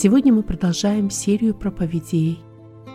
Сегодня 0.00 0.32
мы 0.32 0.44
продолжаем 0.44 1.10
серию 1.10 1.56
проповедей 1.56 2.38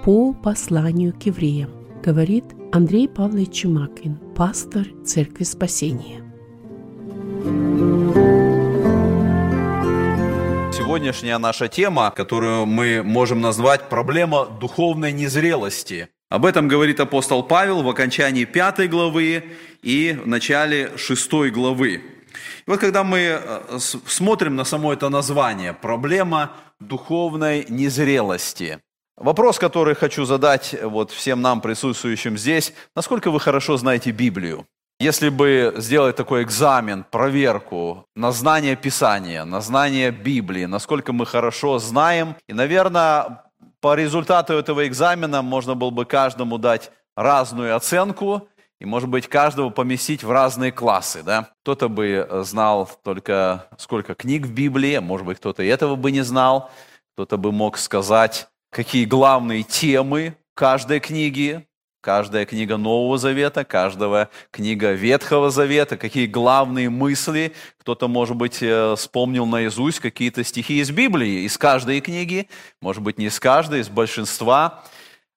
по 0.05 0.31
посланию 0.31 1.11
к 1.11 1.23
евреям, 1.23 1.69
говорит 2.01 2.45
Андрей 2.71 3.09
Павлович 3.09 3.51
Чумакин, 3.63 4.17
пастор 4.37 4.85
Церкви 5.03 5.43
Спасения. 5.43 6.23
Сегодняшняя 10.71 11.37
наша 11.39 11.67
тема, 11.67 12.09
которую 12.09 12.65
мы 12.67 13.03
можем 13.03 13.41
назвать 13.41 13.89
«Проблема 13.89 14.45
духовной 14.45 15.11
незрелости». 15.11 16.07
Об 16.29 16.45
этом 16.45 16.69
говорит 16.69 17.01
апостол 17.01 17.43
Павел 17.43 17.83
в 17.83 17.89
окончании 17.89 18.45
пятой 18.45 18.87
главы 18.87 19.43
и 19.81 20.17
в 20.23 20.25
начале 20.25 20.95
шестой 20.95 21.51
главы. 21.51 22.01
И 22.65 22.69
вот 22.69 22.79
когда 22.79 23.03
мы 23.03 23.19
э, 23.19 23.79
смотрим 23.79 24.55
на 24.55 24.63
само 24.63 24.93
это 24.93 25.09
название 25.09 25.73
«Проблема 25.73 26.53
духовной 26.79 27.65
незрелости», 27.69 28.79
вопрос, 29.17 29.59
который 29.59 29.95
хочу 29.95 30.25
задать 30.25 30.75
вот 30.81 31.11
всем 31.11 31.41
нам, 31.41 31.61
присутствующим 31.61 32.37
здесь, 32.37 32.73
насколько 32.95 33.31
вы 33.31 33.39
хорошо 33.39 33.77
знаете 33.77 34.11
Библию? 34.11 34.65
Если 34.99 35.29
бы 35.29 35.73
сделать 35.77 36.15
такой 36.15 36.43
экзамен, 36.43 37.03
проверку 37.03 38.05
на 38.15 38.31
знание 38.31 38.75
Писания, 38.75 39.43
на 39.43 39.59
знание 39.59 40.11
Библии, 40.11 40.65
насколько 40.65 41.11
мы 41.13 41.25
хорошо 41.25 41.79
знаем, 41.79 42.35
и, 42.47 42.53
наверное, 42.53 43.43
по 43.81 43.95
результату 43.95 44.53
этого 44.53 44.87
экзамена 44.87 45.41
можно 45.41 45.75
было 45.75 45.89
бы 45.89 46.05
каждому 46.05 46.57
дать 46.57 46.91
разную 47.17 47.75
оценку, 47.75 48.47
и, 48.83 48.85
может 48.85 49.07
быть, 49.07 49.27
каждого 49.27 49.69
поместить 49.69 50.23
в 50.23 50.31
разные 50.31 50.73
классы. 50.73 51.23
Да? 51.23 51.51
Кто-то 51.61 51.87
бы 51.87 52.27
знал 52.43 52.89
только 53.01 53.67
сколько 53.77 54.13
книг 54.13 54.45
в 54.45 54.53
Библии, 54.53 54.97
может 54.97 55.25
быть, 55.25 55.37
кто-то 55.37 55.63
этого 55.63 55.95
бы 55.95 56.11
не 56.11 56.21
знал, 56.21 56.69
кто-то 57.13 57.37
бы 57.37 57.53
мог 57.53 57.77
сказать, 57.77 58.49
какие 58.69 59.05
главные 59.05 59.63
темы 59.63 60.35
каждой 60.53 60.99
книги, 60.99 61.65
Каждая 62.01 62.45
книга 62.45 62.75
Нового 62.75 63.17
Завета, 63.17 63.63
каждая 63.63 64.29
книга 64.51 64.91
Ветхого 64.91 65.49
Завета, 65.49 65.95
какие 65.95 66.25
главные 66.25 66.89
мысли. 66.89 67.53
Кто-то, 67.77 68.09
может 68.09 68.35
быть, 68.35 68.57
э, 68.61 68.95
вспомнил 68.97 69.45
наизусть 69.45 70.01
какие-то 70.01 70.43
стихи 70.43 70.81
из 70.81 70.91
Библии, 70.91 71.45
из 71.45 71.57
каждой 71.57 72.01
книги, 72.01 72.49
может 72.81 73.01
быть, 73.01 73.17
не 73.17 73.27
из 73.27 73.39
каждой, 73.39 73.79
из 73.79 73.87
большинства. 73.87 74.83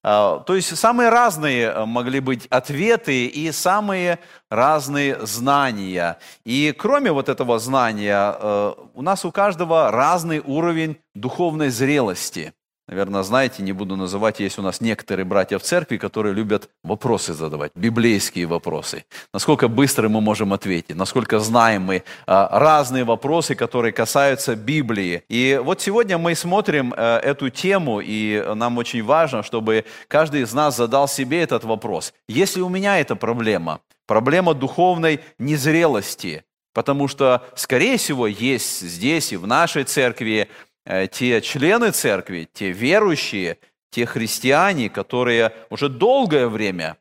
А, 0.09 0.39
то 0.39 0.55
есть 0.55 0.77
самые 0.77 1.09
разные 1.09 1.67
э, 1.67 1.85
могли 1.85 2.21
быть 2.21 2.47
ответы 2.47 3.27
и 3.27 3.51
самые 3.51 4.21
разные 4.49 5.27
знания. 5.27 6.19
И 6.45 6.73
кроме 6.79 7.11
вот 7.11 7.29
этого 7.29 7.59
знания, 7.59 8.37
э, 8.39 8.75
у 8.95 9.03
нас 9.03 9.25
у 9.25 9.33
каждого 9.33 9.91
разный 9.91 10.39
уровень 10.39 10.99
духовной 11.15 11.71
зрелости– 11.71 12.53
Наверное, 12.89 13.25
знаете, 13.25 13.65
не 13.65 13.73
буду 13.73 13.97
называть, 13.97 14.39
есть 14.39 14.61
у 14.61 14.63
нас 14.63 14.81
некоторые 14.81 15.25
братья 15.25 15.59
в 15.59 15.63
церкви, 15.63 15.97
которые 15.97 16.33
любят 16.33 16.71
вопросы 16.85 17.35
задавать, 17.35 17.73
библейские 17.75 18.47
вопросы. 18.47 19.05
Насколько 19.35 19.67
быстро 19.67 20.09
мы 20.09 20.21
можем 20.21 20.53
ответить, 20.53 20.95
насколько 20.95 21.41
знаем 21.41 21.83
мы 21.83 22.05
а, 22.29 22.49
разные 22.61 23.03
вопросы, 23.03 23.57
которые 23.57 23.93
касаются 23.93 24.55
Библии. 24.55 25.25
И 25.29 25.61
вот 25.65 25.81
сегодня 25.81 26.17
мы 26.17 26.37
смотрим 26.37 26.95
э, 26.97 27.17
эту 27.19 27.51
тему, 27.51 28.01
и 28.01 28.45
нам 28.55 28.79
очень 28.79 29.03
важно, 29.03 29.43
чтобы 29.43 29.85
каждый 30.07 30.43
из 30.43 30.55
нас 30.55 30.77
задал 30.77 31.09
себе 31.09 31.43
этот 31.43 31.65
вопрос. 31.65 32.15
Если 32.29 32.61
у 32.61 32.69
меня 32.69 33.01
эта 33.01 33.17
проблема, 33.17 33.81
проблема 34.07 34.55
духовной 34.55 35.21
незрелости, 35.41 36.45
потому 36.77 37.09
что, 37.09 37.43
скорее 37.55 37.97
всего, 37.97 38.27
есть 38.27 38.83
здесь 38.83 39.33
и 39.33 39.37
в 39.37 39.47
нашей 39.47 39.85
церкви 39.85 40.51
те 40.87 41.41
члены 41.41 41.91
церкви, 41.91 42.49
те 42.53 42.71
верующие, 42.71 43.59
те 43.91 44.07
христиане, 44.07 44.89
которые 44.89 45.53
уже 45.71 45.89
долгое 45.89 46.49
время 46.49 46.97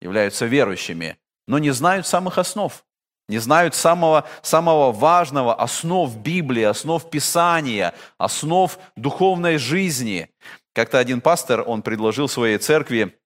являются 0.00 0.46
верующими, 0.46 1.16
но 1.46 1.58
не 1.58 1.70
знают 1.70 2.06
самых 2.06 2.38
основ, 2.38 2.84
не 3.28 3.38
знают 3.38 3.74
самого, 3.74 4.28
самого 4.42 4.92
важного 4.92 5.54
основ 5.54 6.16
Библии, 6.16 6.64
основ 6.64 7.08
Писания, 7.10 7.94
основ 8.18 8.78
духовной 8.96 9.58
жизни. 9.58 10.28
Как-то 10.72 10.98
один 10.98 11.20
пастор, 11.20 11.64
он 11.66 11.82
предложил 11.82 12.28
своей 12.28 12.58
церкви 12.58 13.19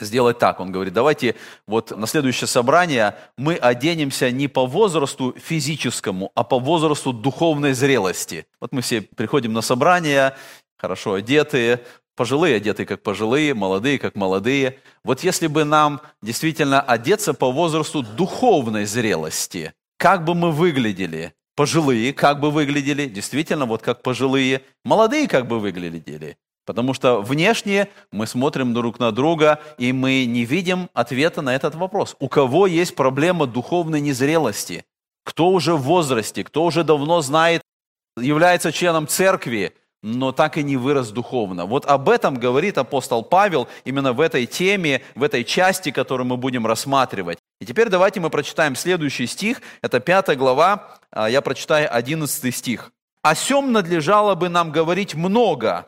сделать 0.00 0.38
так. 0.38 0.60
Он 0.60 0.72
говорит, 0.72 0.92
давайте 0.92 1.34
вот 1.66 1.96
на 1.96 2.06
следующее 2.06 2.48
собрание 2.48 3.16
мы 3.36 3.54
оденемся 3.54 4.30
не 4.30 4.48
по 4.48 4.66
возрасту 4.66 5.34
физическому, 5.38 6.32
а 6.34 6.44
по 6.44 6.58
возрасту 6.58 7.12
духовной 7.12 7.72
зрелости. 7.72 8.46
Вот 8.60 8.72
мы 8.72 8.82
все 8.82 9.02
приходим 9.02 9.52
на 9.52 9.60
собрание, 9.60 10.36
хорошо 10.76 11.14
одетые, 11.14 11.82
пожилые 12.16 12.56
одеты 12.56 12.84
как 12.84 13.02
пожилые, 13.02 13.54
молодые 13.54 13.98
как 13.98 14.16
молодые. 14.16 14.78
Вот 15.04 15.22
если 15.22 15.46
бы 15.46 15.64
нам 15.64 16.00
действительно 16.20 16.80
одеться 16.80 17.32
по 17.32 17.50
возрасту 17.50 18.02
духовной 18.02 18.86
зрелости, 18.86 19.72
как 19.96 20.24
бы 20.24 20.34
мы 20.34 20.50
выглядели? 20.50 21.34
Пожилые 21.56 22.12
как 22.12 22.38
бы 22.38 22.50
выглядели? 22.50 23.06
Действительно, 23.06 23.66
вот 23.66 23.82
как 23.82 24.02
пожилые. 24.02 24.62
Молодые 24.84 25.26
как 25.26 25.48
бы 25.48 25.58
выглядели? 25.58 26.36
Потому 26.68 26.92
что 26.92 27.22
внешне 27.22 27.88
мы 28.12 28.26
смотрим 28.26 28.74
друг 28.74 28.98
на 28.98 29.10
друга, 29.10 29.58
и 29.78 29.90
мы 29.90 30.26
не 30.26 30.44
видим 30.44 30.90
ответа 30.92 31.40
на 31.40 31.54
этот 31.54 31.74
вопрос. 31.74 32.14
У 32.20 32.28
кого 32.28 32.66
есть 32.66 32.94
проблема 32.94 33.46
духовной 33.46 34.02
незрелости? 34.02 34.84
Кто 35.24 35.48
уже 35.48 35.72
в 35.76 35.80
возрасте, 35.80 36.44
кто 36.44 36.66
уже 36.66 36.84
давно 36.84 37.22
знает, 37.22 37.62
является 38.20 38.70
членом 38.70 39.08
церкви, 39.08 39.72
но 40.02 40.30
так 40.30 40.58
и 40.58 40.62
не 40.62 40.76
вырос 40.76 41.08
духовно. 41.08 41.64
Вот 41.64 41.86
об 41.86 42.10
этом 42.10 42.34
говорит 42.34 42.76
апостол 42.76 43.22
Павел 43.22 43.66
именно 43.86 44.12
в 44.12 44.20
этой 44.20 44.44
теме, 44.44 45.00
в 45.14 45.22
этой 45.22 45.44
части, 45.44 45.90
которую 45.90 46.26
мы 46.26 46.36
будем 46.36 46.66
рассматривать. 46.66 47.38
И 47.62 47.64
теперь 47.64 47.88
давайте 47.88 48.20
мы 48.20 48.28
прочитаем 48.28 48.76
следующий 48.76 49.26
стих. 49.26 49.62
Это 49.80 50.00
пятая 50.00 50.36
глава, 50.36 50.98
а, 51.10 51.30
я 51.30 51.40
прочитаю 51.40 51.88
одиннадцатый 51.90 52.52
стих. 52.52 52.92
«О 53.22 53.34
сем 53.34 53.72
надлежало 53.72 54.34
бы 54.34 54.50
нам 54.50 54.70
говорить 54.70 55.14
много, 55.14 55.86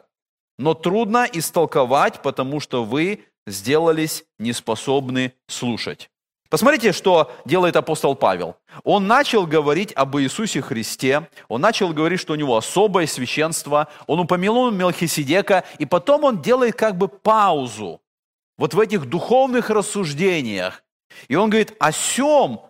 но 0.61 0.75
трудно 0.75 1.27
истолковать, 1.33 2.21
потому 2.21 2.61
что 2.61 2.85
вы 2.85 3.25
сделались 3.47 4.25
неспособны 4.39 5.33
слушать. 5.49 6.11
Посмотрите, 6.51 6.93
что 6.93 7.33
делает 7.47 7.77
апостол 7.77 8.15
Павел. 8.15 8.57
Он 8.85 9.07
начал 9.07 9.47
говорить 9.47 9.93
об 9.95 10.19
Иисусе 10.19 10.61
Христе, 10.61 11.29
он 11.49 11.63
начал 11.63 11.95
говорить, 11.95 12.21
что 12.21 12.35
у 12.35 12.37
него 12.37 12.59
особое 12.59 13.07
священство, 13.07 13.89
он 14.07 14.21
упомянул 14.21 14.71
Мелхиседека, 14.71 15.65
и 15.79 15.87
потом 15.87 16.25
он 16.25 16.43
делает 16.43 16.75
как 16.75 16.99
бы 16.99 17.09
паузу 17.09 18.03
вот 18.59 18.75
в 18.75 18.81
этих 18.81 19.07
духовных 19.07 19.71
рассуждениях. 19.71 20.85
И 21.29 21.37
он 21.37 21.49
говорит, 21.49 21.75
о 21.81 21.91
сем, 21.91 22.61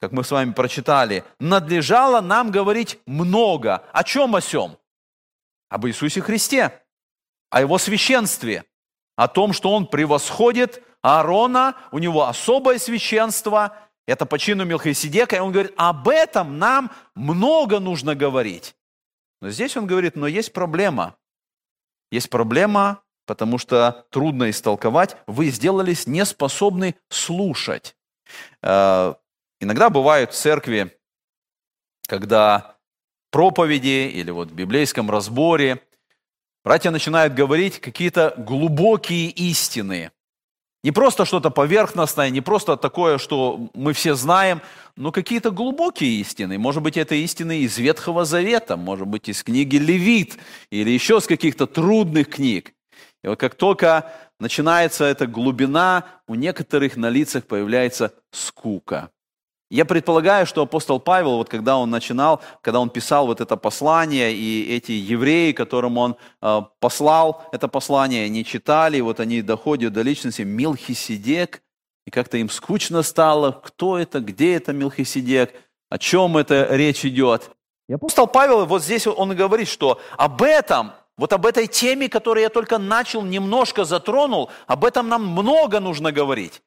как 0.00 0.12
мы 0.12 0.22
с 0.22 0.30
вами 0.30 0.52
прочитали, 0.52 1.24
надлежало 1.40 2.20
нам 2.20 2.52
говорить 2.52 3.00
много. 3.04 3.82
О 3.92 4.04
чем 4.04 4.36
о 4.36 4.40
сем? 4.40 4.76
Об 5.68 5.88
Иисусе 5.88 6.20
Христе 6.20 6.85
о 7.50 7.60
его 7.60 7.78
священстве, 7.78 8.64
о 9.16 9.28
том, 9.28 9.52
что 9.52 9.72
он 9.72 9.86
превосходит 9.86 10.82
Аарона, 11.02 11.76
у 11.92 11.98
него 11.98 12.26
особое 12.26 12.78
священство, 12.78 13.76
это 14.06 14.26
по 14.26 14.38
чину 14.38 14.64
Мелхиседека, 14.64 15.36
и 15.36 15.40
он 15.40 15.52
говорит, 15.52 15.72
об 15.76 16.08
этом 16.08 16.58
нам 16.58 16.90
много 17.14 17.80
нужно 17.80 18.14
говорить. 18.14 18.74
Но 19.40 19.50
здесь 19.50 19.76
он 19.76 19.86
говорит, 19.86 20.16
но 20.16 20.26
есть 20.26 20.52
проблема. 20.52 21.16
Есть 22.10 22.30
проблема, 22.30 23.02
потому 23.26 23.58
что 23.58 24.06
трудно 24.10 24.50
истолковать, 24.50 25.16
вы 25.26 25.50
сделались 25.50 26.06
неспособны 26.06 26.94
слушать. 27.08 27.96
Э, 28.62 29.14
иногда 29.60 29.90
бывают 29.90 30.32
в 30.32 30.36
церкви, 30.36 30.96
когда 32.06 32.76
проповеди 33.30 34.10
или 34.14 34.30
вот 34.30 34.50
в 34.50 34.54
библейском 34.54 35.10
разборе 35.10 35.85
Братья 36.66 36.90
начинают 36.90 37.32
говорить 37.32 37.78
какие-то 37.78 38.34
глубокие 38.36 39.30
истины. 39.30 40.10
Не 40.82 40.90
просто 40.90 41.24
что-то 41.24 41.50
поверхностное, 41.50 42.28
не 42.30 42.40
просто 42.40 42.76
такое, 42.76 43.18
что 43.18 43.70
мы 43.72 43.92
все 43.92 44.16
знаем, 44.16 44.60
но 44.96 45.12
какие-то 45.12 45.52
глубокие 45.52 46.20
истины. 46.20 46.58
Может 46.58 46.82
быть, 46.82 46.96
это 46.96 47.14
истины 47.14 47.60
из 47.60 47.78
Ветхого 47.78 48.24
Завета, 48.24 48.76
может 48.76 49.06
быть, 49.06 49.28
из 49.28 49.44
книги 49.44 49.76
Левит 49.76 50.38
или 50.70 50.90
еще 50.90 51.20
с 51.20 51.28
каких-то 51.28 51.68
трудных 51.68 52.30
книг. 52.30 52.72
И 53.22 53.28
вот 53.28 53.38
как 53.38 53.54
только 53.54 54.12
начинается 54.40 55.04
эта 55.04 55.28
глубина, 55.28 56.04
у 56.26 56.34
некоторых 56.34 56.96
на 56.96 57.10
лицах 57.10 57.44
появляется 57.44 58.12
скука. 58.32 59.10
Я 59.68 59.84
предполагаю, 59.84 60.46
что 60.46 60.62
апостол 60.62 61.00
Павел, 61.00 61.38
вот 61.38 61.48
когда 61.48 61.76
он 61.76 61.90
начинал, 61.90 62.40
когда 62.60 62.78
он 62.78 62.88
писал 62.88 63.26
вот 63.26 63.40
это 63.40 63.56
послание, 63.56 64.32
и 64.32 64.76
эти 64.76 64.92
евреи, 64.92 65.50
которым 65.50 65.98
он 65.98 66.16
э, 66.40 66.60
послал 66.78 67.42
это 67.50 67.66
послание, 67.66 68.26
они 68.26 68.44
читали, 68.44 69.00
вот 69.00 69.18
они 69.18 69.42
доходят 69.42 69.92
до 69.92 70.02
личности 70.02 70.42
Милхиседек, 70.42 71.62
и 72.06 72.10
как-то 72.10 72.36
им 72.36 72.48
скучно 72.48 73.02
стало, 73.02 73.50
кто 73.50 73.98
это, 73.98 74.20
где 74.20 74.54
это 74.54 74.72
Милхиседек, 74.72 75.52
о 75.90 75.98
чем 75.98 76.36
это 76.36 76.68
речь 76.70 77.04
идет. 77.04 77.50
И 77.88 77.92
апостол 77.92 78.28
Павел 78.28 78.66
вот 78.66 78.84
здесь 78.84 79.08
он 79.08 79.34
говорит, 79.34 79.66
что 79.66 80.00
об 80.16 80.42
этом 80.42 80.92
вот 81.16 81.32
об 81.32 81.46
этой 81.46 81.66
теме, 81.66 82.08
которую 82.08 82.42
я 82.42 82.50
только 82.50 82.78
начал, 82.78 83.22
немножко 83.22 83.84
затронул, 83.84 84.50
об 84.66 84.84
этом 84.84 85.08
нам 85.08 85.26
много 85.26 85.80
нужно 85.80 86.12
говорить. 86.12 86.62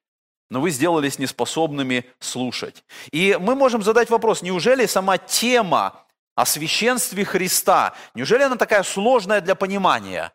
Но 0.49 0.61
вы 0.61 0.71
сделались 0.71 1.19
неспособными 1.19 2.05
слушать. 2.19 2.83
И 3.11 3.37
мы 3.39 3.55
можем 3.55 3.83
задать 3.83 4.09
вопрос, 4.09 4.41
неужели 4.41 4.85
сама 4.85 5.17
тема 5.17 6.05
о 6.35 6.45
священстве 6.45 7.25
Христа, 7.25 7.93
неужели 8.15 8.43
она 8.43 8.55
такая 8.55 8.83
сложная 8.83 9.41
для 9.41 9.55
понимания? 9.55 10.33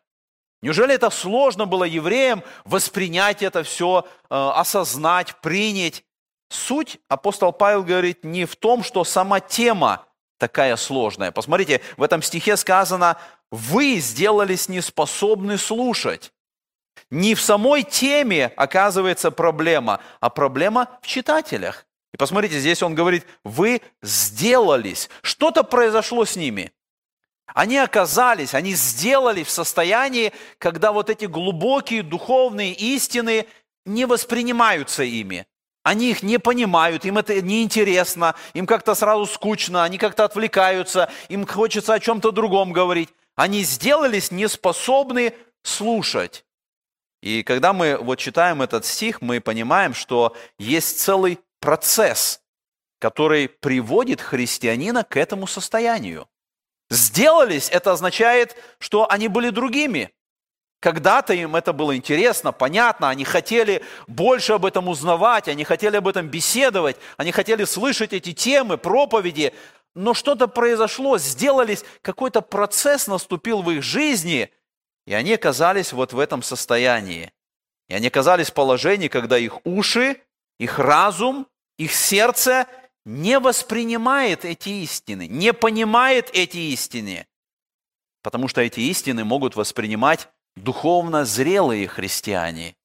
Неужели 0.61 0.95
это 0.95 1.09
сложно 1.09 1.65
было 1.65 1.83
евреям 1.83 2.43
воспринять 2.63 3.43
это 3.43 3.63
все, 3.63 4.07
э, 4.29 4.51
осознать, 4.55 5.35
принять? 5.41 6.03
Суть, 6.49 6.99
апостол 7.09 7.51
Павел 7.51 7.83
говорит, 7.83 8.23
не 8.23 8.45
в 8.45 8.55
том, 8.55 8.83
что 8.83 9.03
сама 9.03 9.39
тема 9.39 10.05
такая 10.37 10.75
сложная. 10.75 11.31
Посмотрите, 11.31 11.81
в 11.97 12.03
этом 12.03 12.21
стихе 12.21 12.55
сказано, 12.55 13.17
вы 13.51 13.97
сделались 13.97 14.69
неспособны 14.69 15.57
слушать. 15.57 16.31
Не 17.11 17.35
в 17.35 17.41
самой 17.41 17.83
теме 17.83 18.51
оказывается 18.55 19.31
проблема, 19.31 19.99
а 20.19 20.29
проблема 20.29 20.89
в 21.01 21.07
читателях. 21.07 21.85
И 22.13 22.17
посмотрите, 22.17 22.59
здесь 22.59 22.81
он 22.81 22.95
говорит, 22.95 23.25
вы 23.43 23.81
сделались. 24.01 25.09
Что-то 25.21 25.63
произошло 25.63 26.25
с 26.25 26.35
ними. 26.35 26.71
Они 27.53 27.77
оказались, 27.77 28.53
они 28.53 28.73
сделали 28.73 29.43
в 29.43 29.49
состоянии, 29.49 30.33
когда 30.57 30.91
вот 30.91 31.09
эти 31.09 31.25
глубокие 31.25 32.03
духовные 32.03 32.73
истины 32.73 33.47
не 33.85 34.05
воспринимаются 34.05 35.03
ими. 35.03 35.45
Они 35.83 36.09
их 36.09 36.23
не 36.23 36.39
понимают, 36.39 37.05
им 37.05 37.19
это 37.19 37.39
неинтересно, 37.39 38.33
им 38.55 38.65
как-то 38.65 38.95
сразу 38.95 39.27
скучно, 39.27 39.83
они 39.83 39.99
как-то 39.99 40.23
отвлекаются, 40.23 41.11
им 41.29 41.45
хочется 41.45 41.93
о 41.93 41.99
чем-то 41.99 42.31
другом 42.31 42.73
говорить. 42.73 43.09
Они 43.35 43.61
сделались 43.63 44.31
неспособны 44.31 45.35
слушать. 45.61 46.43
И 47.25 47.41
когда 47.41 47.73
мы 47.73 47.97
вот 47.97 48.19
читаем 48.19 48.61
этот 48.61 48.85
стих, 48.85 49.19
мы 49.19 49.41
понимаем, 49.41 49.95
что 49.95 50.35
есть 50.59 50.99
целый 50.99 51.39
процесс, 51.59 52.39
который 52.99 53.49
приводит 53.49 54.21
христианина 54.21 55.03
к 55.03 55.17
этому 55.17 55.47
состоянию. 55.47 56.27
Сделались, 56.91 57.67
это 57.71 57.93
означает, 57.93 58.55
что 58.77 59.09
они 59.09 59.27
были 59.27 59.49
другими. 59.49 60.11
Когда-то 60.79 61.33
им 61.33 61.55
это 61.55 61.73
было 61.73 61.97
интересно, 61.97 62.51
понятно, 62.51 63.09
они 63.09 63.23
хотели 63.23 63.83
больше 64.05 64.53
об 64.53 64.63
этом 64.63 64.87
узнавать, 64.87 65.47
они 65.47 65.63
хотели 65.63 65.97
об 65.97 66.07
этом 66.07 66.27
беседовать, 66.27 66.97
они 67.17 67.31
хотели 67.31 67.63
слышать 67.63 68.13
эти 68.13 68.33
темы, 68.33 68.77
проповеди, 68.77 69.51
но 69.95 70.13
что-то 70.13 70.47
произошло, 70.47 71.17
сделались, 71.17 71.85
какой-то 72.03 72.41
процесс 72.41 73.07
наступил 73.07 73.63
в 73.63 73.71
их 73.71 73.81
жизни, 73.81 74.51
и 75.05 75.13
они 75.13 75.33
оказались 75.33 75.93
вот 75.93 76.13
в 76.13 76.19
этом 76.19 76.41
состоянии. 76.41 77.31
И 77.87 77.93
они 77.93 78.07
оказались 78.07 78.49
в 78.49 78.53
положении, 78.53 79.07
когда 79.07 79.37
их 79.37 79.65
уши, 79.65 80.21
их 80.59 80.79
разум, 80.79 81.47
их 81.77 81.93
сердце 81.93 82.67
не 83.05 83.39
воспринимает 83.39 84.45
эти 84.45 84.69
истины, 84.69 85.27
не 85.27 85.53
понимает 85.53 86.29
эти 86.33 86.57
истины, 86.57 87.27
потому 88.23 88.47
что 88.47 88.61
эти 88.61 88.79
истины 88.79 89.23
могут 89.23 89.55
воспринимать 89.55 90.29
духовно 90.55 91.25
зрелые 91.25 91.87
христиане. 91.87 92.75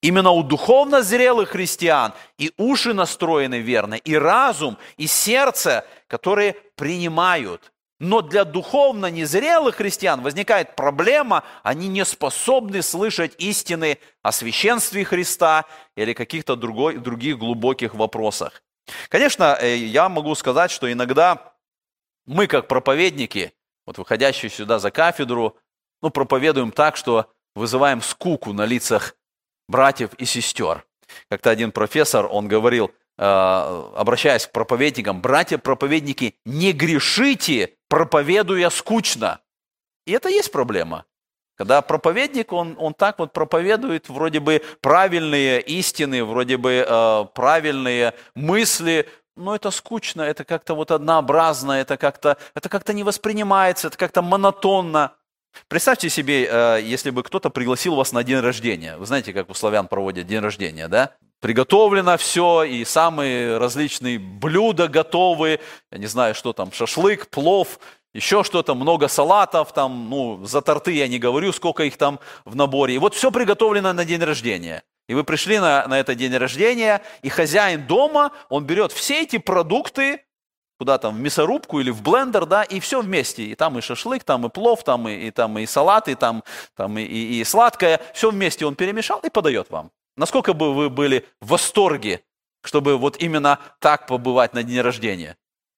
Именно 0.00 0.30
у 0.30 0.44
духовно 0.44 1.02
зрелых 1.02 1.50
христиан 1.50 2.12
и 2.36 2.52
уши 2.56 2.94
настроены 2.94 3.58
верно, 3.58 3.94
и 3.94 4.14
разум, 4.14 4.78
и 4.96 5.08
сердце, 5.08 5.84
которые 6.06 6.52
принимают. 6.76 7.72
Но 8.00 8.22
для 8.22 8.44
духовно 8.44 9.06
незрелых 9.06 9.76
христиан 9.76 10.22
возникает 10.22 10.76
проблема, 10.76 11.42
они 11.64 11.88
не 11.88 12.04
способны 12.04 12.82
слышать 12.82 13.34
истины 13.38 13.98
о 14.22 14.30
священстве 14.30 15.04
Христа 15.04 15.64
или 15.96 16.12
каких-то 16.12 16.54
другой, 16.54 16.98
других 16.98 17.38
глубоких 17.38 17.94
вопросах. 17.94 18.62
Конечно, 19.08 19.58
э, 19.60 19.76
я 19.76 20.08
могу 20.08 20.34
сказать, 20.36 20.70
что 20.70 20.90
иногда 20.90 21.54
мы, 22.24 22.46
как 22.46 22.68
проповедники, 22.68 23.52
вот 23.84 23.98
выходящие 23.98 24.50
сюда 24.50 24.78
за 24.78 24.90
кафедру, 24.90 25.56
ну, 26.00 26.10
проповедуем 26.10 26.70
так, 26.70 26.96
что 26.96 27.32
вызываем 27.56 28.00
скуку 28.00 28.52
на 28.52 28.64
лицах 28.64 29.16
братьев 29.68 30.14
и 30.14 30.24
сестер. 30.24 30.86
Как-то 31.28 31.50
один 31.50 31.72
профессор, 31.72 32.28
он 32.30 32.46
говорил, 32.46 32.92
э, 33.16 33.22
обращаясь 33.24 34.46
к 34.46 34.52
проповедникам, 34.52 35.20
братья-проповедники, 35.20 36.36
не 36.44 36.72
грешите, 36.72 37.74
проповедуя 37.88 38.70
скучно. 38.70 39.40
И 40.06 40.12
это 40.12 40.28
есть 40.28 40.52
проблема. 40.52 41.04
Когда 41.56 41.82
проповедник, 41.82 42.52
он, 42.52 42.76
он 42.78 42.94
так 42.94 43.18
вот 43.18 43.32
проповедует 43.32 44.08
вроде 44.08 44.38
бы 44.38 44.62
правильные 44.80 45.60
истины, 45.60 46.24
вроде 46.24 46.56
бы 46.56 46.86
э, 46.88 47.24
правильные 47.34 48.14
мысли, 48.36 49.08
но 49.34 49.56
это 49.56 49.72
скучно, 49.72 50.22
это 50.22 50.44
как-то 50.44 50.74
вот 50.74 50.92
однообразно, 50.92 51.72
это 51.72 51.96
как-то, 51.96 52.38
это 52.54 52.68
как-то 52.68 52.92
не 52.92 53.02
воспринимается, 53.02 53.88
это 53.88 53.96
как-то 53.96 54.22
монотонно. 54.22 55.14
Представьте 55.68 56.08
себе, 56.08 56.46
э, 56.46 56.80
если 56.82 57.10
бы 57.10 57.22
кто-то 57.22 57.50
пригласил 57.50 57.94
вас 57.94 58.12
на 58.12 58.24
день 58.24 58.40
рождения. 58.40 58.96
Вы 58.96 59.06
знаете, 59.06 59.32
как 59.32 59.50
у 59.50 59.54
славян 59.54 59.88
проводят 59.88 60.26
день 60.26 60.40
рождения, 60.40 60.88
да? 60.88 61.14
Приготовлено 61.40 62.16
все, 62.16 62.64
и 62.64 62.84
самые 62.84 63.58
различные 63.58 64.18
блюда 64.18 64.88
готовы. 64.88 65.60
Я 65.92 65.98
не 65.98 66.06
знаю, 66.06 66.34
что 66.34 66.52
там, 66.52 66.72
шашлык, 66.72 67.28
плов, 67.28 67.78
еще 68.14 68.42
что-то, 68.42 68.74
много 68.74 69.06
салатов, 69.08 69.72
там, 69.72 70.08
ну, 70.10 70.44
за 70.44 70.62
торты 70.62 70.92
я 70.92 71.06
не 71.06 71.18
говорю, 71.18 71.52
сколько 71.52 71.84
их 71.84 71.96
там 71.96 72.18
в 72.44 72.56
наборе. 72.56 72.94
И 72.94 72.98
вот 72.98 73.14
все 73.14 73.30
приготовлено 73.30 73.92
на 73.92 74.04
день 74.04 74.22
рождения. 74.22 74.82
И 75.08 75.14
вы 75.14 75.24
пришли 75.24 75.58
на, 75.58 75.86
на 75.86 76.00
этот 76.00 76.16
день 76.16 76.36
рождения, 76.36 77.02
и 77.22 77.28
хозяин 77.28 77.86
дома, 77.86 78.32
он 78.48 78.64
берет 78.64 78.92
все 78.92 79.22
эти 79.22 79.38
продукты, 79.38 80.22
куда 80.78 80.98
там, 80.98 81.16
в 81.16 81.20
мясорубку 81.20 81.80
или 81.80 81.90
в 81.90 82.02
блендер, 82.02 82.46
да, 82.46 82.62
и 82.62 82.78
все 82.78 83.00
вместе. 83.00 83.42
И 83.42 83.54
там 83.54 83.78
и 83.78 83.80
шашлык, 83.80 84.22
там 84.22 84.46
и 84.46 84.48
плов, 84.48 84.84
там 84.84 85.08
и, 85.08 85.26
и, 85.26 85.30
там 85.30 85.58
и 85.58 85.66
салаты, 85.66 86.14
там, 86.14 86.44
там 86.76 86.96
и, 86.98 87.02
и, 87.02 87.40
и 87.40 87.44
сладкое. 87.44 88.00
Все 88.14 88.30
вместе 88.30 88.64
он 88.64 88.76
перемешал 88.76 89.18
и 89.20 89.28
подает 89.28 89.70
вам. 89.70 89.90
Насколько 90.16 90.52
бы 90.52 90.74
вы 90.74 90.88
были 90.88 91.26
в 91.40 91.48
восторге, 91.48 92.22
чтобы 92.62 92.96
вот 92.96 93.16
именно 93.20 93.58
так 93.80 94.06
побывать 94.06 94.54
на 94.54 94.62
день 94.62 94.80
рождения? 94.80 95.36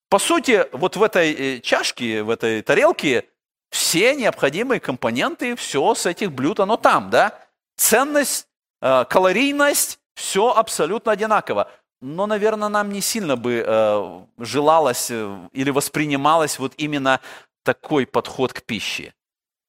По 0.09 0.19
сути, 0.19 0.67
вот 0.71 0.95
в 0.95 1.03
этой 1.03 1.33
э, 1.33 1.59
чашке, 1.61 2.21
в 2.21 2.29
этой 2.29 2.61
тарелке 2.61 3.25
все 3.71 4.13
необходимые 4.15 4.79
компоненты, 4.79 5.55
все 5.55 5.95
с 5.95 6.05
этих 6.05 6.31
блюд, 6.31 6.59
оно 6.59 6.77
там, 6.77 7.09
да? 7.09 7.39
Ценность, 7.75 8.47
э, 8.81 9.05
калорийность, 9.09 9.99
все 10.13 10.51
абсолютно 10.51 11.11
одинаково 11.11 11.71
но, 12.01 12.25
наверное, 12.25 12.69
нам 12.69 12.91
не 12.91 13.01
сильно 13.01 13.35
бы 13.35 13.63
э, 13.65 14.21
желалось 14.39 15.11
э, 15.11 15.47
или 15.53 15.69
воспринималось 15.69 16.59
вот 16.59 16.73
именно 16.77 17.21
такой 17.63 18.05
подход 18.07 18.53
к 18.53 18.63
пище. 18.63 19.13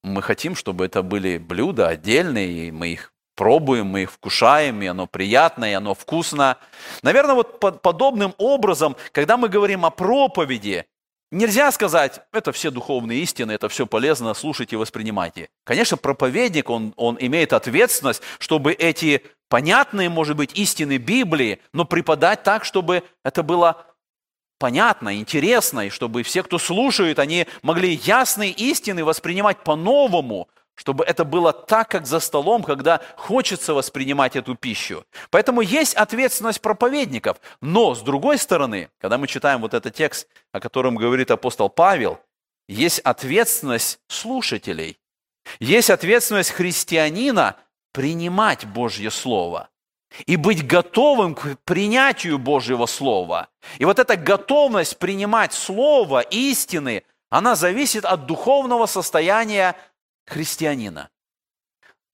Мы 0.03 0.23
хотим, 0.23 0.57
чтобы 0.57 0.87
это 0.87 1.03
были 1.03 1.39
блюда 1.39 1.89
отдельные, 1.89 2.69
и 2.69 2.71
мы 2.71 2.89
их 2.89 3.12
пробуем, 3.37 3.87
мы 3.87 4.03
их 4.03 4.12
вкушаем, 4.12 4.83
и 4.83 4.87
оно 4.87 5.07
приятно, 5.07 5.71
и 5.71 5.75
оно 5.75 5.95
вкусно. 5.95 6.57
Наверное, 7.03 7.35
вот 7.35 7.61
под 7.61 7.83
подобным 7.83 8.35
образом, 8.39 8.97
когда 9.12 9.37
мы 9.37 9.49
говорим 9.49 9.85
о 9.85 9.91
проповеди, 9.91 10.87
Нельзя 11.33 11.73
сказать, 11.73 12.21
это 12.31 12.53
все 12.53 12.71
духовные 12.71 13.21
истины, 13.21 13.53
это 13.53 13.71
все 13.71 13.87
полезно, 13.87 14.35
слушайте 14.35 14.77
воспринимайте. 14.77 15.49
Конечно, 15.65 15.97
проповедник, 15.97 16.69
он, 16.69 16.93
он 16.97 17.17
имеет 17.19 17.55
ответственность, 17.55 18.21
чтобы 18.39 18.75
эти 18.75 19.23
понятные, 19.49 20.11
может 20.11 20.37
быть, 20.37 20.53
истины 20.59 20.99
Библии, 20.99 21.59
но 21.73 21.87
преподать 21.87 22.43
так, 22.43 22.67
чтобы 22.67 23.03
это 23.25 23.43
было 23.43 23.87
понятно, 24.59 25.17
интересно, 25.17 25.87
и 25.87 25.89
чтобы 25.89 26.23
все, 26.23 26.43
кто 26.43 26.59
слушают, 26.59 27.19
они 27.19 27.47
могли 27.62 27.95
ясные 27.95 28.51
истины 28.51 29.03
воспринимать 29.03 29.65
по-новому, 29.65 30.49
чтобы 30.75 31.05
это 31.05 31.25
было 31.25 31.52
так, 31.52 31.88
как 31.88 32.07
за 32.07 32.21
столом, 32.21 32.62
когда 32.62 33.00
хочется 33.17 33.75
воспринимать 33.75 34.37
эту 34.37 34.55
пищу. 34.55 35.05
Поэтому 35.31 35.61
есть 35.61 35.95
ответственность 35.95 36.61
проповедников. 36.61 37.38
Но, 37.61 37.95
с 37.95 38.02
другой 38.02 38.38
стороны, 38.38 38.91
когда 38.99 39.19
мы 39.19 39.26
читаем 39.26 39.61
вот 39.61 39.75
этот 39.75 39.95
текст, 39.95 40.26
о 40.50 40.61
котором 40.61 40.97
говорит 40.97 41.31
апостол 41.31 41.69
Павел, 41.69 42.21
есть 42.69 43.00
ответственность 43.00 44.00
слушателей. 44.09 44.99
Есть 45.59 45.91
ответственность 45.91 46.50
христианина 46.50 47.57
принимать 47.93 48.64
Божье 48.64 49.11
Слово 49.11 49.69
и 50.26 50.37
быть 50.37 50.67
готовым 50.67 51.35
к 51.35 51.57
принятию 51.64 52.38
Божьего 52.38 52.87
Слова. 52.87 53.49
И 53.79 53.85
вот 53.85 53.99
эта 53.99 54.17
готовность 54.17 54.99
принимать 54.99 55.52
Слово, 55.52 56.21
истины, 56.21 57.05
она 57.31 57.57
зависит 57.57 58.05
от 58.05 58.26
духовного 58.26 58.87
состояния 58.87 59.75
христианина. 60.26 61.11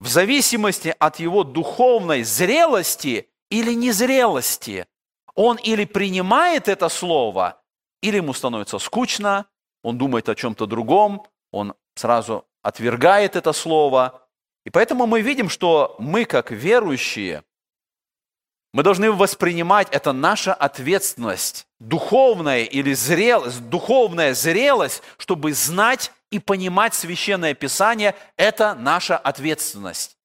В 0.01 0.09
зависимости 0.09 0.95
от 0.99 1.19
его 1.19 1.45
духовной 1.45 2.23
зрелости 2.23 3.29
или 3.51 3.75
незрелости, 3.75 4.87
он 5.35 5.57
или 5.57 5.85
принимает 5.85 6.69
это 6.69 6.89
слово, 6.89 7.61
или 8.03 8.17
ему 8.17 8.33
становится 8.33 8.79
скучно, 8.79 9.47
он 9.83 9.99
думает 9.99 10.29
о 10.29 10.35
чем-то 10.35 10.67
другом, 10.67 11.27
он 11.51 11.75
сразу 11.95 12.47
отвергает 12.63 13.37
это 13.37 13.53
слово. 13.53 14.29
И 14.65 14.71
поэтому 14.71 15.07
мы 15.07 15.21
видим, 15.21 15.49
что 15.49 15.97
мы, 15.99 16.25
как 16.25 16.51
верующие, 16.51 17.43
мы 18.73 18.83
должны 18.83 19.11
воспринимать 19.11 19.89
это 19.91 20.13
наша 20.13 20.53
ответственность, 20.53 21.67
духовная 21.81 22.65
или 22.65 22.93
зрелость, 22.93 23.69
духовная 23.69 24.35
зрелость, 24.35 25.03
чтобы 25.17 25.55
знать 25.55 26.13
и 26.31 26.39
понимать 26.39 26.95
священное 26.95 27.55
писание, 27.55 28.15
это 28.37 28.75
наша 28.75 29.17
ответственность. 29.17 30.17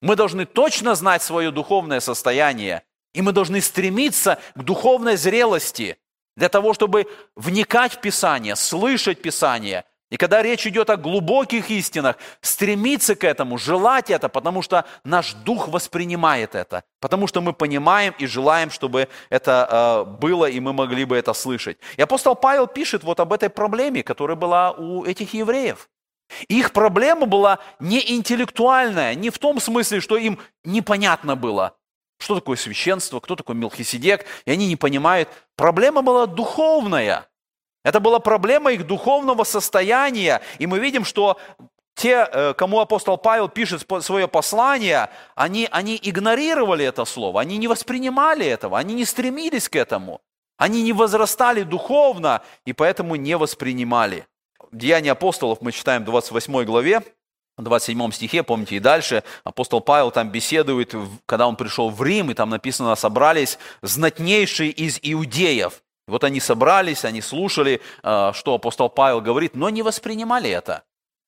Мы 0.00 0.14
должны 0.14 0.46
точно 0.46 0.94
знать 0.94 1.22
свое 1.22 1.50
духовное 1.50 2.00
состояние, 2.00 2.82
и 3.14 3.22
мы 3.22 3.32
должны 3.32 3.60
стремиться 3.60 4.38
к 4.54 4.62
духовной 4.62 5.16
зрелости 5.16 5.98
для 6.36 6.48
того, 6.48 6.74
чтобы 6.74 7.06
вникать 7.34 7.94
в 7.94 8.00
Писание, 8.00 8.54
слышать 8.54 9.20
Писание, 9.20 9.84
и 10.10 10.16
когда 10.16 10.42
речь 10.42 10.66
идет 10.66 10.88
о 10.88 10.96
глубоких 10.96 11.70
истинах, 11.70 12.16
стремиться 12.40 13.14
к 13.14 13.24
этому, 13.24 13.58
желать 13.58 14.08
это, 14.10 14.28
потому 14.28 14.62
что 14.62 14.86
наш 15.04 15.34
дух 15.34 15.68
воспринимает 15.68 16.54
это, 16.54 16.84
потому 17.00 17.26
что 17.26 17.42
мы 17.42 17.52
понимаем 17.52 18.14
и 18.18 18.26
желаем, 18.26 18.70
чтобы 18.70 19.08
это 19.28 20.06
э, 20.08 20.10
было, 20.18 20.46
и 20.46 20.60
мы 20.60 20.72
могли 20.72 21.04
бы 21.04 21.16
это 21.16 21.34
слышать. 21.34 21.78
И 21.98 22.02
апостол 22.02 22.34
Павел 22.34 22.66
пишет 22.66 23.04
вот 23.04 23.20
об 23.20 23.32
этой 23.34 23.50
проблеме, 23.50 24.02
которая 24.02 24.36
была 24.36 24.72
у 24.72 25.04
этих 25.04 25.34
евреев. 25.34 25.90
Их 26.48 26.72
проблема 26.72 27.26
была 27.26 27.58
не 27.78 28.14
интеллектуальная, 28.14 29.14
не 29.14 29.28
в 29.28 29.38
том 29.38 29.60
смысле, 29.60 30.00
что 30.00 30.16
им 30.16 30.38
непонятно 30.64 31.36
было, 31.36 31.76
что 32.18 32.34
такое 32.34 32.56
священство, 32.56 33.20
кто 33.20 33.36
такой 33.36 33.56
Мелхиседек, 33.56 34.24
и 34.46 34.50
они 34.50 34.68
не 34.68 34.76
понимают. 34.76 35.28
Проблема 35.54 36.00
была 36.00 36.26
духовная– 36.26 37.26
это 37.88 38.00
была 38.00 38.18
проблема 38.18 38.72
их 38.72 38.86
духовного 38.86 39.44
состояния. 39.44 40.42
И 40.58 40.66
мы 40.66 40.78
видим, 40.78 41.04
что 41.04 41.38
те, 41.94 42.28
э, 42.30 42.54
кому 42.54 42.80
апостол 42.80 43.16
Павел 43.16 43.48
пишет 43.48 43.86
свое 44.02 44.28
послание, 44.28 45.08
они, 45.34 45.68
они 45.70 45.98
игнорировали 46.02 46.84
это 46.84 47.06
слово, 47.06 47.40
они 47.40 47.56
не 47.56 47.66
воспринимали 47.66 48.46
этого, 48.46 48.78
они 48.78 48.94
не 48.94 49.04
стремились 49.04 49.68
к 49.68 49.76
этому. 49.76 50.20
Они 50.58 50.82
не 50.82 50.92
возрастали 50.92 51.62
духовно 51.62 52.42
и 52.66 52.72
поэтому 52.72 53.16
не 53.16 53.36
воспринимали. 53.36 54.26
Деяния 54.70 55.12
апостолов 55.12 55.62
мы 55.62 55.72
читаем 55.72 56.02
в 56.02 56.06
28 56.06 56.64
главе, 56.64 57.02
в 57.56 57.62
27 57.62 58.12
стихе, 58.12 58.42
помните, 58.42 58.76
и 58.76 58.80
дальше 58.80 59.24
апостол 59.44 59.80
Павел 59.80 60.10
там 60.10 60.30
беседует, 60.30 60.94
когда 61.26 61.48
он 61.48 61.56
пришел 61.56 61.90
в 61.90 62.02
Рим, 62.02 62.30
и 62.30 62.34
там 62.34 62.50
написано, 62.50 62.94
собрались 62.96 63.58
знатнейшие 63.82 64.70
из 64.70 64.98
иудеев. 65.00 65.80
Вот 66.08 66.24
они 66.24 66.40
собрались, 66.40 67.04
они 67.04 67.20
слушали, 67.20 67.80
э, 68.02 68.32
что 68.34 68.54
апостол 68.54 68.88
Павел 68.88 69.20
говорит, 69.20 69.54
но 69.54 69.68
не 69.68 69.82
воспринимали 69.82 70.50
это. 70.50 70.82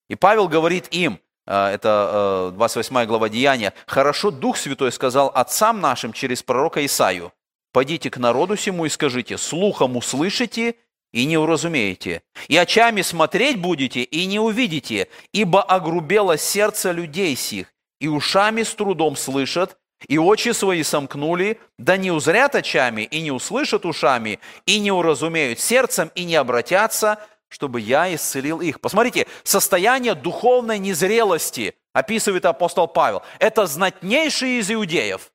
И 0.08 0.16
Павел 0.16 0.48
говорит 0.48 0.88
им, 0.90 1.20
э, 1.46 1.66
это 1.66 2.50
28 2.54 2.96
э, 2.96 3.06
глава 3.06 3.28
Деяния, 3.28 3.74
«Хорошо 3.86 4.30
Дух 4.30 4.56
Святой 4.56 4.90
сказал 4.90 5.30
отцам 5.34 5.80
нашим 5.80 6.12
через 6.12 6.42
пророка 6.42 6.84
Исаию, 6.84 7.32
«Пойдите 7.72 8.10
к 8.10 8.16
народу 8.16 8.56
сему 8.56 8.86
и 8.86 8.88
скажите, 8.88 9.36
слухом 9.36 9.96
услышите 9.96 10.76
и 11.12 11.26
не 11.26 11.36
уразумеете, 11.36 12.22
и 12.48 12.56
очами 12.56 13.02
смотреть 13.02 13.60
будете 13.60 14.02
и 14.02 14.24
не 14.26 14.40
увидите, 14.40 15.08
ибо 15.32 15.62
огрубело 15.62 16.38
сердце 16.38 16.90
людей 16.92 17.36
сих, 17.36 17.72
и 18.00 18.08
ушами 18.08 18.62
с 18.62 18.74
трудом 18.74 19.14
слышат, 19.14 19.76
и 20.08 20.18
очи 20.18 20.52
свои 20.52 20.82
сомкнули, 20.82 21.60
да 21.78 21.96
не 21.96 22.10
узрят 22.10 22.54
очами, 22.54 23.02
и 23.02 23.20
не 23.20 23.30
услышат 23.30 23.84
ушами, 23.84 24.40
и 24.66 24.80
не 24.80 24.92
уразумеют 24.92 25.60
сердцем, 25.60 26.10
и 26.14 26.24
не 26.24 26.36
обратятся, 26.36 27.18
чтобы 27.48 27.80
я 27.80 28.14
исцелил 28.14 28.60
их. 28.60 28.80
Посмотрите, 28.80 29.26
состояние 29.42 30.14
духовной 30.14 30.78
незрелости 30.78 31.74
описывает 31.92 32.44
апостол 32.44 32.88
Павел. 32.88 33.22
Это 33.38 33.66
знатнейшие 33.66 34.60
из 34.60 34.70
иудеев. 34.70 35.32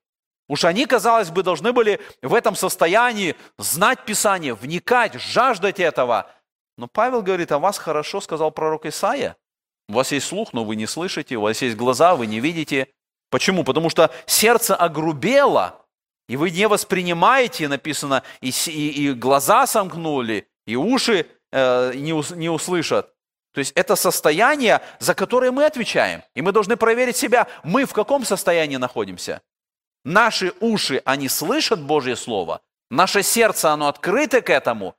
Уж 0.48 0.64
они, 0.64 0.86
казалось 0.86 1.30
бы, 1.30 1.42
должны 1.42 1.72
были 1.72 2.00
в 2.22 2.32
этом 2.32 2.54
состоянии 2.54 3.34
знать 3.58 4.04
Писание, 4.04 4.54
вникать, 4.54 5.14
жаждать 5.14 5.80
этого. 5.80 6.30
Но 6.76 6.86
Павел 6.86 7.22
говорит, 7.22 7.52
о 7.52 7.58
вас 7.58 7.78
хорошо 7.78 8.20
сказал 8.20 8.50
пророк 8.50 8.86
Исаия. 8.86 9.36
У 9.88 9.94
вас 9.94 10.12
есть 10.12 10.26
слух, 10.26 10.52
но 10.52 10.64
вы 10.64 10.76
не 10.76 10.86
слышите, 10.86 11.36
у 11.36 11.42
вас 11.42 11.62
есть 11.62 11.76
глаза, 11.76 12.16
вы 12.16 12.26
не 12.26 12.40
видите. 12.40 12.88
Почему? 13.30 13.64
Потому 13.64 13.90
что 13.90 14.10
сердце 14.26 14.74
огрубело, 14.74 15.84
и 16.28 16.36
вы 16.36 16.50
не 16.50 16.68
воспринимаете, 16.68 17.68
написано, 17.68 18.22
и, 18.40 18.50
и, 18.66 19.08
и 19.08 19.12
глаза 19.12 19.66
сомкнули, 19.66 20.48
и 20.66 20.76
уши 20.76 21.26
э, 21.52 21.92
не, 21.94 22.12
ус, 22.12 22.30
не 22.30 22.48
услышат. 22.48 23.12
То 23.52 23.60
есть 23.60 23.72
это 23.72 23.96
состояние, 23.96 24.82
за 24.98 25.14
которое 25.14 25.50
мы 25.50 25.64
отвечаем. 25.64 26.22
И 26.34 26.42
мы 26.42 26.52
должны 26.52 26.76
проверить 26.76 27.16
себя, 27.16 27.46
мы 27.64 27.86
в 27.86 27.92
каком 27.92 28.24
состоянии 28.24 28.76
находимся. 28.76 29.40
Наши 30.04 30.52
уши, 30.60 31.00
они 31.04 31.28
слышат 31.28 31.80
Божье 31.80 32.16
Слово, 32.16 32.60
наше 32.90 33.22
сердце, 33.22 33.70
оно 33.70 33.88
открыто 33.88 34.42
к 34.42 34.50
этому, 34.50 34.94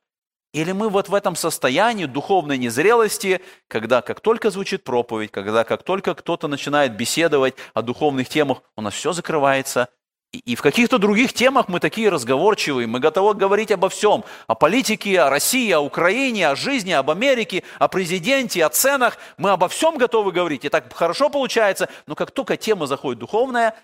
или 0.58 0.72
мы 0.72 0.90
вот 0.90 1.08
в 1.08 1.14
этом 1.14 1.36
состоянии 1.36 2.06
духовной 2.06 2.58
незрелости, 2.58 3.42
когда 3.68 4.02
как 4.02 4.22
только 4.22 4.50
звучит 4.50 4.84
проповедь, 4.84 5.32
когда 5.32 5.64
как 5.64 5.84
только 5.84 6.16
кто-то 6.16 6.48
начинает 6.48 6.98
беседовать 6.98 7.54
о 7.76 7.84
духовных 7.84 8.28
темах, 8.28 8.64
у 8.76 8.82
нас 8.82 8.96
все 8.96 9.14
закрывается, 9.14 9.90
и 10.34 10.56
в 10.56 10.64
каких-то 10.64 10.98
других 10.98 11.32
темах 11.34 11.68
мы 11.68 11.80
такие 11.80 12.10
разговорчивые, 12.10 12.88
мы 12.88 13.00
готовы 13.00 13.36
говорить 13.36 13.72
обо 13.72 13.88
всем, 13.88 14.26
о 14.48 14.56
политике, 14.56 15.22
о 15.22 15.30
России, 15.30 15.72
о 15.72 15.82
Украине, 15.82 16.50
о 16.50 16.56
жизни, 16.56 16.92
об 16.92 17.12
Америке, 17.12 17.64
о 17.78 17.88
президенте, 17.88 18.66
о 18.66 18.70
ценах, 18.70 19.20
мы 19.38 19.52
обо 19.52 19.68
всем 19.68 19.98
готовы 19.98 20.32
говорить, 20.32 20.66
и 20.66 20.70
так 20.70 20.92
хорошо 20.92 21.30
получается, 21.30 21.88
но 22.08 22.16
как 22.16 22.32
только 22.32 22.58
тема 22.58 22.88
заходит 22.88 23.20
духовная, 23.20 23.76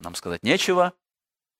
нам 0.00 0.14
сказать 0.16 0.42
нечего, 0.42 0.92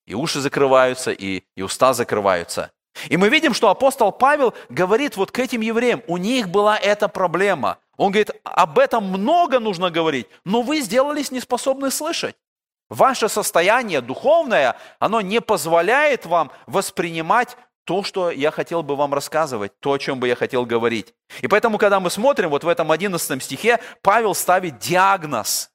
и 0.04 0.12
уши 0.12 0.40
закрываются, 0.40 1.12
и, 1.12 1.44
и 1.56 1.62
уста 1.62 1.94
закрываются. 1.94 2.72
И 3.08 3.16
мы 3.16 3.28
видим, 3.28 3.54
что 3.54 3.68
апостол 3.68 4.12
Павел 4.12 4.54
говорит 4.68 5.16
вот 5.16 5.30
к 5.30 5.38
этим 5.38 5.60
евреям, 5.60 6.02
у 6.06 6.16
них 6.16 6.48
была 6.48 6.76
эта 6.76 7.08
проблема. 7.08 7.78
Он 7.96 8.10
говорит, 8.10 8.30
об 8.44 8.78
этом 8.78 9.04
много 9.04 9.58
нужно 9.60 9.90
говорить, 9.90 10.26
но 10.44 10.62
вы 10.62 10.80
сделались 10.80 11.30
неспособны 11.30 11.90
слышать. 11.90 12.36
Ваше 12.88 13.28
состояние 13.28 14.00
духовное, 14.00 14.76
оно 14.98 15.20
не 15.20 15.40
позволяет 15.40 16.26
вам 16.26 16.50
воспринимать 16.66 17.56
то, 17.84 18.02
что 18.02 18.30
я 18.30 18.50
хотел 18.50 18.82
бы 18.82 18.96
вам 18.96 19.14
рассказывать, 19.14 19.72
то, 19.80 19.92
о 19.92 19.98
чем 19.98 20.20
бы 20.20 20.28
я 20.28 20.36
хотел 20.36 20.66
говорить. 20.66 21.14
И 21.40 21.48
поэтому, 21.48 21.78
когда 21.78 22.00
мы 22.00 22.10
смотрим, 22.10 22.50
вот 22.50 22.64
в 22.64 22.68
этом 22.68 22.92
11 22.92 23.42
стихе, 23.42 23.80
Павел 24.02 24.34
ставит 24.34 24.78
диагноз. 24.78 25.70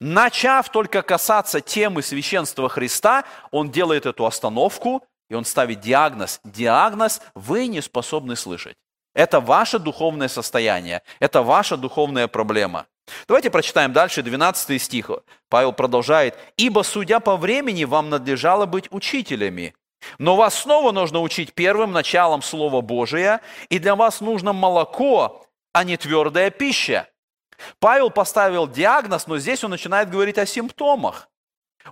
Начав 0.00 0.68
только 0.68 1.02
касаться 1.02 1.60
темы 1.60 2.02
священства 2.02 2.68
Христа, 2.68 3.24
он 3.50 3.70
делает 3.70 4.06
эту 4.06 4.26
остановку, 4.26 5.02
и 5.28 5.34
он 5.34 5.44
ставит 5.44 5.80
диагноз. 5.80 6.40
Диагноз– 6.44 7.20
вы 7.34 7.66
не 7.66 7.80
способны 7.80 8.36
слышать. 8.36 8.76
Это 9.14 9.40
ваше 9.40 9.78
духовное 9.78 10.28
состояние, 10.28 11.02
это 11.20 11.42
ваша 11.42 11.76
духовная 11.76 12.26
проблема. 12.26 12.86
Давайте 13.28 13.50
прочитаем 13.50 13.92
дальше 13.92 14.22
12 14.22 14.80
стих. 14.80 15.10
Павел 15.48 15.72
продолжает. 15.72 16.36
«Ибо, 16.56 16.82
судя 16.82 17.20
по 17.20 17.36
времени, 17.36 17.84
вам 17.84 18.10
надлежало 18.10 18.66
быть 18.66 18.88
учителями, 18.90 19.74
но 20.18 20.36
вас 20.36 20.54
снова 20.54 20.90
нужно 20.90 21.20
учить 21.20 21.54
первым 21.54 21.92
началом 21.92 22.42
Слова 22.42 22.80
Божия, 22.80 23.40
и 23.68 23.78
для 23.78 23.94
вас 23.94 24.20
нужно 24.20 24.52
молоко, 24.52 25.46
а 25.72 25.84
не 25.84 25.96
твердая 25.96 26.50
пища». 26.50 27.08
Павел 27.78 28.10
поставил 28.10 28.66
диагноз, 28.66 29.26
но 29.26 29.38
здесь 29.38 29.62
он 29.62 29.70
начинает 29.70 30.10
говорить 30.10 30.38
о 30.38 30.46
симптомах. 30.46 31.28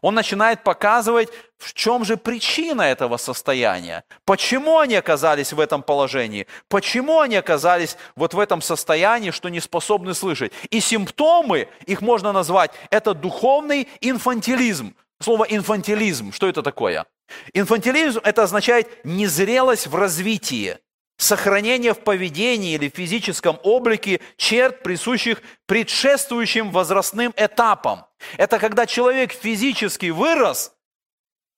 Он 0.01 0.15
начинает 0.15 0.65
показывать, 0.65 1.29
в 1.59 1.75
чем 1.75 2.05
же 2.05 2.17
причина 2.17 2.83
этого 2.83 3.17
состояния. 3.19 4.05
Почему 4.25 4.79
они 4.79 4.95
оказались 4.95 5.53
в 5.53 5.61
этом 5.61 5.83
положении? 5.83 6.47
Почему 6.69 7.21
они 7.21 7.37
оказались 7.37 7.97
вот 8.17 8.35
в 8.35 8.39
этом 8.39 8.63
состоянии, 8.63 9.31
что 9.31 9.49
не 9.49 9.61
способны 9.61 10.15
слышать? 10.15 10.53
И 10.71 10.81
симптомы, 10.81 11.69
их 11.87 12.01
можно 12.01 12.33
назвать, 12.33 12.73
это 12.91 13.15
духовный 13.15 13.89
инфантилизм. 14.01 14.95
Слово 15.21 15.45
инфантилизм, 15.45 16.33
что 16.33 16.49
это 16.49 16.63
такое? 16.63 17.07
Инфантилизм– 17.53 18.21
это 18.25 18.43
означает 18.43 19.05
незрелость 19.05 19.87
в 19.87 19.95
развитии 19.95 20.79
сохранение 21.17 21.95
в 21.95 22.01
поведении 22.01 22.75
или 22.75 22.89
физическом 22.89 23.59
облике 23.63 24.21
черт, 24.37 24.83
присущих 24.83 25.43
предшествующим 25.67 26.71
возрастным 26.71 27.33
этапам. 27.37 28.07
Это 28.37 28.59
когда 28.59 28.87
человек 28.87 29.33
физически 29.33 30.11
вырос, 30.11 30.73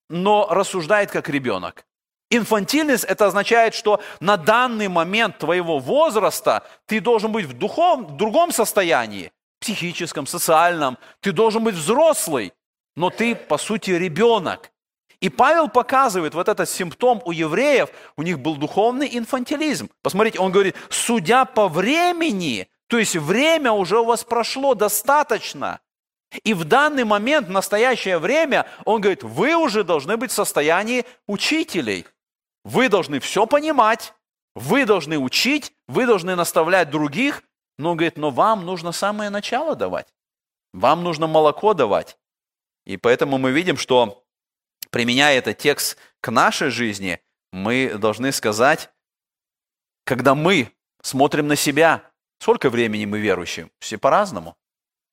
но 0.08 0.46
рассуждает 0.50 1.10
как 1.10 1.28
ребенок. 1.28 1.86
Инфантильность– 2.30 3.04
это 3.08 3.26
означает, 3.26 3.74
что 3.74 4.02
на 4.20 4.36
данный 4.36 4.88
момент 4.88 5.38
твоего 5.38 5.78
возраста 5.78 6.66
ты 6.86 7.00
должен 7.00 7.32
быть 7.32 7.46
в, 7.46 7.52
духов, 7.52 8.00
в 8.00 8.16
другом 8.16 8.50
состоянии, 8.50 9.32
психическом, 9.60 10.26
социальном. 10.26 10.98
Ты 11.20 11.32
должен 11.32 11.62
быть 11.62 11.74
взрослый, 11.74 12.52
но 12.96 13.10
ты, 13.10 13.34
по 13.34 13.58
сути, 13.58 13.92
ребенок. 13.92 14.72
И 15.24 15.30
Павел 15.30 15.70
показывает 15.70 16.34
вот 16.34 16.50
этот 16.50 16.68
симптом 16.68 17.22
у 17.24 17.30
евреев, 17.32 17.88
у 18.18 18.22
них 18.22 18.40
был 18.40 18.56
духовный 18.56 19.08
инфантилизм. 19.10 19.88
Посмотрите, 20.02 20.38
он 20.38 20.52
говорит, 20.52 20.76
судя 20.90 21.46
по 21.46 21.66
времени, 21.66 22.68
То 22.88 22.98
есть 22.98 23.16
время 23.16 23.72
уже 23.72 24.00
у 24.00 24.04
вас 24.04 24.22
прошло 24.22 24.74
достаточно. 24.74 25.80
И 26.42 26.52
в 26.52 26.64
данный 26.64 27.04
момент, 27.04 27.48
в 27.48 27.50
настоящее 27.50 28.18
время, 28.18 28.66
он 28.84 29.00
говорит, 29.00 29.22
вы 29.22 29.56
уже 29.56 29.82
должны 29.82 30.18
быть 30.18 30.30
в 30.30 30.34
состоянии 30.34 31.06
учителей. 31.26 32.04
Вы 32.62 32.90
должны 32.90 33.18
все 33.18 33.46
понимать, 33.46 34.12
вы 34.54 34.84
должны 34.84 35.16
учить, 35.18 35.72
вы 35.88 36.04
должны 36.04 36.36
наставлять 36.36 36.90
других. 36.90 37.42
Но 37.78 37.92
он 37.92 37.96
говорит, 37.96 38.18
но 38.18 38.28
вам 38.28 38.66
нужно 38.66 38.92
самое 38.92 39.30
начало 39.30 39.74
давать. 39.74 40.08
Вам 40.74 41.02
нужно 41.02 41.26
молоко 41.26 41.72
давать. 41.72 42.18
И 42.84 42.98
поэтому 42.98 43.38
мы 43.38 43.52
видим, 43.52 43.78
что 43.78 44.23
применяя 44.94 45.38
этот 45.38 45.58
текст 45.58 45.96
к 46.20 46.30
нашей 46.30 46.70
жизни, 46.70 47.18
мы 47.50 47.94
должны 47.98 48.30
сказать, 48.30 48.90
когда 50.04 50.36
мы 50.36 50.70
смотрим 51.02 51.48
на 51.48 51.56
себя, 51.56 52.12
сколько 52.38 52.70
времени 52.70 53.04
мы 53.04 53.18
верующие? 53.18 53.72
Все 53.80 53.98
по-разному. 53.98 54.56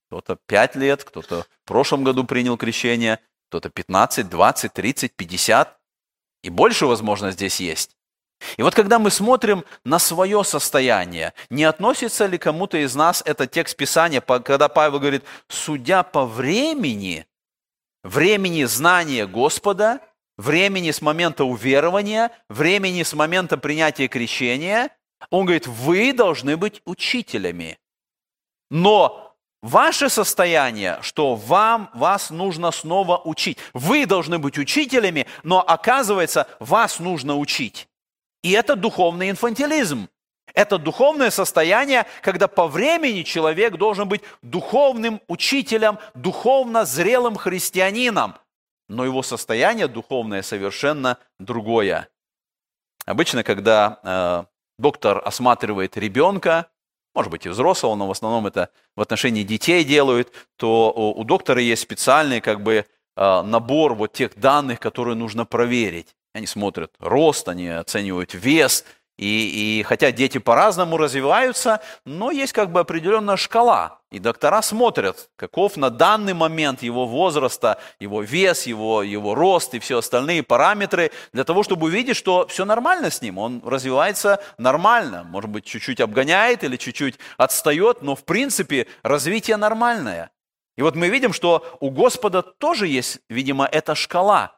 Кто-то 0.05 0.37
5 0.45 0.75
лет, 0.75 1.03
кто-то 1.03 1.47
в 1.63 1.67
прошлом 1.67 2.03
году 2.03 2.25
принял 2.25 2.57
крещение, 2.57 3.17
кто-то 3.49 3.71
15, 3.71 4.29
20, 4.29 4.71
30, 4.71 5.15
50. 5.15 5.79
И 6.43 6.51
больше, 6.51 6.85
возможно, 6.85 7.31
здесь 7.31 7.59
есть. 7.59 7.97
И 8.57 8.61
вот 8.61 8.75
когда 8.75 8.99
мы 8.99 9.09
смотрим 9.09 9.65
на 9.83 9.97
свое 9.97 10.43
состояние, 10.43 11.33
не 11.49 11.63
относится 11.63 12.27
ли 12.27 12.37
кому-то 12.37 12.77
из 12.77 12.93
нас 12.93 13.23
этот 13.25 13.49
текст 13.49 13.75
Писания, 13.77 14.21
когда 14.21 14.69
Павел 14.69 14.99
говорит, 14.99 15.23
судя 15.47 16.03
по 16.03 16.27
времени, 16.27 17.25
времени 18.03 18.63
знания 18.63 19.27
Господа, 19.27 19.99
времени 20.37 20.91
с 20.91 21.01
момента 21.01 21.43
уверования, 21.43 22.31
времени 22.49 23.03
с 23.03 23.13
момента 23.13 23.57
принятия 23.57 24.07
крещения, 24.07 24.89
он 25.29 25.45
говорит, 25.45 25.67
вы 25.67 26.13
должны 26.13 26.57
быть 26.57 26.81
учителями. 26.85 27.77
Но 28.69 29.31
Ваше 29.61 30.09
состояние, 30.09 30.97
что 31.01 31.35
вам, 31.35 31.91
вас 31.93 32.31
нужно 32.31 32.71
снова 32.71 33.21
учить. 33.23 33.59
Вы 33.73 34.07
должны 34.07 34.39
быть 34.39 34.57
учителями, 34.57 35.27
но 35.43 35.61
оказывается, 35.61 36.47
вас 36.59 36.99
нужно 36.99 37.37
учить. 37.37 37.87
И 38.41 38.51
это 38.51 38.75
духовный 38.75 39.29
инфантилизм. 39.29 40.09
Это 40.53 40.77
духовное 40.77 41.29
состояние, 41.29 42.05
когда 42.21 42.47
по 42.47 42.67
времени 42.67 43.23
человек 43.23 43.77
должен 43.77 44.07
быть 44.07 44.21
духовным 44.41 45.21
учителем, 45.27 45.99
духовно 46.13 46.85
зрелым 46.85 47.35
христианином. 47.35 48.35
Но 48.89 49.05
его 49.05 49.23
состояние 49.23 49.87
духовное 49.87 50.41
совершенно 50.41 51.17
другое. 51.39 52.09
Обычно, 53.05 53.43
когда 53.43 53.99
э, 54.03 54.43
доктор 54.77 55.21
осматривает 55.25 55.97
ребенка, 55.97 56.67
может 57.13 57.31
быть 57.31 57.45
и 57.45 57.49
взрослого, 57.49 57.95
но 57.95 58.07
в 58.07 58.11
основном 58.11 58.47
это 58.47 58.69
в 58.95 59.01
отношении 59.01 59.43
детей 59.43 59.83
делают, 59.83 60.31
то 60.57 60.91
у 60.91 61.23
доктора 61.23 61.61
есть 61.61 61.81
специальный 61.81 62.39
как 62.39 62.63
бы 62.63 62.85
а, 63.15 63.43
набор 63.43 63.95
вот 63.95 64.13
тех 64.13 64.37
данных, 64.39 64.79
которые 64.79 65.15
нужно 65.15 65.45
проверить. 65.45 66.15
Они 66.33 66.47
смотрят 66.47 66.93
рост, 66.99 67.49
они 67.49 67.67
оценивают 67.67 68.33
вес, 68.33 68.85
и, 69.21 69.79
и 69.79 69.83
хотя 69.83 70.11
дети 70.11 70.39
по-разному 70.39 70.97
развиваются, 70.97 71.79
но 72.05 72.31
есть 72.31 72.53
как 72.53 72.71
бы 72.71 72.79
определенная 72.79 73.37
шкала. 73.37 73.99
И 74.09 74.17
доктора 74.17 74.63
смотрят, 74.63 75.29
каков 75.35 75.77
на 75.77 75.91
данный 75.91 76.33
момент 76.33 76.81
его 76.81 77.05
возраста, 77.05 77.79
его 77.99 78.23
вес, 78.23 78.65
его, 78.65 79.03
его 79.03 79.35
рост 79.35 79.75
и 79.75 79.79
все 79.79 79.99
остальные 79.99 80.41
параметры, 80.41 81.11
для 81.33 81.43
того, 81.43 81.61
чтобы 81.61 81.85
увидеть, 81.85 82.17
что 82.17 82.47
все 82.47 82.65
нормально 82.65 83.11
с 83.11 83.21
ним, 83.21 83.37
он 83.37 83.61
развивается 83.63 84.41
нормально. 84.57 85.23
Может 85.23 85.51
быть, 85.51 85.65
чуть-чуть 85.65 86.01
обгоняет 86.01 86.63
или 86.63 86.75
чуть-чуть 86.75 87.19
отстает, 87.37 88.01
но 88.01 88.15
в 88.15 88.25
принципе 88.25 88.87
развитие 89.03 89.57
нормальное. 89.57 90.31
И 90.77 90.81
вот 90.81 90.95
мы 90.95 91.09
видим, 91.09 91.31
что 91.31 91.77
у 91.79 91.91
Господа 91.91 92.41
тоже 92.41 92.87
есть, 92.87 93.19
видимо, 93.29 93.67
эта 93.71 93.93
шкала. 93.93 94.57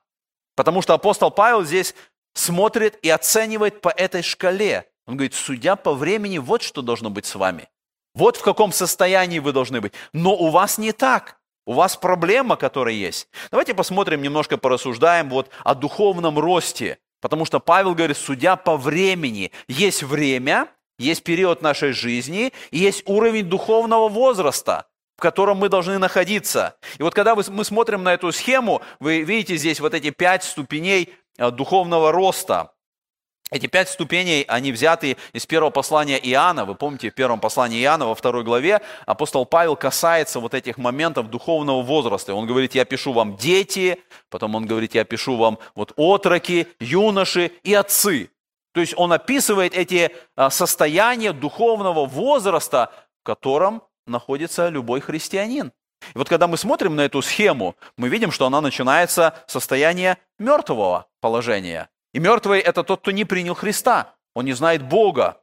Потому 0.56 0.82
что 0.82 0.94
апостол 0.94 1.32
Павел 1.32 1.64
здесь 1.64 1.96
смотрит 2.34 2.98
и 3.02 3.10
оценивает 3.10 3.82
по 3.82 3.90
этой 3.90 4.22
шкале. 4.22 4.88
Он 5.06 5.16
говорит, 5.18 5.34
судя 5.34 5.76
по 5.76 5.94
времени, 5.94 6.38
вот 6.38 6.62
что 6.62 6.82
должно 6.82 7.10
быть 7.10 7.26
с 7.26 7.36
вами. 7.36 7.70
Вот 8.16 8.38
в 8.38 8.42
каком 8.42 8.72
состоянии 8.72 9.40
вы 9.40 9.52
должны 9.54 9.82
быть. 9.82 9.94
Но 10.14 10.36
у 10.36 10.50
вас 10.50 10.78
не 10.78 10.92
так. 10.92 11.40
У 11.66 11.74
вас 11.74 11.96
проблема, 11.96 12.58
которая 12.58 12.94
есть. 12.94 13.28
Давайте 13.50 13.74
посмотрим, 13.74 14.22
немножко 14.22 14.58
порассуждаем 14.58 15.30
вот 15.30 15.50
о 15.64 15.76
духовном 15.76 16.38
росте. 16.38 17.00
Потому 17.22 17.46
что 17.46 17.60
Павел 17.62 17.96
говорит, 17.96 18.18
судя 18.18 18.58
по 18.58 18.76
времени, 18.76 19.52
есть 19.70 20.04
время, 20.04 20.68
есть 21.00 21.24
период 21.24 21.62
нашей 21.62 21.94
жизни, 21.94 22.52
и 22.72 22.80
есть 22.80 23.04
уровень 23.06 23.46
духовного 23.46 24.10
возраста, 24.10 24.88
в 25.18 25.22
котором 25.22 25.58
мы 25.58 25.70
должны 25.70 25.98
находиться. 26.00 26.76
И 26.98 27.04
вот 27.04 27.14
когда 27.14 27.34
мы 27.36 27.64
смотрим 27.64 28.04
на 28.04 28.14
эту 28.14 28.34
схему, 28.34 28.82
вы 29.00 29.22
видите 29.22 29.56
здесь 29.56 29.80
вот 29.80 29.94
эти 29.94 30.10
пять 30.10 30.44
ступеней 30.44 31.14
духовного 31.38 32.12
роста. 32.12 32.74
Эти 33.54 33.68
пять 33.68 33.88
ступеней, 33.90 34.46
они 34.48 34.72
взяты 34.72 35.16
из 35.32 35.46
первого 35.46 35.70
послания 35.70 36.18
Иоанна. 36.18 36.66
Вы 36.66 36.74
помните, 36.74 37.12
в 37.12 37.14
первом 37.14 37.40
послании 37.40 37.84
Иоанна, 37.84 38.08
во 38.08 38.16
второй 38.16 38.44
главе, 38.44 38.82
апостол 39.06 39.46
Павел 39.46 39.76
касается 39.76 40.40
вот 40.40 40.56
этих 40.56 40.80
моментов 40.80 41.30
духовного 41.30 41.84
возраста. 41.84 42.34
Он 42.34 42.48
говорит, 42.48 42.74
я 42.74 42.84
пишу 42.84 43.14
вам 43.14 43.38
дети, 43.38 44.02
потом 44.30 44.56
он 44.56 44.66
говорит, 44.66 44.96
я 44.96 45.04
пишу 45.04 45.38
вам 45.38 45.60
вот 45.76 45.94
отроки, 45.98 46.68
юноши 46.80 47.52
и 47.64 47.76
отцы. 47.76 48.32
То 48.74 48.82
есть 48.82 48.96
он 48.98 49.14
описывает 49.14 49.76
эти 49.76 50.10
э, 50.36 50.50
состояния 50.50 51.32
духовного 51.32 52.08
возраста, 52.08 52.92
в 53.22 53.24
котором 53.24 53.84
находится 54.08 54.70
любой 54.70 55.00
христианин. 55.00 55.72
И 56.14 56.18
вот 56.18 56.30
когда 56.30 56.48
мы 56.48 56.58
смотрим 56.58 56.96
на 56.96 57.02
эту 57.02 57.22
схему, 57.22 57.76
мы 57.98 58.10
видим, 58.10 58.32
что 58.32 58.46
она 58.46 58.62
начинается 58.62 59.36
с 59.48 59.54
состояния 59.54 60.18
мертвого 60.40 61.08
положения. 61.22 61.90
И 62.14 62.20
мертвый– 62.20 62.60
это 62.62 62.84
тот, 62.84 63.02
кто 63.02 63.12
не 63.12 63.26
принял 63.26 63.56
Христа. 63.56 64.16
Он 64.36 64.46
не 64.46 64.54
знает 64.54 64.84
Бога. 64.84 65.42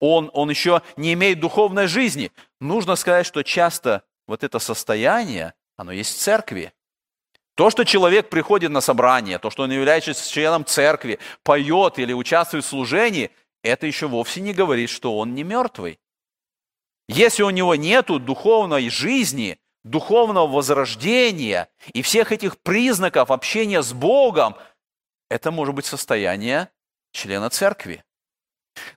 Он, 0.00 0.30
он 0.32 0.50
еще 0.50 0.82
не 0.96 1.12
имеет 1.12 1.40
духовной 1.40 1.86
жизни. 1.86 2.32
Нужно 2.60 2.96
сказать, 2.96 3.26
что 3.26 3.42
часто 3.42 4.02
вот 4.26 4.44
это 4.44 4.58
состояние, 4.58 5.54
оно 5.76 5.92
есть 5.92 6.16
в 6.16 6.20
церкви. 6.20 6.72
То, 7.54 7.68
что 7.68 7.84
человек 7.84 8.30
приходит 8.30 8.70
на 8.70 8.80
собрание, 8.80 9.38
то, 9.38 9.50
что 9.50 9.64
он 9.64 9.70
является 9.70 10.14
членом 10.14 10.64
церкви, 10.64 11.18
поет 11.42 11.98
или 11.98 12.12
участвует 12.12 12.64
в 12.64 12.68
служении, 12.68 13.30
это 13.62 13.86
еще 13.86 14.06
вовсе 14.08 14.40
не 14.40 14.54
говорит, 14.54 14.88
что 14.88 15.18
он 15.18 15.34
не 15.34 15.42
мертвый. 15.42 15.98
Если 17.08 17.42
у 17.42 17.50
него 17.50 17.74
нет 17.74 18.06
духовной 18.06 18.88
жизни, 18.88 19.58
духовного 19.84 20.46
возрождения 20.46 21.68
и 21.92 22.02
всех 22.02 22.32
этих 22.32 22.58
признаков 22.58 23.30
общения 23.30 23.82
с 23.82 23.92
Богом, 23.92 24.56
это 25.28 25.50
может 25.50 25.74
быть 25.74 25.86
состояние 25.86 26.68
члена 27.12 27.50
церкви. 27.50 28.04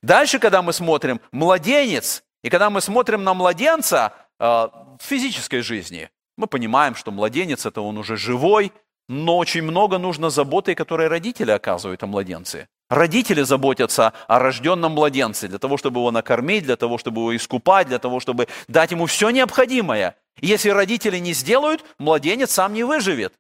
Дальше, 0.02 0.40
когда 0.40 0.62
мы 0.62 0.74
смотрим 0.74 1.22
младенец, 1.32 2.24
и 2.44 2.50
когда 2.50 2.70
мы 2.70 2.82
смотрим 2.82 3.24
на 3.24 3.34
младенца 3.34 4.14
э, 4.40 4.44
в 4.46 5.00
физической 5.02 5.62
жизни, 5.62 6.10
мы 6.38 6.48
понимаем, 6.48 6.96
что 6.96 7.12
младенец 7.12 7.66
это 7.66 7.82
он 7.82 7.98
уже 7.98 8.18
живой, 8.18 8.72
но 9.10 9.38
очень 9.38 9.64
много 9.64 9.98
нужно 9.98 10.30
заботы, 10.30 10.76
которые 10.76 11.10
родители 11.10 11.52
оказывают 11.52 12.04
о 12.04 12.08
младенце. 12.08 12.68
Родители 12.90 13.42
заботятся 13.42 14.14
о 14.28 14.40
рожденном 14.40 14.94
младенце 14.94 15.48
для 15.48 15.60
того, 15.60 15.78
чтобы 15.78 16.00
его 16.00 16.12
накормить, 16.12 16.64
для 16.64 16.76
того, 16.76 16.98
чтобы 16.98 17.22
его 17.22 17.36
искупать, 17.36 17.88
для 17.88 18.00
того, 18.00 18.20
чтобы 18.20 18.48
дать 18.68 18.92
ему 18.92 19.06
все 19.06 19.30
необходимое. 19.30 20.16
Если 20.42 20.70
родители 20.70 21.18
не 21.18 21.34
сделают, 21.34 21.84
младенец 21.98 22.52
сам 22.52 22.74
не 22.74 22.84
выживет. 22.84 23.34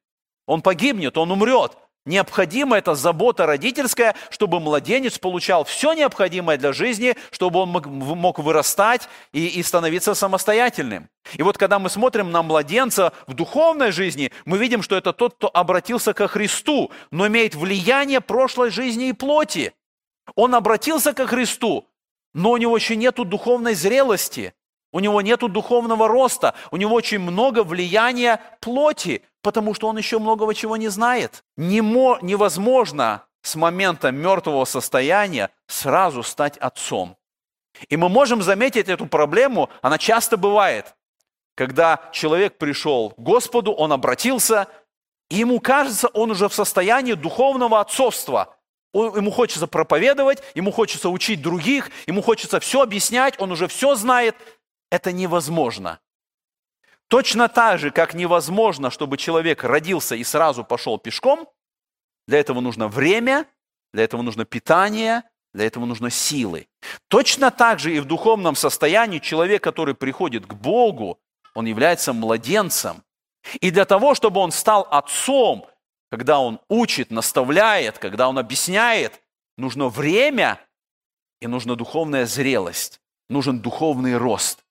Он 0.45 0.61
погибнет, 0.61 1.17
он 1.17 1.31
умрет. 1.31 1.77
Необходима 2.05 2.77
эта 2.77 2.95
забота 2.95 3.45
родительская, 3.45 4.13
чтобы 4.29 4.59
младенец 4.59 5.17
получал 5.19 5.63
все 5.63 5.93
необходимое 5.93 6.57
для 6.57 6.73
жизни, 6.73 7.15
чтобы 7.31 7.61
он 7.61 7.69
мог 7.69 8.39
вырастать 8.39 9.07
и, 9.31 9.47
и 9.47 9.63
становиться 9.63 10.13
самостоятельным. 10.13 11.07
И 11.37 11.43
вот 11.43 11.57
когда 11.57 11.79
мы 11.79 11.89
смотрим 11.89 12.29
на 12.29 12.43
младенца 12.43 13.13
в 13.25 13.33
духовной 13.33 13.93
жизни, 13.93 14.33
мы 14.43 14.57
видим, 14.57 14.81
что 14.81 14.97
это 14.97 15.13
тот, 15.13 15.35
кто 15.35 15.49
обратился 15.53 16.13
ко 16.13 16.27
Христу, 16.27 16.91
но 17.09 17.27
имеет 17.27 17.55
влияние 17.55 18.19
прошлой 18.19 18.69
жизни 18.69 19.07
и 19.07 19.13
плоти. 19.13 19.71
Он 20.35 20.55
обратился 20.55 21.13
ко 21.13 21.25
Христу, 21.25 21.87
но 22.33 22.51
у 22.51 22.57
него 22.57 22.75
еще 22.75 22.97
нет 22.97 23.15
духовной 23.15 23.75
зрелости, 23.75 24.53
у 24.93 24.99
него 24.99 25.21
нет 25.21 25.39
духовного 25.39 26.07
роста, 26.07 26.53
у 26.71 26.77
него 26.77 26.95
очень 26.95 27.19
много 27.19 27.63
влияния 27.63 28.39
плоти, 28.61 29.23
потому 29.41 29.73
что 29.73 29.89
он 29.89 29.97
еще 29.97 30.19
многого 30.19 30.53
чего 30.53 30.77
не 30.77 30.87
знает. 30.87 31.43
Немо, 31.57 32.19
невозможно 32.21 33.25
с 33.41 33.55
момента 33.55 34.11
мертвого 34.11 34.63
состояния 34.63 35.49
сразу 35.67 36.23
стать 36.23 36.57
отцом. 36.57 37.17
И 37.89 37.97
мы 37.97 38.07
можем 38.07 38.41
заметить 38.41 38.87
эту 38.87 39.07
проблему, 39.07 39.69
она 39.81 39.97
часто 39.97 40.37
бывает, 40.37 40.95
когда 41.55 41.99
человек 42.11 42.57
пришел 42.57 43.09
к 43.11 43.19
Господу, 43.19 43.73
он 43.73 43.91
обратился, 43.91 44.67
и 45.29 45.37
ему 45.37 45.59
кажется, 45.59 46.07
он 46.09 46.31
уже 46.31 46.47
в 46.47 46.53
состоянии 46.53 47.13
духовного 47.13 47.79
отцовства. 47.79 48.55
Он, 48.93 49.15
ему 49.17 49.31
хочется 49.31 49.65
проповедовать, 49.65 50.43
ему 50.53 50.71
хочется 50.71 51.09
учить 51.09 51.41
других, 51.41 51.89
ему 52.05 52.21
хочется 52.21 52.59
все 52.59 52.81
объяснять, 52.81 53.33
он 53.39 53.51
уже 53.51 53.67
все 53.67 53.95
знает, 53.95 54.35
это 54.93 55.11
невозможно. 55.11 55.99
Точно 57.07 57.49
так 57.49 57.79
же, 57.79 57.89
как 57.89 58.13
невозможно, 58.13 58.91
чтобы 58.91 59.17
человек 59.17 59.63
родился 59.63 60.15
и 60.15 60.23
сразу 60.23 60.63
пошел 60.63 60.99
пешком, 60.99 61.49
для 62.27 62.39
этого 62.39 62.61
нужно 62.61 62.87
время, 62.87 63.47
для 63.91 64.03
этого 64.03 64.21
нужно 64.21 64.45
питание, 64.45 65.23
для 65.51 65.65
этого 65.65 65.85
нужно 65.85 66.11
силы. 66.11 66.67
Точно 67.07 67.49
так 67.49 67.79
же 67.79 67.95
и 67.95 67.99
в 67.99 68.05
духовном 68.05 68.55
состоянии 68.55 69.17
человек, 69.17 69.63
который 69.63 69.95
приходит 69.95 70.45
к 70.45 70.53
Богу, 70.53 71.19
он 71.55 71.65
является 71.65 72.13
младенцем. 72.13 73.03
И 73.61 73.71
для 73.71 73.85
того, 73.85 74.13
чтобы 74.13 74.41
он 74.41 74.51
стал 74.51 74.87
отцом, 74.91 75.65
когда 76.11 76.39
он 76.39 76.59
учит, 76.69 77.09
наставляет, 77.09 77.97
когда 77.97 78.29
он 78.29 78.37
объясняет, 78.37 79.23
нужно 79.57 79.89
время 79.89 80.59
и 81.41 81.47
нужна 81.47 81.73
духовная 81.73 82.27
зрелость, 82.27 83.01
нужен 83.27 83.59
духовный 83.59 84.17
рост. 84.17 84.62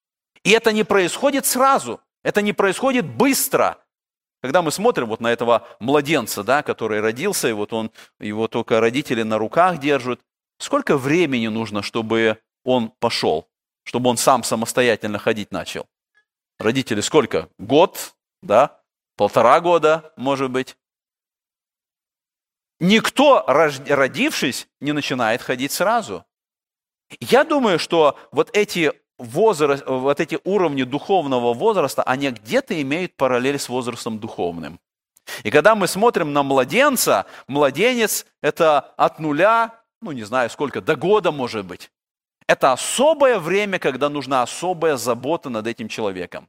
И 0.45 0.51
это 0.51 0.73
не 0.73 0.85
происходит 0.85 1.47
сразу, 1.47 2.01
это 2.23 2.43
не 2.43 2.53
происходит 2.53 3.07
быстро. 3.07 3.79
Когда 4.41 4.61
мы 4.61 4.73
смотрим 4.73 5.07
вот 5.07 5.21
на 5.21 5.33
этого 5.33 5.69
младенца, 5.79 6.43
да, 6.43 6.63
который 6.63 7.01
родился, 7.01 7.49
и 7.49 7.53
вот 7.53 7.73
он, 7.73 7.93
его 8.19 8.49
только 8.49 8.81
родители 8.81 9.23
на 9.23 9.39
руках 9.39 9.79
держат, 9.79 10.21
сколько 10.59 10.97
времени 10.97 11.47
нужно, 11.47 11.83
чтобы 11.83 12.39
он 12.65 12.91
пошел, 12.99 13.49
чтобы 13.85 14.11
он 14.11 14.17
сам 14.17 14.43
самостоятельно 14.43 15.19
ходить 15.19 15.53
начал? 15.53 15.87
Родители 16.59 17.01
сколько? 17.01 17.49
Год, 17.59 18.15
да? 18.43 18.81
Полтора 19.17 19.61
года, 19.61 20.13
может 20.17 20.51
быть. 20.51 20.77
Никто, 22.81 23.45
родившись, 23.47 24.67
не 24.81 24.91
начинает 24.91 25.41
ходить 25.41 25.71
сразу. 25.71 26.25
Я 27.21 27.45
думаю, 27.45 27.79
что 27.79 28.19
вот 28.33 28.51
эти, 28.57 28.93
возраст, 29.23 29.85
вот 29.87 30.21
эти 30.21 30.39
уровни 30.45 30.83
духовного 30.83 31.55
возраста, 31.55 32.03
они 32.03 32.31
где-то 32.31 32.81
имеют 32.81 33.17
параллель 33.17 33.59
с 33.59 33.69
возрастом 33.69 34.19
духовным. 34.19 34.81
И 35.45 35.51
когда 35.51 35.75
мы 35.75 35.87
смотрим 35.87 36.33
на 36.33 36.43
младенца, 36.43 37.27
младенец– 37.47 38.27
это 38.43 38.81
от 38.97 39.21
нуля, 39.21 39.81
ну 40.01 40.13
не 40.13 40.25
знаю 40.25 40.51
сколько, 40.51 40.81
до 40.81 40.97
года 40.97 41.33
может 41.33 41.65
быть. 41.65 41.91
Это 42.49 42.73
особое 42.73 43.39
время, 43.39 43.79
когда 43.79 44.09
нужна 44.09 44.43
особая 44.43 44.97
забота 44.97 45.49
над 45.49 45.67
этим 45.67 45.89
человеком. 45.89 46.49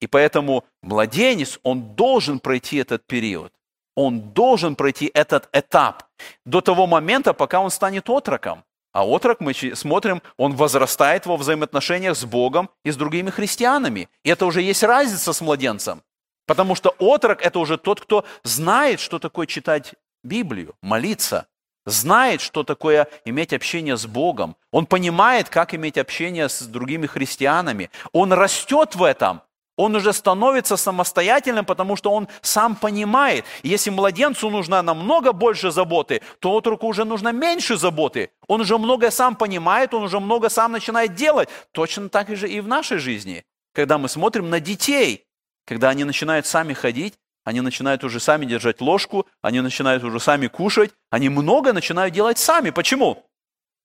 И 0.00 0.06
поэтому 0.06 0.64
младенец, 0.82 1.58
он 1.62 1.94
должен 1.94 2.38
пройти 2.38 2.78
этот 2.78 3.06
период. 3.06 3.52
Он 3.96 4.20
должен 4.20 4.76
пройти 4.76 5.10
этот 5.12 5.48
этап 5.52 6.04
до 6.46 6.60
того 6.60 6.86
момента, 6.86 7.34
пока 7.34 7.60
он 7.60 7.70
станет 7.70 8.08
отроком. 8.08 8.64
А 8.92 9.06
отрок, 9.06 9.40
мы 9.40 9.54
смотрим, 9.54 10.20
он 10.36 10.54
возрастает 10.54 11.26
во 11.26 11.36
взаимоотношениях 11.36 12.16
с 12.16 12.24
Богом 12.24 12.70
и 12.84 12.90
с 12.90 12.96
другими 12.96 13.30
христианами. 13.30 14.08
И 14.24 14.30
это 14.30 14.46
уже 14.46 14.62
есть 14.62 14.82
разница 14.82 15.32
с 15.32 15.40
младенцем. 15.40 16.02
Потому 16.46 16.74
что 16.74 16.94
отрок– 16.98 17.42
это 17.42 17.60
уже 17.60 17.78
тот, 17.78 18.00
кто 18.00 18.24
знает, 18.42 18.98
что 18.98 19.20
такое 19.20 19.46
читать 19.46 19.94
Библию, 20.24 20.74
молиться, 20.82 21.46
знает, 21.86 22.40
что 22.40 22.64
такое 22.64 23.06
иметь 23.24 23.52
общение 23.52 23.96
с 23.96 24.06
Богом. 24.06 24.56
Он 24.72 24.86
понимает, 24.86 25.48
как 25.48 25.74
иметь 25.74 25.96
общение 25.96 26.48
с 26.48 26.62
другими 26.62 27.06
христианами. 27.06 27.90
Он 28.12 28.32
растет 28.32 28.96
в 28.96 29.04
этом. 29.04 29.42
Он 29.80 29.96
уже 29.96 30.12
становится 30.12 30.76
самостоятельным, 30.76 31.64
потому 31.64 31.96
что 31.96 32.12
он 32.12 32.28
сам 32.42 32.76
понимает. 32.76 33.46
Если 33.62 33.88
младенцу 33.88 34.50
нужно 34.50 34.82
намного 34.82 35.32
больше 35.32 35.70
заботы, 35.70 36.20
то 36.38 36.54
отруку 36.54 36.86
уже 36.86 37.06
нужно 37.06 37.32
меньше 37.32 37.78
заботы. 37.78 38.28
Он 38.46 38.60
уже 38.60 38.76
многое 38.76 39.10
сам 39.10 39.36
понимает, 39.36 39.94
он 39.94 40.02
уже 40.02 40.20
много 40.20 40.50
сам 40.50 40.72
начинает 40.72 41.14
делать. 41.14 41.48
Точно 41.72 42.10
так 42.10 42.36
же 42.36 42.46
и 42.46 42.60
в 42.60 42.68
нашей 42.68 42.98
жизни. 42.98 43.46
Когда 43.72 43.96
мы 43.96 44.10
смотрим 44.10 44.50
на 44.50 44.60
детей, 44.60 45.24
когда 45.66 45.88
они 45.88 46.04
начинают 46.04 46.44
сами 46.44 46.74
ходить, 46.74 47.14
они 47.44 47.62
начинают 47.62 48.04
уже 48.04 48.20
сами 48.20 48.44
держать 48.44 48.82
ложку, 48.82 49.26
они 49.40 49.62
начинают 49.62 50.04
уже 50.04 50.20
сами 50.20 50.48
кушать, 50.48 50.90
они 51.08 51.30
много 51.30 51.72
начинают 51.72 52.12
делать 52.12 52.36
сами. 52.36 52.68
Почему? 52.68 53.24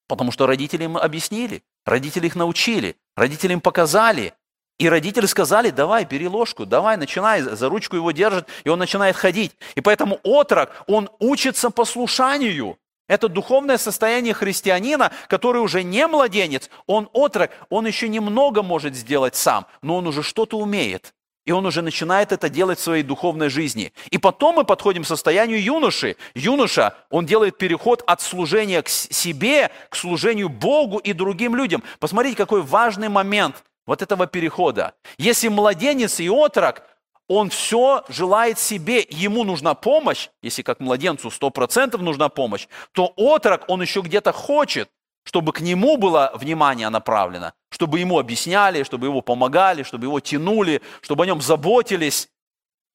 Потому 0.10 0.34
что 0.34 0.46
родители 0.46 0.84
им 0.84 0.98
объяснили, 0.98 1.64
родители 1.86 2.28
их 2.28 2.36
научили, 2.36 2.98
родители 3.16 3.54
им 3.54 3.62
показали, 3.62 4.34
и 4.78 4.90
родители 4.90 5.26
сказали, 5.26 5.70
давай, 5.70 6.04
бери 6.04 6.28
ложку, 6.28 6.66
давай, 6.66 6.98
начинай, 6.98 7.42
за 7.42 7.70
ручку 7.70 7.96
его 7.96 8.12
держит, 8.12 8.48
и 8.66 8.70
он 8.70 8.80
начинает 8.80 9.16
ходить. 9.16 9.54
И 9.76 9.82
поэтому 9.82 10.20
отрок, 10.24 10.84
он 10.88 11.10
учится 11.20 11.70
послушанию. 11.70 12.78
Это 13.08 13.30
духовное 13.30 13.78
состояние 13.78 14.34
христианина, 14.34 15.12
который 15.28 15.62
уже 15.62 15.84
не 15.84 16.06
младенец, 16.08 16.70
он 16.88 17.08
отрок, 17.14 17.52
он 17.70 17.86
еще 17.86 18.10
немного 18.10 18.64
может 18.64 18.96
сделать 18.96 19.36
сам, 19.36 19.68
но 19.82 19.98
он 19.98 20.08
уже 20.08 20.24
что-то 20.24 20.58
умеет. 20.58 21.14
И 21.46 21.52
он 21.52 21.66
уже 21.68 21.84
начинает 21.84 22.32
это 22.32 22.50
делать 22.50 22.80
в 22.80 22.82
своей 22.82 23.04
духовной 23.04 23.50
жизни. 23.50 23.94
И 24.10 24.18
потом 24.18 24.56
мы 24.56 24.66
подходим 24.66 25.04
к 25.04 25.08
состоянию 25.08 25.62
юноши. 25.62 26.16
Юноша, 26.34 26.96
он 27.12 27.28
делает 27.28 27.60
переход 27.60 28.04
от 28.08 28.22
служения 28.22 28.82
к 28.82 28.90
себе, 28.90 29.70
к 29.90 29.96
служению 29.96 30.50
Богу 30.50 30.98
и 30.98 31.14
другим 31.14 31.56
людям. 31.56 31.84
Посмотрите, 32.00 32.36
какой 32.36 32.64
важный 32.64 33.10
момент– 33.10 33.64
вот 33.86 34.02
этого 34.02 34.28
перехода. 34.28 34.94
Если 35.18 35.48
младенец 35.48 36.20
и 36.20 36.30
отрок, 36.30 36.84
он 37.28 37.50
все 37.50 38.04
желает 38.08 38.60
себе, 38.60 39.06
ему 39.10 39.44
нужна 39.44 39.74
помощь, 39.74 40.30
если 40.42 40.62
как 40.62 40.80
младенцу 40.80 41.30
100% 41.30 41.98
нужна 41.98 42.30
помощь, 42.30 42.68
то 42.92 43.14
отрок, 43.16 43.66
он 43.68 43.82
еще 43.82 44.02
где-то 44.02 44.32
хочет, 44.32 44.90
чтобы 45.24 45.54
к 45.54 45.62
нему 45.62 45.98
было 45.98 46.32
внимание 46.36 46.90
направлено, 46.90 47.54
чтобы 47.70 48.00
ему 48.00 48.20
объясняли, 48.20 48.84
чтобы 48.84 49.08
его 49.08 49.22
помогали, 49.22 49.82
чтобы 49.82 50.06
его 50.06 50.20
тянули, 50.20 50.82
чтобы 51.02 51.24
о 51.24 51.28
нем 51.28 51.42
заботились. 51.42 52.30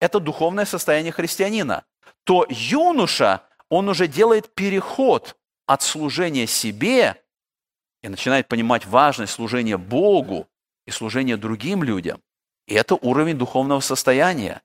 Это 0.01 0.21
духовное 0.21 0.65
состояние 0.65 1.13
христианина. 1.13 1.85
То 2.25 2.47
юноша, 2.49 3.43
он 3.69 3.89
уже 3.89 4.07
делает 4.07 4.55
переход 4.55 5.37
от 5.67 5.83
служения 5.83 6.47
себе 6.47 7.21
и 8.03 8.09
начинает 8.09 8.47
понимать 8.47 8.87
важность 8.87 9.33
служения 9.33 9.77
Богу, 9.77 10.47
и 10.91 10.93
служение 10.93 11.37
другим 11.37 11.83
людям. 11.83 12.21
И 12.67 12.75
это 12.75 12.95
уровень 12.97 13.39
духовного 13.39 13.81
состояния. 13.81 14.61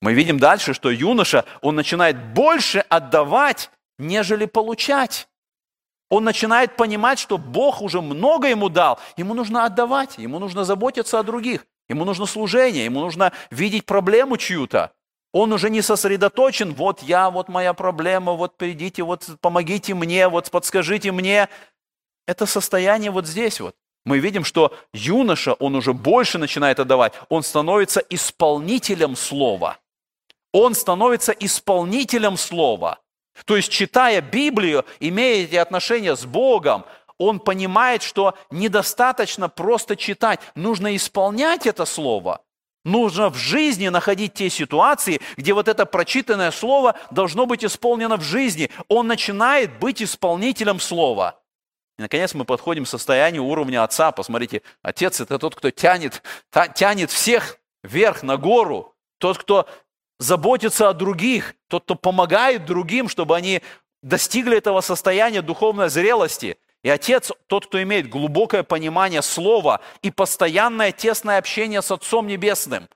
Мы 0.00 0.14
видим 0.14 0.38
дальше, 0.38 0.74
что 0.74 0.90
юноша, 0.90 1.44
он 1.62 1.76
начинает 1.76 2.16
больше 2.34 2.80
отдавать, 2.80 3.70
нежели 3.98 4.46
получать. 4.46 5.28
Он 6.10 6.24
начинает 6.24 6.76
понимать, 6.76 7.18
что 7.18 7.36
Бог 7.36 7.82
уже 7.82 8.00
много 8.00 8.48
ему 8.48 8.68
дал. 8.68 8.98
Ему 9.16 9.34
нужно 9.34 9.64
отдавать, 9.64 10.18
ему 10.18 10.38
нужно 10.38 10.64
заботиться 10.64 11.18
о 11.18 11.22
других, 11.22 11.66
ему 11.88 12.04
нужно 12.04 12.26
служение, 12.26 12.84
ему 12.84 13.00
нужно 13.00 13.32
видеть 13.50 13.84
проблему 13.84 14.36
чью-то. 14.36 14.92
Он 15.32 15.52
уже 15.52 15.68
не 15.68 15.82
сосредоточен, 15.82 16.72
вот 16.72 17.02
я, 17.02 17.28
вот 17.28 17.48
моя 17.48 17.74
проблема, 17.74 18.32
вот 18.32 18.56
придите, 18.56 19.02
вот 19.02 19.28
помогите 19.40 19.94
мне, 19.94 20.28
вот 20.28 20.50
подскажите 20.50 21.12
мне. 21.12 21.48
Это 22.26 22.46
состояние 22.46 23.10
вот 23.10 23.26
здесь 23.26 23.60
вот 23.60 23.74
мы 24.04 24.18
видим, 24.18 24.44
что 24.44 24.74
юноша, 24.92 25.52
он 25.54 25.74
уже 25.74 25.92
больше 25.92 26.38
начинает 26.38 26.80
отдавать, 26.80 27.12
он 27.28 27.42
становится 27.42 28.00
исполнителем 28.08 29.16
слова. 29.16 29.78
Он 30.52 30.74
становится 30.74 31.32
исполнителем 31.32 32.36
слова. 32.36 32.98
То 33.44 33.56
есть, 33.56 33.70
читая 33.70 34.20
Библию, 34.20 34.84
имея 34.98 35.44
эти 35.44 35.56
отношения 35.56 36.16
с 36.16 36.24
Богом, 36.24 36.84
он 37.18 37.40
понимает, 37.40 38.02
что 38.02 38.34
недостаточно 38.50 39.48
просто 39.48 39.96
читать, 39.96 40.40
нужно 40.54 40.96
исполнять 40.96 41.66
это 41.66 41.84
слово. 41.84 42.40
Нужно 42.84 43.28
в 43.28 43.36
жизни 43.36 43.88
находить 43.88 44.34
те 44.34 44.48
ситуации, 44.48 45.20
где 45.36 45.52
вот 45.52 45.68
это 45.68 45.84
прочитанное 45.84 46.50
слово 46.50 46.94
должно 47.10 47.44
быть 47.44 47.64
исполнено 47.64 48.16
в 48.16 48.22
жизни. 48.22 48.70
Он 48.88 49.06
начинает 49.06 49.78
быть 49.78 50.02
исполнителем 50.02 50.80
слова. 50.80 51.40
И, 51.98 52.02
наконец, 52.02 52.32
мы 52.34 52.44
подходим 52.44 52.84
к 52.84 52.88
состоянию 52.88 53.44
уровня 53.44 53.82
отца. 53.82 54.12
Посмотрите, 54.12 54.62
отец– 54.82 55.20
это 55.20 55.38
тот, 55.38 55.56
кто 55.56 55.70
тянет, 55.70 56.22
тянет 56.74 57.10
всех 57.10 57.58
вверх, 57.82 58.22
на 58.22 58.36
гору. 58.36 58.94
Тот, 59.18 59.38
кто 59.38 59.68
заботится 60.18 60.88
о 60.88 60.94
других, 60.94 61.54
тот, 61.68 61.84
кто 61.84 61.96
помогает 61.96 62.64
другим, 62.66 63.08
чтобы 63.08 63.36
они 63.36 63.62
достигли 64.02 64.56
этого 64.56 64.80
состояния 64.80 65.42
духовной 65.42 65.88
зрелости. 65.88 66.56
И 66.84 66.88
отец– 66.88 67.32
тот, 67.48 67.66
кто 67.66 67.82
имеет 67.82 68.08
глубокое 68.08 68.62
понимание 68.62 69.22
слова 69.22 69.80
и 70.00 70.12
постоянное 70.12 70.92
тесное 70.92 71.38
общение 71.38 71.82
с 71.82 71.90
Отцом 71.90 72.28
Небесным. 72.28 72.88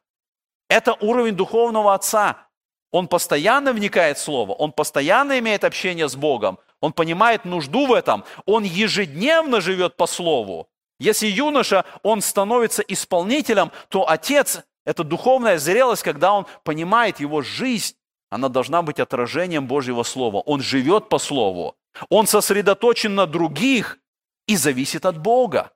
Это 0.68 0.94
уровень 0.94 1.34
духовного 1.34 1.92
отца. 1.92 2.46
Он 2.92 3.08
постоянно 3.08 3.72
вникает 3.72 4.18
в 4.18 4.20
Слово, 4.20 4.52
он 4.52 4.70
постоянно 4.70 5.38
имеет 5.40 5.64
общение 5.64 6.08
с 6.08 6.14
Богом, 6.14 6.58
он 6.82 6.92
понимает 6.92 7.46
нужду 7.46 7.86
в 7.86 7.92
этом, 7.94 8.24
он 8.44 8.64
ежедневно 8.64 9.62
живет 9.62 9.96
по 9.96 10.06
Слову. 10.06 10.68
Если 10.98 11.28
юноша, 11.28 11.84
он 12.02 12.20
становится 12.20 12.82
исполнителем, 12.82 13.70
то 13.88 14.08
отец– 14.08 14.62
это 14.84 15.04
духовная 15.04 15.58
зрелость, 15.58 16.02
когда 16.02 16.32
он 16.32 16.46
понимает 16.64 17.20
его 17.20 17.40
жизнь, 17.40 17.94
она 18.30 18.48
должна 18.48 18.82
быть 18.82 18.98
отражением 18.98 19.66
Божьего 19.66 20.02
Слова. 20.02 20.38
Он 20.40 20.60
живет 20.60 21.08
по 21.08 21.18
Слову, 21.18 21.76
он 22.08 22.26
сосредоточен 22.26 23.14
на 23.14 23.26
других 23.26 23.98
и 24.46 24.56
зависит 24.56 25.06
от 25.06 25.18
Бога. 25.18 25.70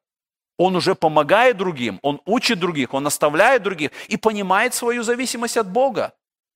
Он 0.58 0.74
уже 0.74 0.94
помогает 0.94 1.56
другим, 1.56 2.00
он 2.02 2.20
учит 2.24 2.58
других, 2.58 2.94
он 2.94 3.04
наставляет 3.04 3.62
других 3.62 3.90
и 4.08 4.16
понимает 4.16 4.74
свою 4.74 5.02
зависимость 5.02 5.56
от 5.56 5.70
Бога. 5.70 6.14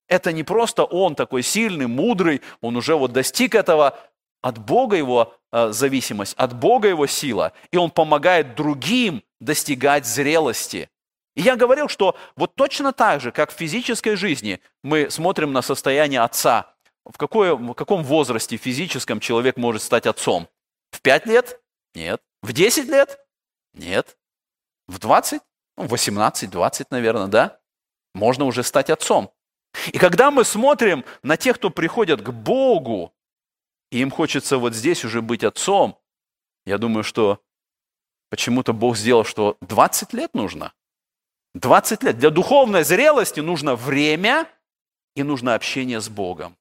Это 0.09 0.33
не 0.33 0.43
просто 0.43 0.83
он 0.83 1.15
такой 1.15 1.45
сильный, 1.45 1.87
мудрый, 1.87 2.41
он 2.61 2.77
уже 2.77 2.97
вот 2.97 3.13
достиг 3.13 3.55
этого, 3.55 3.97
от 4.43 4.59
Бога 4.59 4.97
его 4.97 5.35
э, 5.53 5.71
зависимость, 5.73 6.35
от 6.37 6.55
Бога 6.55 6.89
его 6.89 7.07
сила, 7.07 7.53
и 7.71 7.77
он 7.77 7.91
помогает 7.91 8.55
другим 8.55 9.23
достигать 9.41 10.07
зрелости. 10.07 10.89
И 11.37 11.43
я 11.43 11.57
говорил, 11.57 11.89
что 11.89 12.17
вот 12.37 12.55
точно 12.55 12.93
так 12.93 13.21
же, 13.21 13.33
как 13.33 13.51
в 13.51 13.57
физической 13.57 14.17
жизни, 14.17 14.61
мы 14.83 15.11
смотрим 15.11 15.53
на 15.53 15.63
состояние 15.63 16.21
отца. 16.21 16.75
В, 17.05 17.17
какой, 17.17 17.57
в 17.57 17.75
каком 17.75 18.03
возрасте 18.03 18.57
физическом 18.57 19.21
человек 19.21 19.57
может 19.57 19.83
стать 19.83 20.07
отцом? 20.07 20.49
В 20.91 21.01
5 21.01 21.27
лет? 21.27 21.61
Нет. 21.95 22.21
В 22.43 22.53
10 22.53 22.89
лет? 22.89 23.19
Нет. 23.75 24.17
В 24.87 24.99
20? 24.99 25.41
Ну, 25.77 25.85
18, 25.87 26.51
20, 26.51 26.91
наверное, 26.91 27.27
да? 27.27 27.59
Можно 28.15 28.45
уже 28.45 28.63
стать 28.63 28.91
отцом. 28.91 29.33
И 29.93 29.99
когда 29.99 30.31
мы 30.31 30.45
смотрим 30.45 31.05
на 31.23 31.37
тех, 31.37 31.57
кто 31.57 31.71
приходят 31.71 32.21
к 32.23 32.31
Богу, 32.31 33.15
и 33.91 34.01
им 34.01 34.11
хочется 34.11 34.59
вот 34.59 34.75
здесь 34.75 35.05
уже 35.05 35.23
быть 35.23 35.45
отцом, 35.45 35.99
я 36.65 36.79
думаю, 36.79 37.03
что 37.03 37.41
почему-то 38.29 38.73
Бог 38.73 38.97
сделал, 38.97 39.25
что 39.25 39.57
20 39.61 40.13
лет 40.13 40.35
нужно. 40.35 40.73
20 41.55 42.03
лет. 42.05 42.19
Для 42.19 42.31
духовной 42.31 42.85
зрелости 42.85 43.41
нужно 43.41 43.75
время 43.75 44.47
и 45.17 45.23
нужно 45.23 45.55
общение 45.55 46.01
с 46.01 46.09
Богом. 46.09 46.57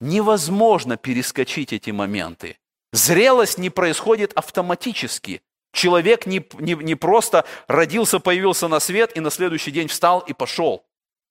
Невозможно 0.00 0.96
перескочить 0.96 1.72
эти 1.72 1.90
моменты. 1.90 2.58
Зрелость 2.92 3.58
не 3.58 3.68
происходит 3.70 4.32
автоматически. 4.32 5.42
Человек 5.72 6.26
не, 6.26 6.44
не, 6.58 6.74
не 6.74 6.94
просто 6.94 7.44
родился, 7.68 8.18
появился 8.18 8.66
на 8.66 8.80
свет 8.80 9.16
и 9.16 9.20
на 9.20 9.30
следующий 9.30 9.70
день 9.70 9.88
встал 9.88 10.20
и 10.20 10.32
пошел. 10.32 10.84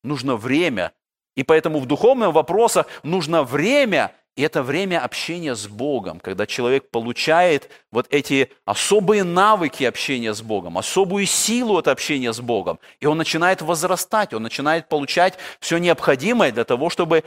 Нужно 0.03 0.35
время. 0.35 0.93
И 1.35 1.43
поэтому 1.43 1.79
в 1.79 1.85
духовных 1.85 2.33
вопросах 2.33 2.85
нужно 3.03 3.43
время, 3.43 4.13
и 4.35 4.41
это 4.41 4.63
время 4.63 5.03
общения 5.03 5.55
с 5.55 5.67
Богом, 5.67 6.19
когда 6.19 6.45
человек 6.45 6.89
получает 6.91 7.69
вот 7.91 8.07
эти 8.09 8.51
особые 8.65 9.23
навыки 9.23 9.83
общения 9.83 10.33
с 10.33 10.41
Богом, 10.41 10.77
особую 10.77 11.25
силу 11.25 11.77
от 11.77 11.87
общения 11.87 12.31
с 12.31 12.39
Богом. 12.39 12.79
И 12.99 13.05
он 13.05 13.17
начинает 13.17 13.61
возрастать, 13.61 14.33
он 14.33 14.43
начинает 14.43 14.87
получать 14.87 15.37
все 15.59 15.77
необходимое 15.77 16.51
для 16.51 16.63
того, 16.63 16.89
чтобы 16.89 17.23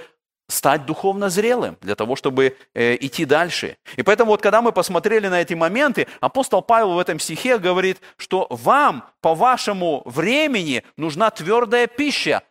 стать 0.48 0.86
духовно 0.86 1.30
зрелым, 1.30 1.76
для 1.80 1.94
того, 1.94 2.16
чтобы 2.16 2.56
э, 2.74 2.96
идти 3.00 3.24
дальше. 3.24 3.76
И 3.96 4.02
поэтому 4.02 4.32
вот 4.32 4.42
когда 4.42 4.62
мы 4.62 4.72
посмотрели 4.72 5.28
на 5.28 5.40
эти 5.40 5.54
моменты, 5.54 6.06
апостол 6.20 6.62
Павел 6.62 6.94
в 6.94 6.98
этом 6.98 7.18
стихе 7.18 7.58
говорит, 7.58 8.00
что 8.16 8.46
вам 8.50 9.08
по 9.20 9.34
вашему 9.34 10.02
времени 10.04 10.84
нужна 10.96 11.30
твердая 11.30 11.86
пища, 11.86 12.42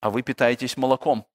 а 0.00 0.10
вы 0.10 0.22
питаетесь 0.22 0.76
молоком. 0.76 1.26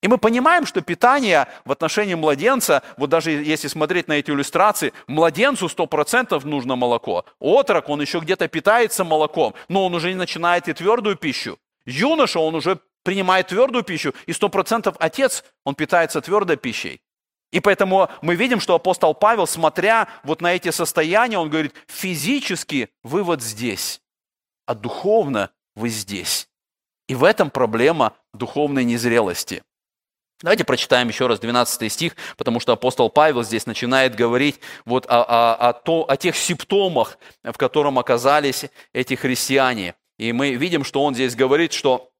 И 0.00 0.06
мы 0.06 0.18
понимаем, 0.18 0.64
что 0.64 0.80
питание 0.80 1.48
в 1.64 1.72
отношении 1.72 2.14
младенца, 2.14 2.82
вот 2.96 3.10
даже 3.10 3.32
если 3.32 3.66
смотреть 3.66 4.06
на 4.06 4.12
эти 4.12 4.30
иллюстрации, 4.30 4.92
младенцу 5.08 5.66
100% 5.66 6.46
нужно 6.46 6.76
молоко. 6.76 7.24
Отрок, 7.40 7.88
он 7.88 8.00
еще 8.00 8.20
где-то 8.20 8.46
питается 8.46 9.02
молоком, 9.02 9.54
но 9.68 9.84
он 9.84 9.94
уже 9.94 10.10
не 10.10 10.14
начинает 10.14 10.68
и 10.68 10.72
твердую 10.72 11.16
пищу. 11.16 11.58
Юноша, 11.84 12.38
он 12.38 12.54
уже 12.54 12.78
принимает 13.02 13.48
твердую 13.48 13.82
пищу, 13.82 14.14
и 14.26 14.32
100% 14.32 14.94
отец, 14.98 15.44
он 15.64 15.74
питается 15.74 16.20
твердой 16.20 16.56
пищей. 16.56 17.00
И 17.50 17.60
поэтому 17.60 18.10
мы 18.20 18.34
видим, 18.34 18.60
что 18.60 18.74
апостол 18.74 19.14
Павел, 19.14 19.46
смотря 19.46 20.08
вот 20.22 20.42
на 20.42 20.54
эти 20.54 20.70
состояния, 20.70 21.38
он 21.38 21.48
говорит, 21.48 21.74
физически 21.86 22.90
вы 23.02 23.22
вот 23.22 23.42
здесь, 23.42 24.02
а 24.66 24.74
духовно 24.74 25.50
вы 25.74 25.88
здесь. 25.88 26.48
И 27.08 27.14
в 27.14 27.24
этом 27.24 27.50
проблема 27.50 28.12
духовной 28.34 28.84
незрелости. 28.84 29.62
Давайте 30.40 30.62
прочитаем 30.62 31.08
еще 31.08 31.26
раз 31.26 31.40
12 31.40 31.92
стих, 31.92 32.14
потому 32.36 32.60
что 32.60 32.72
апостол 32.72 33.10
Павел 33.10 33.42
здесь 33.42 33.66
начинает 33.66 34.14
говорить 34.14 34.60
вот 34.84 35.04
о, 35.06 35.24
о, 35.24 35.68
о, 35.68 35.72
то, 35.72 36.08
о 36.08 36.16
тех 36.16 36.36
симптомах, 36.36 37.18
в 37.42 37.54
котором 37.54 37.98
оказались 37.98 38.66
эти 38.92 39.14
христиане. 39.14 39.96
И 40.16 40.32
мы 40.32 40.52
видим, 40.54 40.84
что 40.84 41.02
он 41.02 41.14
здесь 41.14 41.34
говорит, 41.34 41.72
что 41.72 42.10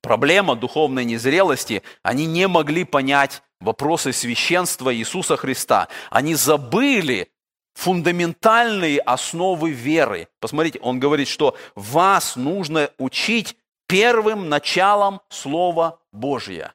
проблема 0.00 0.56
духовной 0.56 1.04
незрелости, 1.04 1.82
они 2.02 2.24
не 2.24 2.48
могли 2.48 2.84
понять 2.84 3.42
вопросы 3.60 4.14
священства 4.14 4.94
Иисуса 4.94 5.36
Христа. 5.36 5.88
Они 6.10 6.34
забыли 6.34 7.30
фундаментальные 7.74 9.00
основы 9.00 9.72
веры. 9.72 10.28
Посмотрите, 10.40 10.78
он 10.80 10.98
говорит, 10.98 11.28
что 11.28 11.54
вас 11.74 12.36
нужно 12.36 12.90
учить 12.96 13.54
первым 13.86 14.48
началом 14.48 15.20
Слова 15.28 16.00
Божия 16.10 16.72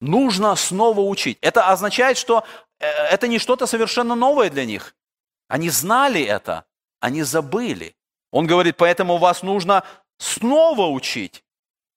нужно 0.00 0.54
снова 0.56 1.00
учить. 1.00 1.38
Это 1.40 1.68
означает, 1.68 2.18
что 2.18 2.44
э, 2.80 2.86
это 2.86 3.28
не 3.28 3.38
что-то 3.38 3.66
совершенно 3.66 4.14
новое 4.14 4.50
для 4.50 4.64
них. 4.64 4.94
Они 5.48 5.70
знали 5.70 6.22
это, 6.22 6.64
они 7.00 7.22
забыли. 7.22 7.94
Он 8.30 8.46
говорит, 8.46 8.76
поэтому 8.76 9.18
вас 9.18 9.42
нужно 9.42 9.84
снова 10.18 10.86
учить. 10.86 11.44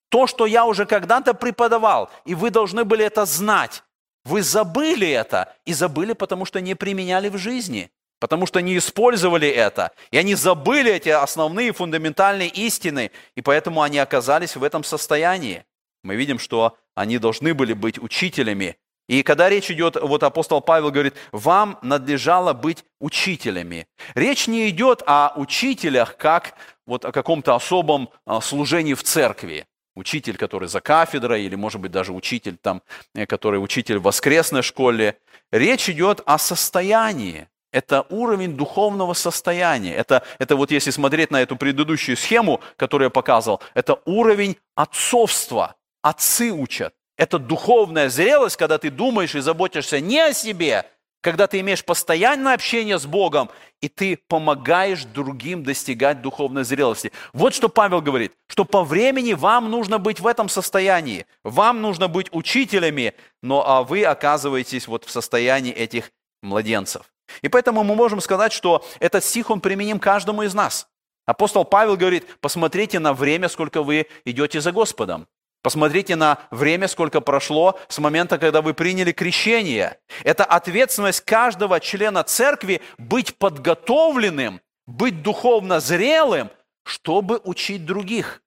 То, 0.10 0.28
что 0.28 0.46
я 0.46 0.66
уже 0.66 0.86
когда-то 0.86 1.34
преподавал, 1.34 2.10
и 2.26 2.36
вы 2.36 2.50
должны 2.50 2.84
были 2.86 3.04
это 3.04 3.26
знать. 3.26 3.84
Вы 4.24 4.42
забыли 4.42 5.08
это, 5.10 5.56
и 5.66 5.74
забыли, 5.74 6.14
потому 6.14 6.46
что 6.46 6.60
не 6.60 6.76
применяли 6.76 7.30
в 7.30 7.38
жизни, 7.38 7.90
потому 8.20 8.46
что 8.46 8.62
не 8.62 8.78
использовали 8.78 9.48
это. 9.48 9.92
И 10.12 10.18
они 10.18 10.36
забыли 10.36 10.92
эти 10.92 11.10
основные 11.10 11.72
фундаментальные 11.72 12.50
истины, 12.50 13.12
и 13.36 13.42
поэтому 13.42 13.82
они 13.82 14.00
оказались 14.00 14.56
в 14.56 14.64
этом 14.64 14.84
состоянии. 14.84 15.66
Мы 16.04 16.16
видим, 16.16 16.40
что 16.40 16.78
они 16.96 17.18
должны 17.18 17.54
были 17.54 17.74
быть 17.74 18.00
учителями. 18.00 18.78
И 19.08 19.24
когда 19.24 19.50
речь 19.50 19.72
идет, 19.72 19.96
вот 19.96 20.24
апостол 20.24 20.60
Павел 20.62 20.92
говорит, 20.92 21.16
вам 21.32 21.80
надлежало 21.82 22.54
быть 22.54 22.84
учителями. 23.00 23.88
Речь 24.16 24.48
не 24.48 24.70
идет 24.70 25.02
о 25.06 25.32
учителях, 25.38 26.18
как 26.18 26.56
вот 26.86 27.06
о 27.06 27.12
каком-то 27.12 27.56
особом 27.56 28.10
а, 28.26 28.42
служении 28.42 28.94
в 28.94 29.04
церкви. 29.04 29.66
Учитель, 29.96 30.38
который 30.38 30.68
за 30.68 30.82
кафедрой, 30.82 31.44
или, 31.44 31.56
может 31.56 31.82
быть, 31.82 31.92
даже 31.92 32.12
учитель, 32.12 32.58
там, 32.58 32.84
э, 33.16 33.26
который 33.26 33.58
учитель 33.58 33.98
в 33.98 34.04
воскресной 34.04 34.62
школе. 34.62 35.18
Речь 35.52 35.90
идет 35.90 36.22
о 36.26 36.38
состоянии. 36.38 37.48
Это 37.72 38.06
уровень 38.10 38.56
духовного 38.56 39.14
состояния. 39.14 39.94
Это, 39.96 40.24
это 40.38 40.56
вот 40.56 40.72
если 40.72 40.92
смотреть 40.92 41.32
на 41.32 41.42
эту 41.42 41.56
предыдущую 41.56 42.18
схему, 42.18 42.62
которую 42.76 43.08
я 43.08 43.10
показывал, 43.10 43.62
это 43.74 44.00
уровень 44.06 44.58
отцовства 44.76 45.76
отцы 46.10 46.52
учат. 46.52 46.94
Это 47.18 47.40
духовная 47.40 48.10
зрелость, 48.10 48.58
когда 48.58 48.78
ты 48.78 48.90
думаешь 48.90 49.36
и 49.36 49.40
заботишься 49.40 50.00
не 50.00 50.20
о 50.20 50.34
себе, 50.34 50.86
когда 51.22 51.48
ты 51.48 51.60
имеешь 51.60 51.84
постоянное 51.84 52.54
общение 52.54 53.00
с 53.00 53.06
Богом, 53.06 53.50
и 53.82 53.90
ты 53.90 54.18
помогаешь 54.28 55.04
другим 55.04 55.64
достигать 55.64 56.22
духовной 56.22 56.64
зрелости. 56.64 57.12
Вот 57.34 57.54
что 57.54 57.70
Павел 57.70 58.02
говорит, 58.02 58.34
что 58.48 58.66
по 58.66 58.84
времени 58.84 59.34
вам 59.34 59.70
нужно 59.70 59.98
быть 59.98 60.20
в 60.20 60.28
этом 60.28 60.48
состоянии, 60.48 61.26
вам 61.44 61.82
нужно 61.82 62.08
быть 62.08 62.28
учителями, 62.32 63.14
но 63.42 63.68
а 63.68 63.84
вы 63.84 64.04
оказываетесь 64.04 64.88
вот 64.88 65.06
в 65.06 65.12
состоянии 65.12 65.74
этих 65.74 66.12
младенцев. 66.42 67.12
И 67.42 67.50
поэтому 67.50 67.84
мы 67.84 67.96
можем 67.96 68.22
сказать, 68.22 68.54
что 68.54 68.86
этот 69.00 69.24
стих, 69.24 69.50
он 69.50 69.60
применим 69.60 70.00
каждому 70.00 70.44
из 70.44 70.54
нас. 70.54 70.88
Апостол 71.26 71.66
Павел 71.66 71.98
говорит, 71.98 72.26
посмотрите 72.40 73.00
на 73.00 73.14
время, 73.14 73.50
сколько 73.50 73.84
вы 73.84 74.08
идете 74.24 74.62
за 74.62 74.72
Господом. 74.72 75.28
Посмотрите 75.68 76.16
на 76.16 76.40
время, 76.50 76.88
сколько 76.88 77.20
прошло 77.20 77.78
с 77.90 78.00
момента, 78.00 78.38
когда 78.38 78.62
вы 78.62 78.74
приняли 78.74 79.12
крещение. 79.12 80.00
Это 80.24 80.46
ответственность 80.46 81.20
каждого 81.26 81.82
члена 81.82 82.24
церкви 82.24 82.82
быть 82.98 83.36
подготовленным, 83.36 84.62
быть 84.86 85.22
духовно 85.22 85.82
зрелым, 85.82 86.52
чтобы 86.86 87.42
учить 87.44 87.86
других, 87.86 88.42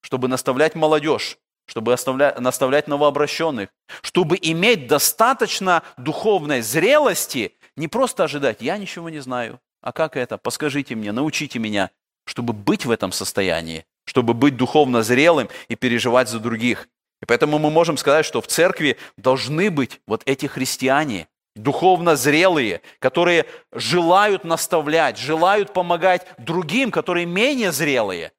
чтобы 0.00 0.28
наставлять 0.28 0.74
молодежь, 0.74 1.36
чтобы 1.66 1.94
наставлять 2.38 2.88
новообращенных, 2.88 3.68
чтобы 4.00 4.38
иметь 4.40 4.86
достаточно 4.86 5.82
духовной 5.98 6.62
зрелости, 6.62 7.52
не 7.76 7.86
просто 7.86 8.24
ожидать, 8.24 8.62
я 8.62 8.78
ничего 8.78 9.10
не 9.10 9.18
знаю, 9.18 9.60
а 9.82 9.92
как 9.92 10.16
это, 10.16 10.38
подскажите 10.38 10.94
мне, 10.94 11.12
научите 11.12 11.58
меня, 11.58 11.90
чтобы 12.24 12.54
быть 12.54 12.86
в 12.86 12.90
этом 12.90 13.12
состоянии, 13.12 13.84
чтобы 14.06 14.34
быть 14.34 14.56
духовно 14.56 15.02
зрелым 15.02 15.48
и 15.68 15.74
переживать 15.76 16.28
за 16.28 16.40
других. 16.40 16.88
И 17.22 17.26
поэтому 17.26 17.58
мы 17.58 17.70
можем 17.70 17.96
сказать, 17.96 18.24
что 18.24 18.40
в 18.40 18.46
церкви 18.46 18.96
должны 19.16 19.70
быть 19.70 20.00
вот 20.06 20.22
эти 20.26 20.46
христиане, 20.46 21.28
духовно 21.54 22.16
зрелые, 22.16 22.82
которые 22.98 23.46
желают 23.72 24.44
наставлять, 24.44 25.18
желают 25.18 25.72
помогать 25.72 26.26
другим, 26.38 26.90
которые 26.90 27.26
менее 27.26 27.72
зрелые. 27.72 28.32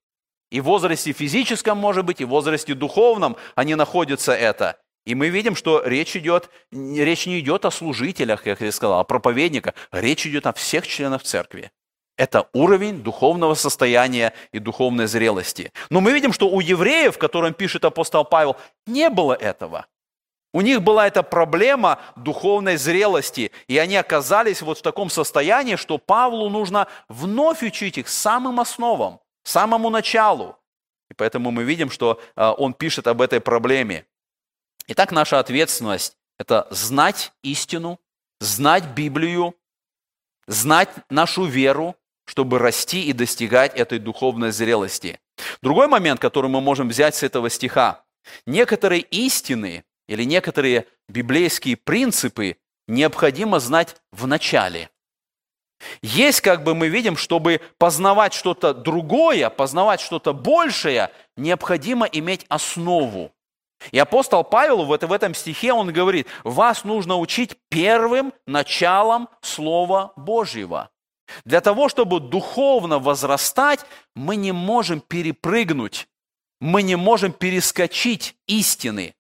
И 0.52 0.62
в 0.62 0.66
возрасте 0.66 1.12
физическом, 1.12 1.78
может 1.78 2.06
быть, 2.06 2.22
и 2.22 2.26
в 2.26 2.30
возрасте 2.30 2.74
духовном 2.74 3.36
они 3.56 3.76
находятся 3.76 4.34
это. 4.34 4.80
И 5.06 5.16
мы 5.16 5.30
видим, 5.30 5.56
что 5.56 5.84
речь, 5.86 6.16
идет, 6.16 6.50
речь 6.72 7.26
не 7.28 7.40
идет 7.40 7.66
о 7.66 7.72
служителях, 7.72 8.44
как 8.44 8.62
я 8.62 8.72
сказал, 8.72 9.00
о 9.00 9.04
проповедниках, 9.04 9.74
речь 9.92 10.26
идет 10.28 10.48
о 10.48 10.54
всех 10.54 10.88
членах 10.88 11.24
церкви. 11.24 11.72
Это 12.18 12.50
уровень 12.54 13.04
духовного 13.04 13.54
состояния 13.54 14.34
и 14.52 14.58
духовной 14.58 15.06
зрелости. 15.06 15.72
Но 15.92 16.02
мы 16.02 16.12
видим, 16.12 16.34
что 16.34 16.50
у 16.50 16.60
евреев, 16.60 17.18
которым 17.18 17.54
пишет 17.54 17.86
апостол 17.86 18.26
Павел, 18.26 18.58
не 18.88 19.10
было 19.10 19.34
этого. 19.34 19.86
У 20.52 20.62
них 20.62 20.82
была 20.82 21.06
эта 21.06 21.22
проблема 21.22 22.00
духовной 22.16 22.78
зрелости, 22.78 23.52
и 23.68 23.78
они 23.78 23.96
оказались 23.96 24.64
вот 24.64 24.80
в 24.80 24.82
таком 24.82 25.12
состоянии, 25.12 25.76
что 25.76 26.00
Павлу 26.00 26.50
нужно 26.50 26.88
вновь 27.08 27.62
учить 27.62 28.00
их 28.00 28.10
самым 28.10 28.60
основам, 28.60 29.20
самому 29.44 29.92
началу. 29.92 30.58
И 31.12 31.14
поэтому 31.14 31.52
мы 31.52 31.64
видим, 31.64 31.92
что 31.92 32.20
а, 32.36 32.54
он 32.54 32.74
пишет 32.74 33.06
об 33.06 33.22
этой 33.22 33.40
проблеме. 33.40 34.06
Итак, 34.88 35.12
наша 35.12 35.38
ответственность– 35.38 36.18
это 36.40 36.68
знать 36.72 37.34
истину, 37.44 38.00
знать 38.40 38.86
Библию, 38.96 39.54
знать 40.48 40.90
нашу 41.10 41.46
веру, 41.46 41.96
чтобы 42.28 42.60
расти 42.60 43.04
и 43.04 43.14
достигать 43.14 43.74
этой 43.76 44.00
духовной 44.00 44.52
зрелости. 44.52 45.20
Другой 45.62 45.88
момент, 45.88 46.20
который 46.20 46.50
мы 46.52 46.62
можем 46.62 46.90
взять 46.90 47.16
с 47.16 47.24
этого 47.24 47.50
стиха. 47.50 48.04
Некоторые 48.46 49.02
истины 49.02 49.86
или 50.08 50.24
некоторые 50.24 50.86
библейские 51.08 51.78
принципы 51.78 52.58
необходимо 52.88 53.60
знать 53.60 53.96
в 54.12 54.28
начале. 54.28 54.90
Есть, 56.02 56.42
как 56.42 56.64
бы 56.64 56.76
мы 56.76 56.88
видим, 56.90 57.16
чтобы 57.16 57.62
познавать 57.78 58.34
что-то 58.34 58.74
другое, 58.74 59.50
познавать 59.50 60.02
что-то 60.02 60.34
большее, 60.34 61.12
необходимо 61.36 62.06
иметь 62.08 62.46
основу. 62.50 63.32
И 63.92 64.00
апостол 64.00 64.44
Павел 64.44 64.86
в 64.86 65.12
этом 65.14 65.36
стихе, 65.36 65.72
он 65.72 65.94
говорит, 65.94 66.28
вас 66.44 66.84
нужно 66.84 67.18
учить 67.18 67.58
первым 67.70 68.34
началом 68.48 69.30
Слова 69.42 70.14
Божьего. 70.16 70.90
Для 71.46 71.62
того, 71.62 71.90
чтобы 71.90 72.20
духовно 72.20 73.00
возрастать, 73.00 73.86
мы 74.16 74.36
не 74.36 74.52
можем 74.52 75.02
перепрыгнуть, 75.02 76.08
мы 76.60 76.82
не 76.84 76.96
можем 76.96 77.32
перескочить 77.32 78.36
истины. 78.48 79.14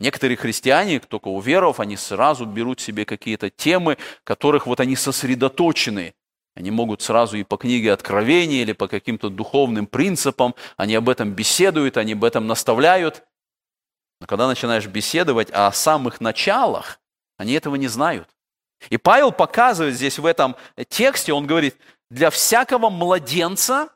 Некоторые 0.00 0.36
христиане, 0.36 1.00
только 1.00 1.28
уверовав, 1.28 1.80
они 1.80 1.96
сразу 1.96 2.46
берут 2.46 2.80
себе 2.80 3.04
какие-то 3.04 3.50
темы, 3.50 3.96
которых 4.24 4.66
вот 4.66 4.80
они 4.80 4.96
сосредоточены. 4.96 6.14
Они 6.56 6.70
могут 6.70 7.02
сразу 7.02 7.36
и 7.36 7.42
по 7.42 7.56
книге 7.56 7.92
Откровения 7.92 8.62
или 8.62 8.72
по 8.72 8.86
каким-то 8.86 9.28
духовным 9.28 9.86
принципам, 9.86 10.54
они 10.76 10.94
об 10.94 11.08
этом 11.08 11.32
беседуют, 11.32 11.96
они 11.96 12.12
об 12.12 12.24
этом 12.24 12.46
наставляют. 12.46 13.24
Но 14.20 14.26
когда 14.26 14.46
начинаешь 14.46 14.86
беседовать 14.86 15.50
о 15.50 15.70
самых 15.72 16.20
началах, 16.20 17.00
они 17.36 17.52
этого 17.52 17.74
не 17.74 17.88
знают. 17.88 18.33
И 18.90 18.96
Павел 18.96 19.32
показывает 19.32 19.94
здесь 19.94 20.18
в 20.18 20.26
этом 20.26 20.56
тексте, 20.88 21.32
он 21.32 21.46
говорит, 21.46 21.76
для 22.10 22.30
всякого 22.30 22.90
младенца, 22.90 23.88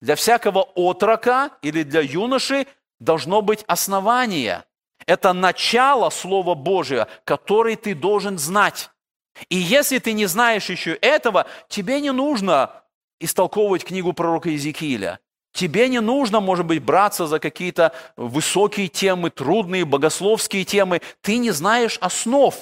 для 0.00 0.16
всякого 0.16 0.62
отрока 0.74 1.50
или 1.62 1.82
для 1.82 2.00
юноши 2.00 2.66
должно 3.00 3.42
быть 3.42 3.64
основание. 3.66 4.64
Это 5.06 5.32
начало 5.32 6.10
Слова 6.10 6.54
Божия, 6.54 7.08
который 7.24 7.76
ты 7.76 7.94
должен 7.94 8.38
знать. 8.38 8.90
И 9.48 9.56
если 9.56 9.98
ты 9.98 10.12
не 10.12 10.26
знаешь 10.26 10.70
еще 10.70 10.94
этого, 10.94 11.46
тебе 11.68 12.00
не 12.00 12.12
нужно 12.12 12.70
истолковывать 13.20 13.84
книгу 13.84 14.12
пророка 14.12 14.50
Иезекииля. 14.50 15.20
Тебе 15.52 15.88
не 15.88 16.00
нужно, 16.00 16.40
может 16.40 16.66
быть, 16.66 16.82
браться 16.82 17.26
за 17.26 17.38
какие-то 17.38 17.92
высокие 18.16 18.88
темы, 18.88 19.30
трудные 19.30 19.84
богословские 19.84 20.64
темы. 20.64 21.00
Ты 21.20 21.38
не 21.38 21.52
знаешь 21.52 21.96
основ. 22.00 22.54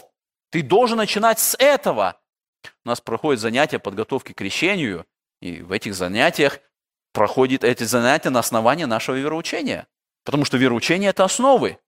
Ты 0.53 0.63
должен 0.63 0.99
начинать 0.99 1.41
с 1.41 1.57
этого. 1.59 2.21
У 2.85 2.89
нас 2.89 3.01
проходит 3.01 3.41
занятие 3.41 3.79
подготовки 3.79 4.33
к 4.33 4.37
крещению, 4.37 5.07
и 5.41 5.63
в 5.63 5.73
этих 5.73 5.95
занятиях 5.95 6.61
проходят 7.15 7.65
эти 7.65 7.85
занятия 7.85 8.29
на 8.29 8.41
основании 8.41 8.85
нашего 8.85 9.17
вероучения. 9.17 9.89
Потому 10.25 10.45
что 10.45 10.59
вероучение– 10.59 11.09
это 11.11 11.25
основы. 11.25 11.79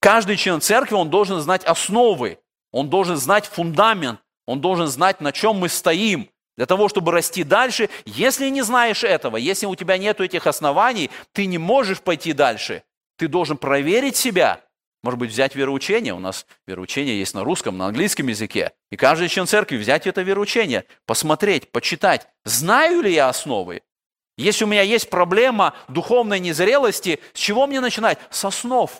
Каждый 0.00 0.36
член 0.36 0.60
церкви, 0.60 0.94
он 0.94 1.10
должен 1.10 1.40
знать 1.40 1.64
основы, 1.64 2.38
он 2.70 2.88
должен 2.88 3.16
знать 3.16 3.46
фундамент, 3.46 4.20
он 4.46 4.60
должен 4.60 4.86
знать, 4.86 5.20
на 5.20 5.32
чем 5.32 5.56
мы 5.56 5.68
стоим, 5.68 6.30
для 6.56 6.66
того, 6.66 6.88
чтобы 6.88 7.10
расти 7.10 7.42
дальше. 7.42 7.90
Если 8.04 8.48
не 8.48 8.62
знаешь 8.62 9.02
этого, 9.02 9.36
если 9.36 9.66
у 9.66 9.74
тебя 9.74 9.98
нет 9.98 10.20
этих 10.20 10.46
оснований, 10.46 11.10
ты 11.32 11.46
не 11.46 11.58
можешь 11.58 12.00
пойти 12.00 12.32
дальше. 12.32 12.84
Ты 13.16 13.26
должен 13.26 13.56
проверить 13.56 14.16
себя, 14.16 14.60
может 15.02 15.18
быть, 15.18 15.30
взять 15.30 15.54
вероучение. 15.54 16.14
У 16.14 16.18
нас 16.18 16.46
вероучение 16.66 17.18
есть 17.18 17.34
на 17.34 17.44
русском, 17.44 17.76
на 17.76 17.86
английском 17.86 18.28
языке. 18.28 18.72
И 18.90 18.96
каждый 18.96 19.28
член 19.28 19.46
церкви 19.46 19.76
взять 19.76 20.06
это 20.06 20.22
вероучение, 20.22 20.84
посмотреть, 21.06 21.70
почитать. 21.72 22.28
Знаю 22.44 23.02
ли 23.02 23.12
я 23.12 23.28
основы? 23.28 23.82
Если 24.36 24.64
у 24.64 24.68
меня 24.68 24.82
есть 24.82 25.10
проблема 25.10 25.74
духовной 25.88 26.40
незрелости, 26.40 27.20
с 27.34 27.38
чего 27.38 27.66
мне 27.66 27.80
начинать? 27.80 28.18
С 28.30 28.44
основ. 28.44 28.90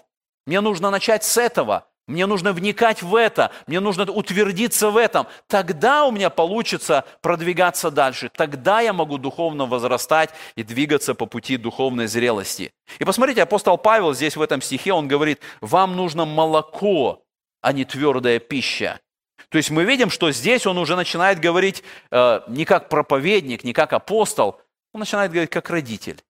Мне 0.46 0.60
нужно 0.60 0.90
начать 0.90 1.24
с 1.24 1.36
этого. 1.38 1.88
Мне 2.08 2.26
нужно 2.26 2.52
вникать 2.52 3.02
в 3.02 3.14
это, 3.14 3.52
мне 3.68 3.78
нужно 3.78 4.10
утвердиться 4.10 4.90
в 4.90 4.96
этом. 4.96 5.28
Тогда 5.46 6.04
у 6.04 6.10
меня 6.10 6.30
получится 6.30 7.04
продвигаться 7.20 7.92
дальше. 7.92 8.28
Тогда 8.34 8.80
я 8.80 8.92
могу 8.92 9.18
духовно 9.18 9.66
возрастать 9.66 10.30
и 10.56 10.64
двигаться 10.64 11.14
по 11.14 11.26
пути 11.26 11.56
духовной 11.56 12.08
зрелости. 12.08 12.72
И 12.98 13.04
посмотрите, 13.04 13.42
апостол 13.42 13.78
Павел 13.78 14.14
здесь 14.14 14.36
в 14.36 14.42
этом 14.42 14.60
стихе, 14.60 14.92
он 14.92 15.06
говорит, 15.06 15.40
вам 15.60 15.94
нужно 15.94 16.24
молоко, 16.24 17.22
а 17.60 17.72
не 17.72 17.84
твердая 17.84 18.40
пища. 18.40 19.00
То 19.48 19.58
есть 19.58 19.70
мы 19.70 19.84
видим, 19.84 20.10
что 20.10 20.32
здесь 20.32 20.66
он 20.66 20.78
уже 20.78 20.96
начинает 20.96 21.38
говорить 21.38 21.84
э, 22.10 22.40
не 22.48 22.64
как 22.64 22.88
проповедник, 22.88 23.62
не 23.62 23.72
как 23.72 23.92
апостол, 23.92 24.60
он 24.92 25.00
начинает 25.00 25.30
говорить 25.30 25.50
как 25.50 25.70
родитель. 25.70 26.20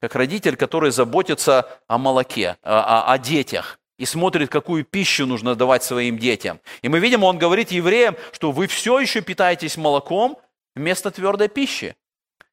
Как 0.00 0.14
родитель, 0.14 0.56
который 0.56 0.90
заботится 0.90 1.68
о 1.86 1.98
молоке, 1.98 2.56
о, 2.62 2.80
о, 2.80 3.12
о 3.12 3.18
детях 3.18 3.79
и 4.00 4.06
смотрит, 4.06 4.48
какую 4.48 4.82
пищу 4.82 5.26
нужно 5.26 5.54
давать 5.54 5.84
своим 5.84 6.18
детям. 6.18 6.58
И 6.80 6.88
мы 6.88 7.00
видим, 7.00 7.22
он 7.22 7.36
говорит 7.36 7.70
евреям, 7.70 8.16
что 8.32 8.50
вы 8.50 8.66
все 8.66 8.98
еще 8.98 9.20
питаетесь 9.20 9.76
молоком 9.76 10.38
вместо 10.74 11.10
твердой 11.10 11.48
пищи. 11.48 11.94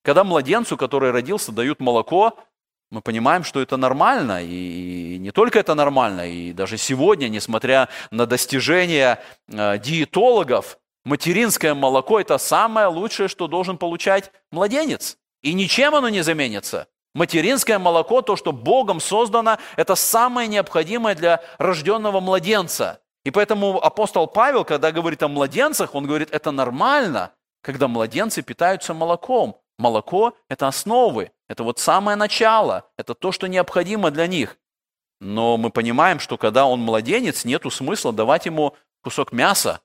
Когда 0.04 0.26
младенцу, 0.26 0.76
который 0.76 1.12
родился, 1.12 1.54
дают 1.54 1.80
молоко, 1.80 2.38
мы 2.92 3.00
понимаем, 3.00 3.46
что 3.46 3.62
это 3.62 3.78
нормально, 3.78 4.44
и 4.44 5.18
не 5.20 5.32
только 5.32 5.60
это 5.60 5.74
нормально, 5.74 6.30
и 6.30 6.52
даже 6.52 6.78
сегодня, 6.78 7.30
несмотря 7.30 7.88
на 8.12 8.26
достижения 8.26 9.24
э, 9.48 9.78
диетологов, 9.80 10.78
материнское 11.06 11.74
молоко– 11.74 12.20
это 12.22 12.38
самое 12.38 12.88
лучшее, 12.88 13.30
что 13.30 13.48
должен 13.48 13.78
получать 13.78 14.32
младенец. 14.52 15.18
И 15.44 15.54
ничем 15.54 15.96
оно 15.96 16.10
не 16.10 16.24
заменится. 16.24 16.88
Материнское 17.18 17.80
молоко, 17.80 18.22
то, 18.22 18.36
что 18.36 18.52
Богом 18.52 19.00
создано, 19.00 19.58
это 19.76 19.96
самое 19.96 20.48
необходимое 20.48 21.16
для 21.16 21.42
рожденного 21.58 22.20
младенца. 22.20 23.02
И 23.26 23.32
поэтому 23.32 23.84
апостол 23.84 24.28
Павел, 24.28 24.64
когда 24.64 24.92
говорит 24.92 25.24
о 25.24 25.28
младенцах, 25.28 25.96
он 25.96 26.06
говорит, 26.06 26.30
это 26.32 26.52
нормально, 26.52 27.32
когда 27.64 27.88
младенцы 27.88 28.44
питаются 28.44 28.94
молоком. 28.94 29.60
Молоко– 29.80 30.34
это 30.48 30.68
основы, 30.68 31.32
это 31.48 31.64
вот 31.64 31.80
самое 31.80 32.16
начало, 32.16 32.88
это 32.98 33.16
то, 33.16 33.32
что 33.32 33.48
необходимо 33.48 34.12
для 34.12 34.28
них. 34.28 34.60
Но 35.20 35.58
мы 35.58 35.72
понимаем, 35.72 36.20
что 36.20 36.38
когда 36.38 36.68
он 36.68 36.82
младенец, 36.82 37.46
нет 37.46 37.64
смысла 37.72 38.14
давать 38.14 38.46
ему 38.46 38.76
кусок 39.02 39.32
мяса. 39.32 39.82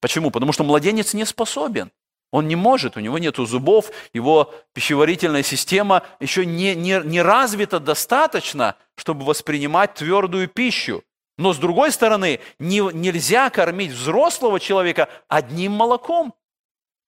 Почему? 0.00 0.30
Потому 0.30 0.52
что 0.52 0.62
младенец 0.62 1.14
не 1.14 1.24
способен. 1.24 1.90
Он 2.32 2.46
не 2.46 2.54
может, 2.54 2.96
у 2.96 3.00
него 3.00 3.18
нет 3.18 3.36
зубов, 3.36 3.90
его 4.12 4.54
пищеварительная 4.72 5.42
система 5.42 6.04
еще 6.20 6.46
не, 6.46 6.74
не, 6.76 7.00
не 7.04 7.22
развита 7.22 7.80
достаточно, 7.80 8.76
чтобы 8.96 9.24
воспринимать 9.24 9.94
твердую 9.94 10.46
пищу. 10.48 11.02
Но 11.38 11.52
с 11.52 11.58
другой 11.58 11.90
стороны, 11.90 12.40
не, 12.58 12.80
нельзя 12.92 13.50
кормить 13.50 13.92
взрослого 13.92 14.60
человека 14.60 15.08
одним 15.26 15.72
молоком. 15.72 16.34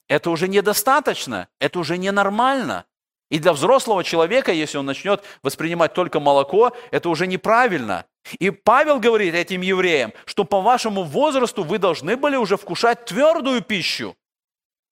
Это 0.09 0.31
уже 0.31 0.49
недостаточно, 0.49 1.49
это 1.61 1.79
уже 1.79 1.99
ненормально. 1.99 2.85
И 3.31 3.39
для 3.39 3.53
взрослого 3.53 4.03
человека, 4.05 4.53
если 4.53 4.77
он 4.77 4.87
начнет 4.87 5.23
воспринимать 5.43 5.95
только 5.95 6.19
молоко, 6.19 6.73
это 6.91 7.09
уже 7.09 7.27
неправильно. 7.27 8.07
И 8.39 8.51
Павел 8.51 8.99
говорит 8.99 9.35
этим 9.35 9.61
евреям, 9.61 10.13
что 10.27 10.45
по 10.45 10.61
вашему 10.61 11.05
возрасту 11.05 11.63
вы 11.63 11.79
должны 11.79 12.17
были 12.17 12.37
уже 12.37 12.57
вкушать 12.57 13.05
твердую 13.05 13.63
пищу 13.63 14.17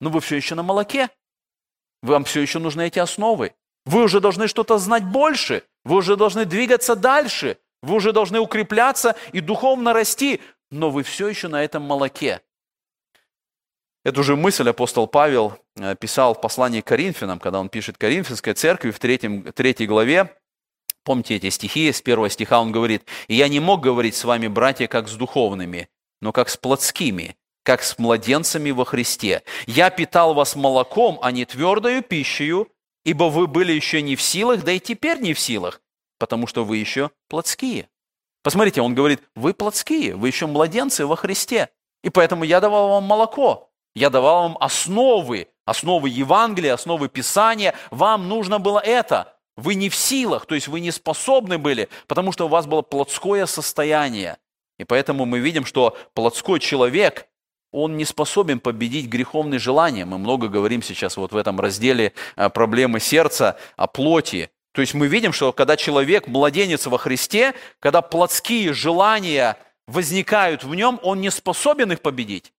но 0.00 0.10
вы 0.10 0.20
все 0.20 0.36
еще 0.36 0.54
на 0.54 0.62
молоке. 0.62 1.10
Вам 2.02 2.24
все 2.24 2.40
еще 2.40 2.58
нужны 2.58 2.86
эти 2.86 2.98
основы. 2.98 3.54
Вы 3.84 4.02
уже 4.02 4.20
должны 4.20 4.48
что-то 4.48 4.78
знать 4.78 5.04
больше. 5.04 5.64
Вы 5.84 5.96
уже 5.96 6.16
должны 6.16 6.44
двигаться 6.44 6.96
дальше. 6.96 7.58
Вы 7.82 7.96
уже 7.96 8.12
должны 8.12 8.40
укрепляться 8.40 9.16
и 9.32 9.40
духовно 9.40 9.92
расти. 9.92 10.40
Но 10.70 10.90
вы 10.90 11.02
все 11.02 11.28
еще 11.28 11.48
на 11.48 11.62
этом 11.62 11.82
молоке. 11.82 12.40
Эту 14.02 14.22
же 14.22 14.34
мысль 14.34 14.68
апостол 14.68 15.06
Павел 15.06 15.58
э, 15.76 15.94
писал 15.94 16.34
в 16.34 16.40
послании 16.40 16.80
к 16.80 16.86
Коринфянам, 16.86 17.38
когда 17.38 17.60
он 17.60 17.68
пишет 17.68 17.98
Коринфянской 17.98 18.54
церкви 18.54 18.92
в 18.92 18.98
третьем, 18.98 19.52
третьей 19.52 19.86
главе. 19.86 20.34
Помните 21.04 21.36
эти 21.36 21.50
стихи? 21.50 21.92
С 21.92 22.00
первого 22.00 22.30
стиха 22.30 22.60
он 22.60 22.72
говорит, 22.72 23.04
«И 23.28 23.34
я 23.34 23.48
не 23.48 23.60
мог 23.60 23.82
говорить 23.82 24.14
с 24.14 24.24
вами, 24.24 24.48
братья, 24.48 24.86
как 24.86 25.08
с 25.08 25.14
духовными, 25.14 25.88
но 26.22 26.32
как 26.32 26.48
с 26.48 26.56
плотскими, 26.56 27.36
как 27.70 27.84
с 27.84 28.00
младенцами 28.00 28.72
во 28.72 28.84
Христе. 28.84 29.44
Я 29.68 29.90
питал 29.90 30.34
вас 30.34 30.56
молоком, 30.56 31.20
а 31.22 31.30
не 31.30 31.44
твердою 31.44 32.02
пищей, 32.02 32.66
ибо 33.04 33.30
вы 33.30 33.46
были 33.46 33.72
еще 33.72 34.02
не 34.02 34.16
в 34.16 34.22
силах, 34.22 34.64
да 34.64 34.72
и 34.72 34.80
теперь 34.80 35.20
не 35.20 35.34
в 35.34 35.38
силах, 35.38 35.80
потому 36.18 36.48
что 36.48 36.64
вы 36.64 36.78
еще 36.78 37.12
плотские. 37.28 37.88
Посмотрите, 38.42 38.82
он 38.82 38.96
говорит, 38.96 39.22
вы 39.36 39.54
плотские, 39.54 40.16
вы 40.16 40.26
еще 40.26 40.48
младенцы 40.48 41.06
во 41.06 41.14
Христе. 41.14 41.68
И 42.02 42.10
поэтому 42.10 42.42
я 42.42 42.58
давал 42.58 42.88
вам 42.88 43.04
молоко, 43.04 43.70
я 43.94 44.10
давал 44.10 44.48
вам 44.48 44.58
основы, 44.58 45.46
основы 45.64 46.08
Евангелия, 46.08 46.74
основы 46.74 47.08
Писания. 47.08 47.76
Вам 47.92 48.28
нужно 48.28 48.58
было 48.58 48.80
это. 48.80 49.36
Вы 49.56 49.76
не 49.76 49.90
в 49.90 49.94
силах, 49.94 50.46
то 50.46 50.56
есть 50.56 50.66
вы 50.66 50.80
не 50.80 50.90
способны 50.90 51.56
были, 51.56 51.88
потому 52.08 52.32
что 52.32 52.46
у 52.46 52.48
вас 52.48 52.66
было 52.66 52.82
плотское 52.82 53.46
состояние. 53.46 54.38
И 54.80 54.84
поэтому 54.84 55.24
мы 55.24 55.38
видим, 55.38 55.64
что 55.66 55.96
плотской 56.14 56.58
человек, 56.58 57.29
он 57.72 57.96
не 57.96 58.04
способен 58.04 58.60
победить 58.60 59.06
греховные 59.06 59.58
желания. 59.58 60.04
Мы 60.04 60.18
много 60.18 60.48
говорим 60.48 60.82
сейчас 60.82 61.16
вот 61.16 61.32
в 61.32 61.36
этом 61.36 61.60
разделе 61.60 62.12
э, 62.36 62.48
проблемы 62.50 63.00
сердца, 63.00 63.56
о 63.76 63.86
плоти. 63.86 64.50
То 64.72 64.80
есть 64.80 64.94
мы 64.94 65.08
видим, 65.08 65.32
что 65.32 65.52
когда 65.52 65.76
человек 65.76 66.26
младенец 66.26 66.86
во 66.86 66.98
Христе, 66.98 67.54
когда 67.80 68.02
плотские 68.02 68.72
желания 68.72 69.56
возникают 69.86 70.64
в 70.64 70.74
нем, 70.74 71.00
он 71.02 71.20
не 71.20 71.30
способен 71.30 71.92
их 71.92 72.00
победить. 72.00 72.52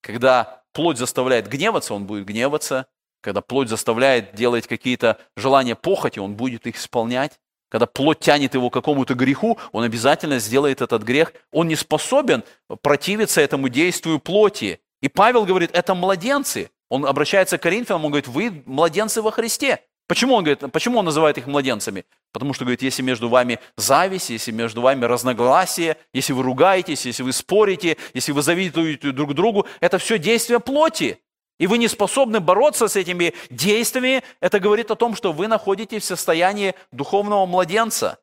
Когда 0.00 0.62
плоть 0.72 0.98
заставляет 0.98 1.48
гневаться, 1.48 1.94
он 1.94 2.06
будет 2.06 2.24
гневаться. 2.24 2.86
Когда 3.20 3.40
плоть 3.40 3.68
заставляет 3.68 4.34
делать 4.34 4.66
какие-то 4.66 5.18
желания 5.36 5.74
похоти, 5.74 6.18
он 6.18 6.34
будет 6.34 6.66
их 6.66 6.76
исполнять. 6.76 7.40
Когда 7.68 7.86
плоть 7.86 8.20
тянет 8.20 8.54
его 8.54 8.70
к 8.70 8.74
какому-то 8.74 9.14
греху, 9.14 9.58
он 9.72 9.84
обязательно 9.84 10.38
сделает 10.38 10.80
этот 10.80 11.02
грех. 11.02 11.32
Он 11.52 11.68
не 11.68 11.76
способен 11.76 12.44
противиться 12.82 13.40
этому 13.40 13.68
действию 13.68 14.18
плоти. 14.18 14.80
И 15.02 15.08
Павел 15.08 15.44
говорит, 15.44 15.70
это 15.72 15.94
младенцы. 15.94 16.70
Он 16.88 17.04
обращается 17.04 17.58
к 17.58 17.62
Коринфянам, 17.62 18.06
он 18.06 18.10
говорит, 18.12 18.28
вы 18.28 18.62
младенцы 18.64 19.20
во 19.20 19.30
Христе. 19.30 19.80
Почему 20.06 20.34
он, 20.34 20.42
говорит, 20.42 20.72
почему 20.72 20.98
он 20.98 21.04
называет 21.04 21.36
их 21.36 21.46
младенцами? 21.46 22.06
Потому 22.32 22.54
что, 22.54 22.64
говорит, 22.64 22.80
если 22.80 23.02
между 23.02 23.28
вами 23.28 23.58
зависть, 23.76 24.30
если 24.30 24.50
между 24.52 24.80
вами 24.80 25.04
разногласие, 25.04 25.98
если 26.14 26.32
вы 26.32 26.42
ругаетесь, 26.42 27.04
если 27.04 27.22
вы 27.22 27.32
спорите, 27.32 27.98
если 28.14 28.32
вы 28.32 28.40
завидуете 28.40 29.12
друг 29.12 29.34
другу, 29.34 29.66
это 29.80 29.98
все 29.98 30.18
действия 30.18 30.60
плоти. 30.60 31.20
И 31.58 31.66
вы 31.66 31.78
не 31.78 31.88
способны 31.88 32.40
бороться 32.40 32.86
с 32.88 32.96
этими 32.96 33.34
действиями, 33.50 34.22
это 34.40 34.60
говорит 34.60 34.90
о 34.90 34.96
том, 34.96 35.16
что 35.16 35.32
вы 35.32 35.48
находитесь 35.48 36.02
в 36.02 36.06
состоянии 36.06 36.74
духовного 36.92 37.46
младенца. 37.46 38.18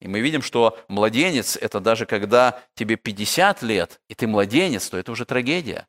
И 0.00 0.08
мы 0.08 0.20
видим, 0.20 0.42
что 0.42 0.78
младенец– 0.88 1.56
это 1.60 1.80
даже 1.80 2.06
когда 2.06 2.60
тебе 2.74 2.96
50 2.96 3.62
лет, 3.62 4.00
и 4.08 4.14
ты 4.14 4.26
младенец, 4.26 4.88
то 4.88 4.96
это 4.96 5.12
уже 5.12 5.24
трагедия. 5.24 5.86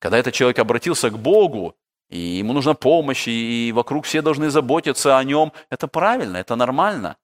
Когда 0.00 0.18
этот 0.18 0.34
человек 0.34 0.58
обратился 0.58 1.10
к 1.10 1.18
Богу, 1.18 1.76
и 2.08 2.18
ему 2.18 2.52
нужна 2.52 2.74
помощь, 2.74 3.26
и 3.26 3.72
вокруг 3.74 4.04
все 4.04 4.20
должны 4.20 4.50
заботиться 4.50 5.18
о 5.18 5.24
нем, 5.24 5.52
это 5.70 5.88
правильно, 5.88 6.36
это 6.36 6.56
нормально. 6.56 7.16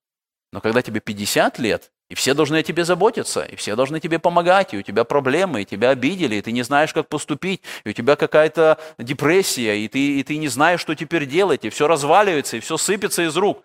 Но 0.52 0.60
когда 0.60 0.82
тебе 0.82 1.00
50 1.00 1.58
лет, 1.58 1.92
и 2.08 2.14
все 2.14 2.32
должны 2.34 2.56
о 2.56 2.62
тебе 2.62 2.84
заботиться, 2.84 3.42
и 3.44 3.54
все 3.56 3.76
должны 3.76 4.00
тебе 4.00 4.18
помогать, 4.18 4.72
и 4.72 4.78
у 4.78 4.82
тебя 4.82 5.04
проблемы, 5.04 5.62
и 5.62 5.64
тебя 5.66 5.90
обидели, 5.90 6.36
и 6.36 6.42
ты 6.42 6.52
не 6.52 6.62
знаешь, 6.62 6.94
как 6.94 7.08
поступить, 7.08 7.62
и 7.84 7.90
у 7.90 7.92
тебя 7.92 8.16
какая-то 8.16 8.78
депрессия, 8.98 9.78
и 9.78 9.88
ты, 9.88 10.18
и 10.18 10.22
ты 10.22 10.38
не 10.38 10.48
знаешь, 10.48 10.80
что 10.80 10.94
теперь 10.94 11.26
делать, 11.26 11.64
и 11.64 11.70
все 11.70 11.86
разваливается, 11.86 12.56
и 12.56 12.60
все 12.60 12.78
сыпется 12.78 13.22
из 13.24 13.36
рук. 13.36 13.62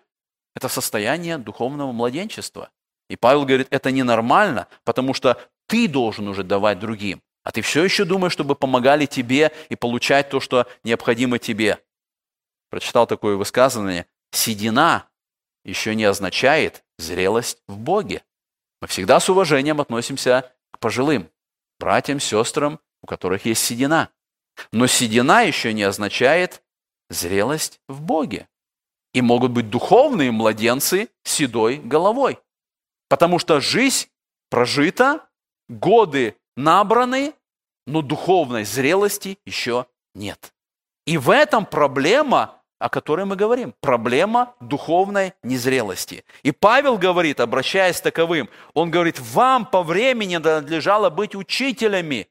Это 0.54 0.68
состояние 0.68 1.38
духовного 1.38 1.92
младенчества. 1.92 2.70
И 3.08 3.16
Павел 3.16 3.44
говорит, 3.44 3.68
это 3.70 3.90
ненормально, 3.90 4.68
потому 4.84 5.14
что 5.14 5.38
ты 5.66 5.88
должен 5.88 6.28
уже 6.28 6.44
давать 6.44 6.78
другим, 6.78 7.22
а 7.44 7.50
ты 7.50 7.62
все 7.62 7.82
еще 7.82 8.04
думаешь, 8.04 8.32
чтобы 8.32 8.54
помогали 8.54 9.06
тебе 9.06 9.52
и 9.70 9.76
получать 9.76 10.28
то, 10.28 10.40
что 10.40 10.66
необходимо 10.84 11.38
тебе. 11.38 11.78
Прочитал 12.70 13.06
такое 13.06 13.36
высказывание. 13.36 14.06
Седина 14.32 15.08
еще 15.64 15.94
не 15.94 16.04
означает 16.04 16.84
зрелость 16.98 17.62
в 17.68 17.78
Боге. 17.78 18.22
Мы 18.84 18.88
всегда 18.88 19.18
с 19.18 19.30
уважением 19.30 19.80
относимся 19.80 20.52
к 20.70 20.78
пожилым, 20.78 21.30
братьям, 21.80 22.20
сестрам, 22.20 22.78
у 23.02 23.06
которых 23.06 23.46
есть 23.46 23.64
седина. 23.64 24.10
Но 24.72 24.86
седина 24.86 25.40
еще 25.40 25.72
не 25.72 25.84
означает 25.84 26.62
зрелость 27.08 27.80
в 27.88 28.02
Боге. 28.02 28.46
И 29.14 29.22
могут 29.22 29.52
быть 29.52 29.70
духовные 29.70 30.30
младенцы 30.32 31.08
седой 31.22 31.78
головой. 31.78 32.38
Потому 33.08 33.38
что 33.38 33.58
жизнь 33.58 34.08
прожита, 34.50 35.30
годы 35.70 36.36
набраны, 36.54 37.32
но 37.86 38.02
духовной 38.02 38.64
зрелости 38.64 39.38
еще 39.46 39.86
нет. 40.14 40.52
И 41.06 41.16
в 41.16 41.30
этом 41.30 41.64
проблема 41.64 42.62
о 42.78 42.88
которой 42.88 43.24
мы 43.24 43.36
говорим. 43.36 43.74
Проблема 43.80 44.54
духовной 44.60 45.34
незрелости. 45.42 46.24
И 46.42 46.52
Павел 46.52 46.98
говорит, 46.98 47.40
обращаясь 47.40 48.00
таковым, 48.00 48.48
он 48.74 48.90
говорит, 48.90 49.18
вам 49.20 49.64
по 49.66 49.82
времени 49.82 50.36
надлежало 50.36 51.10
быть 51.10 51.34
учителями. 51.34 52.28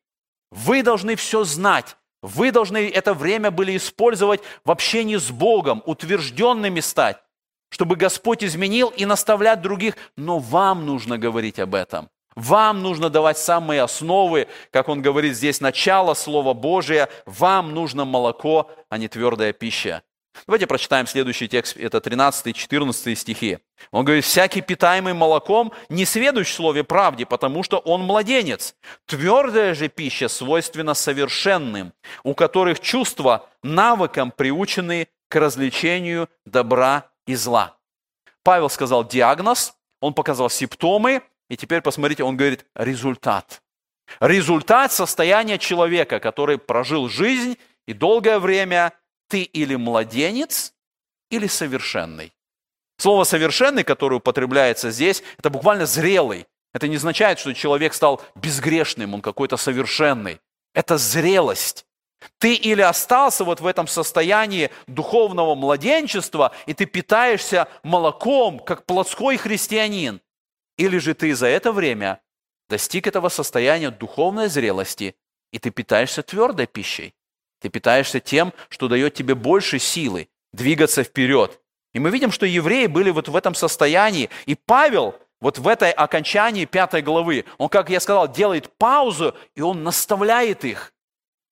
Вы 0.52 0.84
должны 0.84 1.16
все 1.16 1.44
знать. 1.44 1.98
Вы 2.22 2.52
должны 2.52 2.90
это 2.90 3.14
время 3.14 3.52
были 3.52 3.76
использовать 3.76 4.42
в 4.64 4.72
общении 4.72 5.18
с 5.18 5.30
Богом, 5.30 5.84
утвержденными 5.86 6.80
стать, 6.80 7.18
чтобы 7.70 7.98
Господь 7.98 8.44
изменил 8.44 8.94
и 8.96 9.06
наставлять 9.06 9.62
других. 9.62 9.96
Но 10.16 10.40
вам 10.40 10.86
нужно 10.86 11.18
говорить 11.18 11.60
об 11.60 11.76
этом. 11.76 12.10
Вам 12.36 12.82
нужно 12.82 13.10
давать 13.10 13.38
самые 13.38 13.82
основы, 13.82 14.48
как 14.72 14.90
он 14.90 15.02
говорит 15.02 15.36
здесь, 15.36 15.62
начало 15.62 16.14
Слова 16.14 16.54
Божия. 16.54 17.10
Вам 17.26 17.74
нужно 17.74 18.06
молоко, 18.06 18.72
а 18.90 18.98
не 18.98 19.08
твердая 19.08 19.54
пища. 19.54 20.02
Давайте 20.48 20.68
прочитаем 20.68 21.08
следующий 21.08 21.48
текст, 21.48 21.78
это 21.78 22.00
13-14 22.00 23.16
стихи. 23.16 23.60
Он 23.92 24.04
говорит, 24.04 24.26
«Всякий 24.26 24.62
питаемый 24.62 25.14
молоком 25.14 25.72
не 25.90 26.06
сведущ 26.06 26.50
в 26.50 26.56
слове 26.56 26.84
правде, 26.84 27.26
потому 27.26 27.64
что 27.64 27.78
он 27.78 28.02
младенец. 28.02 28.76
Твердая 29.06 29.74
же 29.74 29.90
пища 29.90 30.28
свойственна 30.28 30.96
совершенным, 30.96 31.94
у 32.24 32.34
которых 32.34 32.80
чувства 32.80 33.50
навыком 33.62 34.32
приучены 34.32 35.08
к 35.30 35.36
развлечению 35.36 36.30
добра 36.46 37.10
и 37.26 37.36
зла». 37.36 37.78
Павел 38.44 38.70
сказал 38.70 39.08
диагноз, 39.08 39.76
он 40.02 40.14
показал 40.14 40.50
симптомы, 40.50 41.22
и 41.50 41.56
теперь 41.56 41.82
посмотрите, 41.82 42.24
он 42.24 42.36
говорит 42.36 42.66
результат. 42.76 43.62
Результат 44.20 44.92
состояния 44.92 45.58
человека, 45.58 46.20
который 46.20 46.58
прожил 46.58 47.08
жизнь 47.08 47.58
и 47.88 47.94
долгое 47.94 48.40
время 48.40 48.94
ты 49.34 49.42
или 49.42 49.74
младенец, 49.74 50.76
или 51.32 51.48
совершенный. 51.48 52.32
Слово 53.00 53.24
«совершенный», 53.24 53.84
которое 53.84 54.18
употребляется 54.18 54.92
здесь, 54.92 55.24
это 55.40 55.50
буквально 55.50 55.88
зрелый. 55.88 56.46
Это 56.72 56.88
не 56.88 56.98
означает, 56.98 57.40
что 57.40 57.52
человек 57.56 57.96
стал 57.96 58.22
безгрешным, 58.36 59.16
он 59.16 59.22
какой-то 59.24 59.58
совершенный. 59.58 60.40
Это 60.76 61.00
зрелость. 61.00 61.88
Ты 62.38 62.54
или 62.54 62.82
остался 62.82 63.44
вот 63.44 63.60
в 63.60 63.66
этом 63.66 63.88
состоянии 63.88 64.70
духовного 64.86 65.56
младенчества, 65.56 66.52
и 66.68 66.76
ты 66.76 66.86
питаешься 66.86 67.68
молоком, 67.82 68.60
как 68.60 68.86
плотской 68.86 69.38
христианин, 69.38 70.22
или 70.78 71.00
же 71.00 71.16
ты 71.16 71.34
за 71.34 71.48
это 71.48 71.72
время 71.72 72.22
достиг 72.70 73.08
этого 73.08 73.30
состояния 73.30 73.90
духовной 73.90 74.48
зрелости, 74.48 75.16
и 75.52 75.58
ты 75.58 75.72
питаешься 75.72 76.22
твердой 76.22 76.68
пищей. 76.68 77.16
Ты 77.64 77.70
питаешься 77.70 78.20
тем, 78.20 78.52
что 78.68 78.90
дает 78.90 79.14
тебе 79.14 79.36
больше 79.36 79.80
силы 79.80 80.28
двигаться 80.52 81.02
вперед. 81.02 81.62
И 81.94 82.00
мы 82.00 82.10
видим, 82.10 82.30
что 82.30 82.46
евреи 82.46 82.88
были 82.88 83.10
вот 83.10 83.30
в 83.30 83.36
этом 83.38 83.56
состоянии. 83.56 84.30
И 84.46 84.56
Павел 84.56 85.16
вот 85.40 85.60
в 85.60 85.68
этой 85.70 85.92
окончании 85.92 86.66
пятой 86.66 87.02
главы, 87.02 87.46
он, 87.58 87.70
как 87.70 87.90
я 87.90 88.02
сказал, 88.02 88.28
делает 88.28 88.70
паузу, 88.78 89.34
и 89.56 89.62
он 89.62 89.82
наставляет 89.82 90.66
их. 90.66 90.92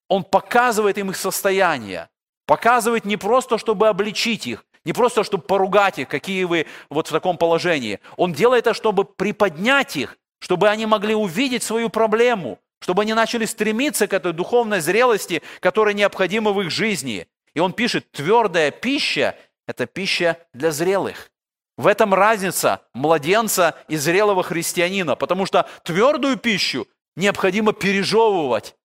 Он 0.09 0.26
показывает 0.26 0.97
им 0.97 1.12
их 1.12 1.16
состояние. 1.16 2.09
Показывает 2.45 3.05
не 3.05 3.16
просто, 3.16 3.57
чтобы 3.57 3.88
обличить 3.88 4.47
их, 4.47 4.66
не 4.84 4.91
просто, 4.91 5.24
чтобы 5.24 5.45
поругать 5.45 5.97
их, 5.97 6.09
какие 6.09 6.43
вы 6.43 6.68
вот 6.89 7.07
в 7.07 7.12
таком 7.12 7.38
положении. 7.38 8.01
Он 8.18 8.34
делает 8.34 8.68
это, 8.68 8.74
чтобы 8.74 9.05
приподнять 9.05 9.95
их, 9.95 10.18
чтобы 10.39 10.68
они 10.68 10.86
могли 10.86 11.16
увидеть 11.16 11.64
свою 11.64 11.88
проблему, 11.89 12.59
чтобы 12.82 13.03
они 13.03 13.13
начали 13.13 13.45
стремиться 13.45 14.07
к 14.07 14.13
этой 14.13 14.34
духовной 14.34 14.82
зрелости, 14.82 15.41
которая 15.59 15.93
необходима 15.93 16.51
в 16.51 16.61
их 16.61 16.71
жизни. 16.71 17.27
И 17.53 17.59
он 17.59 17.73
пишет, 17.73 18.11
твердая 18.11 18.71
пища– 18.71 19.38
это 19.67 19.86
пища 19.86 20.38
для 20.53 20.71
зрелых. 20.71 21.32
В 21.77 21.88
этом 21.88 22.13
разница 22.13 22.82
младенца 22.93 23.75
и 23.88 23.97
зрелого 23.97 24.43
христианина, 24.43 25.15
потому 25.15 25.45
что 25.45 25.69
твердую 25.84 26.38
пищу 26.38 26.88
необходимо 27.15 27.71
пережевывать. 27.71 28.75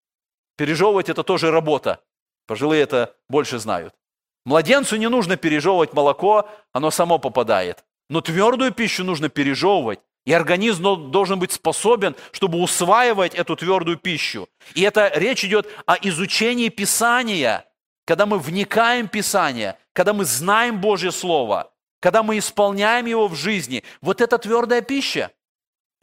Пережевывать– 0.57 1.09
это 1.09 1.23
тоже 1.23 1.51
работа. 1.51 2.01
Пожилые 2.45 2.83
это 2.83 3.15
больше 3.27 3.57
знают. 3.59 3.95
Младенцу 4.45 4.95
не 4.95 5.09
нужно 5.09 5.37
пережевывать 5.37 5.93
молоко, 5.93 6.49
оно 6.71 6.91
само 6.91 7.17
попадает. 7.17 7.83
Но 8.09 8.21
твердую 8.21 8.71
пищу 8.71 9.03
нужно 9.03 9.27
пережевывать. 9.27 9.99
И 10.27 10.33
организм 10.33 11.09
должен 11.09 11.39
быть 11.39 11.53
способен, 11.53 12.13
чтобы 12.33 12.61
усваивать 12.61 13.33
эту 13.33 13.55
твердую 13.55 13.97
пищу. 13.97 14.49
И 14.75 14.81
это 14.81 15.09
речь 15.15 15.45
идет 15.45 15.69
о 15.85 15.95
изучении 16.01 16.67
Писания, 16.67 17.65
когда 18.05 18.25
мы 18.25 18.37
вникаем 18.37 19.07
в 19.07 19.11
Писание, 19.11 19.77
когда 19.93 20.11
мы 20.11 20.25
знаем 20.25 20.81
Божье 20.81 21.13
Слово, 21.13 21.71
когда 22.01 22.23
мы 22.23 22.37
исполняем 22.37 23.05
его 23.05 23.29
в 23.29 23.35
жизни. 23.35 23.85
Вот 24.01 24.19
это 24.19 24.37
твердая 24.37 24.81
пища. 24.81 25.31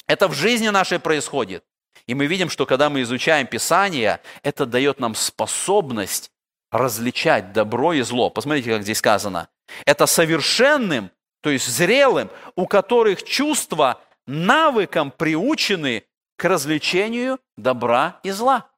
Это 0.07 0.27
в 0.27 0.33
жизни 0.33 0.69
нашей 0.69 0.99
происходит. 0.99 1.63
И 2.07 2.15
мы 2.15 2.25
видим, 2.25 2.49
что 2.49 2.65
когда 2.65 2.89
мы 2.89 3.03
изучаем 3.03 3.47
Писание, 3.47 4.21
это 4.43 4.65
дает 4.65 5.01
нам 5.01 5.15
способность 5.15 6.31
различать 6.73 7.53
добро 7.53 7.93
и 7.93 8.01
зло. 8.01 8.31
Посмотрите, 8.31 8.71
как 8.71 8.85
здесь 8.85 8.99
сказано. 8.99 9.51
Это 9.85 10.07
совершенным, 10.07 11.11
то 11.43 11.51
есть 11.51 11.69
зрелым, 11.69 12.31
у 12.57 12.67
которых 12.67 13.23
чувства 13.23 14.01
навыкам 14.27 15.11
приучены 15.11 16.05
к 16.37 16.45
развлечению 16.45 17.41
добра 17.57 18.21
и 18.23 18.31
зла. 18.31 18.71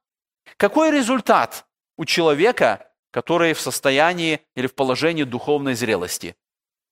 Какой 0.57 0.91
результат 0.91 1.65
у 1.97 2.05
человека, 2.05 2.91
который 3.11 3.53
в 3.53 3.61
состоянии 3.61 4.41
или 4.55 4.67
в 4.67 4.75
положении 4.75 5.23
духовной 5.23 5.73
зрелости? 5.73 6.35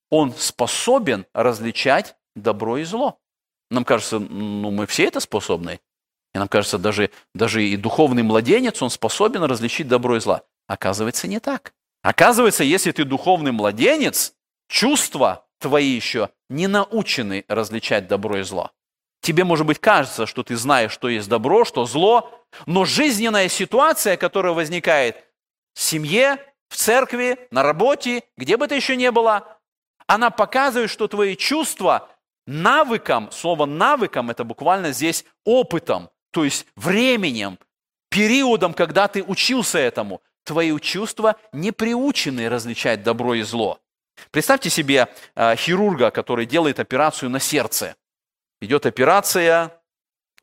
Он 0.09 0.33
способен 0.33 1.25
различать 1.33 2.15
добро 2.35 2.77
и 2.77 2.83
зло. 2.83 3.19
Нам 3.71 3.83
кажется, 3.83 4.19
ну 4.19 4.71
мы 4.71 4.85
все 4.85 5.05
это 5.05 5.19
способны. 5.19 5.79
И 6.33 6.37
нам 6.37 6.47
кажется, 6.47 6.77
даже, 6.77 7.11
даже 7.33 7.63
и 7.65 7.77
духовный 7.77 8.23
младенец, 8.23 8.81
он 8.81 8.89
способен 8.89 9.43
различить 9.43 9.87
добро 9.87 10.17
и 10.17 10.19
зло. 10.19 10.41
Оказывается, 10.67 11.27
не 11.27 11.39
так. 11.39 11.73
Оказывается, 12.01 12.63
если 12.63 12.91
ты 12.91 13.05
духовный 13.05 13.51
младенец, 13.51 14.35
чувства 14.67 15.44
твои 15.65 15.87
еще 15.87 16.29
не 16.47 16.67
научены 16.67 17.43
различать 17.47 18.07
добро 18.07 18.37
и 18.37 18.43
зло. 18.43 18.69
Тебе, 19.21 19.43
может 19.43 19.65
быть, 19.65 19.79
кажется, 19.79 20.27
что 20.27 20.43
ты 20.43 20.55
знаешь, 20.55 20.91
что 20.91 21.09
есть 21.09 21.27
добро, 21.27 21.65
что 21.65 21.85
зло, 21.85 22.45
но 22.67 22.85
жизненная 22.85 23.49
ситуация, 23.49 24.15
которая 24.15 24.53
возникает 24.53 25.23
в 25.73 25.81
семье, 25.81 26.37
в 26.69 26.75
церкви, 26.75 27.39
на 27.49 27.63
работе, 27.63 28.25
где 28.37 28.57
бы 28.57 28.67
ты 28.67 28.75
еще 28.75 28.95
не 28.95 29.09
была, 29.09 29.57
она 30.05 30.29
показывает, 30.29 30.91
что 30.91 31.07
твои 31.07 31.35
чувства 31.35 32.09
навыком, 32.45 33.31
слово 33.31 33.65
навыком, 33.65 34.29
это 34.29 34.43
буквально 34.43 34.91
здесь 34.91 35.25
опытом, 35.45 36.11
то 36.29 36.43
есть 36.43 36.67
временем, 36.75 37.57
периодом, 38.09 38.75
когда 38.75 39.07
ты 39.07 39.23
учился 39.23 39.79
этому, 39.79 40.21
твои 40.43 40.79
чувства 40.79 41.37
не 41.53 41.71
приучены 41.71 42.49
различать 42.49 43.01
добро 43.01 43.33
и 43.33 43.41
зло. 43.41 43.79
Представьте 44.31 44.69
себе 44.69 45.07
э, 45.35 45.55
хирурга, 45.55 46.11
который 46.11 46.45
делает 46.45 46.79
операцию 46.79 47.29
на 47.29 47.39
сердце. 47.39 47.95
Идет 48.61 48.85
операция, 48.85 49.71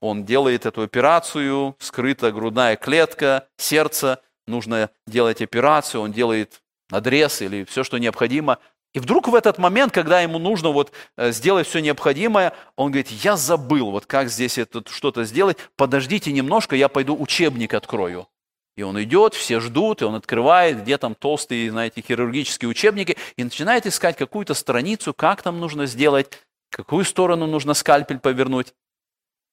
он 0.00 0.24
делает 0.24 0.66
эту 0.66 0.82
операцию, 0.82 1.76
скрыта 1.78 2.32
грудная 2.32 2.76
клетка, 2.76 3.48
сердце, 3.56 4.20
нужно 4.46 4.90
делать 5.06 5.40
операцию, 5.40 6.02
он 6.02 6.12
делает 6.12 6.60
надрез 6.90 7.40
или 7.40 7.64
все, 7.64 7.84
что 7.84 7.98
необходимо. 7.98 8.58
И 8.94 8.98
вдруг 8.98 9.28
в 9.28 9.34
этот 9.34 9.56
момент, 9.58 9.92
когда 9.92 10.20
ему 10.20 10.38
нужно 10.38 10.68
вот 10.70 10.92
э, 11.16 11.32
сделать 11.32 11.66
все 11.66 11.80
необходимое, 11.80 12.52
он 12.76 12.90
говорит, 12.90 13.10
я 13.10 13.36
забыл, 13.36 13.90
вот 13.90 14.06
как 14.06 14.28
здесь 14.28 14.58
это 14.58 14.82
что-то 14.90 15.24
сделать, 15.24 15.56
подождите 15.76 16.30
немножко, 16.32 16.76
я 16.76 16.88
пойду 16.88 17.16
учебник 17.18 17.72
открою. 17.72 18.28
И 18.76 18.82
он 18.82 19.02
идет, 19.02 19.34
все 19.34 19.60
ждут, 19.60 20.00
и 20.00 20.04
он 20.04 20.14
открывает, 20.14 20.82
где 20.82 20.96
там 20.96 21.14
толстые, 21.14 21.70
знаете, 21.70 22.00
хирургические 22.00 22.68
учебники, 22.68 23.16
и 23.36 23.44
начинает 23.44 23.86
искать 23.86 24.16
какую-то 24.16 24.54
страницу, 24.54 25.12
как 25.12 25.42
там 25.42 25.60
нужно 25.60 25.86
сделать, 25.86 26.38
какую 26.70 27.04
сторону 27.04 27.46
нужно 27.46 27.74
скальпель 27.74 28.18
повернуть. 28.18 28.74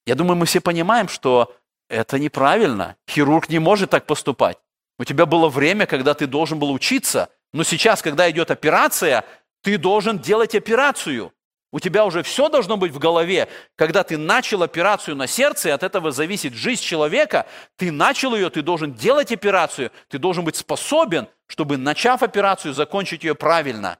Я 0.06 0.14
думаю, 0.14 0.36
мы 0.36 0.46
все 0.46 0.60
понимаем, 0.60 1.08
что 1.08 1.54
это 1.88 2.18
неправильно. 2.18 2.96
Хирург 3.08 3.48
не 3.50 3.58
может 3.58 3.90
так 3.90 4.06
поступать. 4.06 4.56
У 4.98 5.04
тебя 5.04 5.26
было 5.26 5.48
время, 5.48 5.86
когда 5.86 6.14
ты 6.14 6.26
должен 6.26 6.58
был 6.58 6.72
учиться, 6.72 7.28
но 7.52 7.62
сейчас, 7.62 8.00
когда 8.00 8.30
идет 8.30 8.50
операция, 8.50 9.24
ты 9.62 9.76
должен 9.76 10.18
делать 10.18 10.54
операцию. 10.54 11.32
У 11.72 11.78
тебя 11.78 12.04
уже 12.04 12.22
все 12.22 12.48
должно 12.48 12.76
быть 12.76 12.92
в 12.92 12.98
голове. 12.98 13.48
Когда 13.76 14.02
ты 14.02 14.18
начал 14.18 14.62
операцию 14.62 15.14
на 15.14 15.26
сердце, 15.26 15.68
и 15.68 15.72
от 15.72 15.82
этого 15.82 16.10
зависит 16.10 16.52
жизнь 16.52 16.82
человека, 16.82 17.46
ты 17.76 17.92
начал 17.92 18.34
ее, 18.34 18.50
ты 18.50 18.62
должен 18.62 18.92
делать 18.92 19.30
операцию, 19.30 19.92
ты 20.08 20.18
должен 20.18 20.44
быть 20.44 20.56
способен, 20.56 21.28
чтобы, 21.46 21.76
начав 21.76 22.22
операцию, 22.22 22.74
закончить 22.74 23.22
ее 23.22 23.34
правильно. 23.34 23.98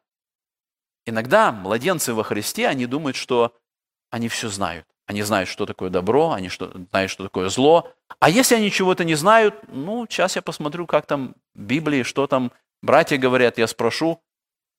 Иногда 1.06 1.52
младенцы 1.52 2.12
во 2.12 2.24
Христе, 2.24 2.66
они 2.66 2.86
думают, 2.86 3.16
что 3.16 3.56
они 4.10 4.28
все 4.28 4.48
знают. 4.48 4.86
Они 5.06 5.22
знают, 5.22 5.48
что 5.48 5.66
такое 5.66 5.90
добро, 5.90 6.32
они 6.32 6.48
что, 6.48 6.72
знают, 6.90 7.10
что 7.10 7.24
такое 7.24 7.48
зло. 7.48 7.92
А 8.20 8.30
если 8.30 8.54
они 8.54 8.70
чего-то 8.70 9.04
не 9.04 9.14
знают, 9.14 9.56
ну, 9.68 10.06
сейчас 10.08 10.36
я 10.36 10.42
посмотрю, 10.42 10.86
как 10.86 11.06
там 11.06 11.34
в 11.54 11.60
Библии, 11.62 12.02
что 12.02 12.26
там 12.26 12.52
братья 12.82 13.16
говорят, 13.16 13.58
я 13.58 13.66
спрошу. 13.66 14.22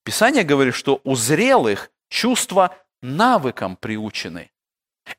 Писание 0.04 0.44
говорит, 0.44 0.74
что 0.74 1.02
у 1.04 1.16
зрелых 1.16 1.92
чувства 2.10 2.78
навыкам 3.02 3.76
приучены. 3.76 4.52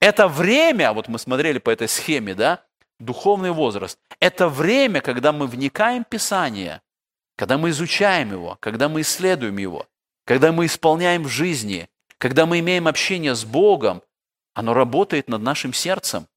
Это 0.01 0.29
время, 0.29 0.93
вот 0.93 1.09
мы 1.09 1.19
смотрели 1.19 1.59
по 1.59 1.71
этой 1.71 1.89
схеме, 1.89 2.35
да, 2.35 2.65
духовный 2.99 3.51
возраст. 3.51 3.99
Это 4.21 4.49
время, 4.49 5.01
когда 5.01 5.33
мы 5.33 5.47
вникаем 5.47 6.05
в 6.05 6.09
Писание, 6.09 6.81
когда 7.37 7.59
мы 7.59 7.71
изучаем 7.71 8.31
его, 8.31 8.57
когда 8.61 8.89
мы 8.89 9.01
исследуем 9.01 9.57
его, 9.59 9.87
когда 10.25 10.53
мы 10.53 10.67
исполняем 10.67 11.25
в 11.25 11.29
жизни, 11.29 11.89
когда 12.19 12.47
мы 12.47 12.61
имеем 12.61 12.87
общение 12.87 13.35
с 13.35 13.45
Богом, 13.45 14.03
оно 14.55 14.75
работает 14.75 15.29
над 15.29 15.43
нашим 15.43 15.73
сердцем, 15.73 16.29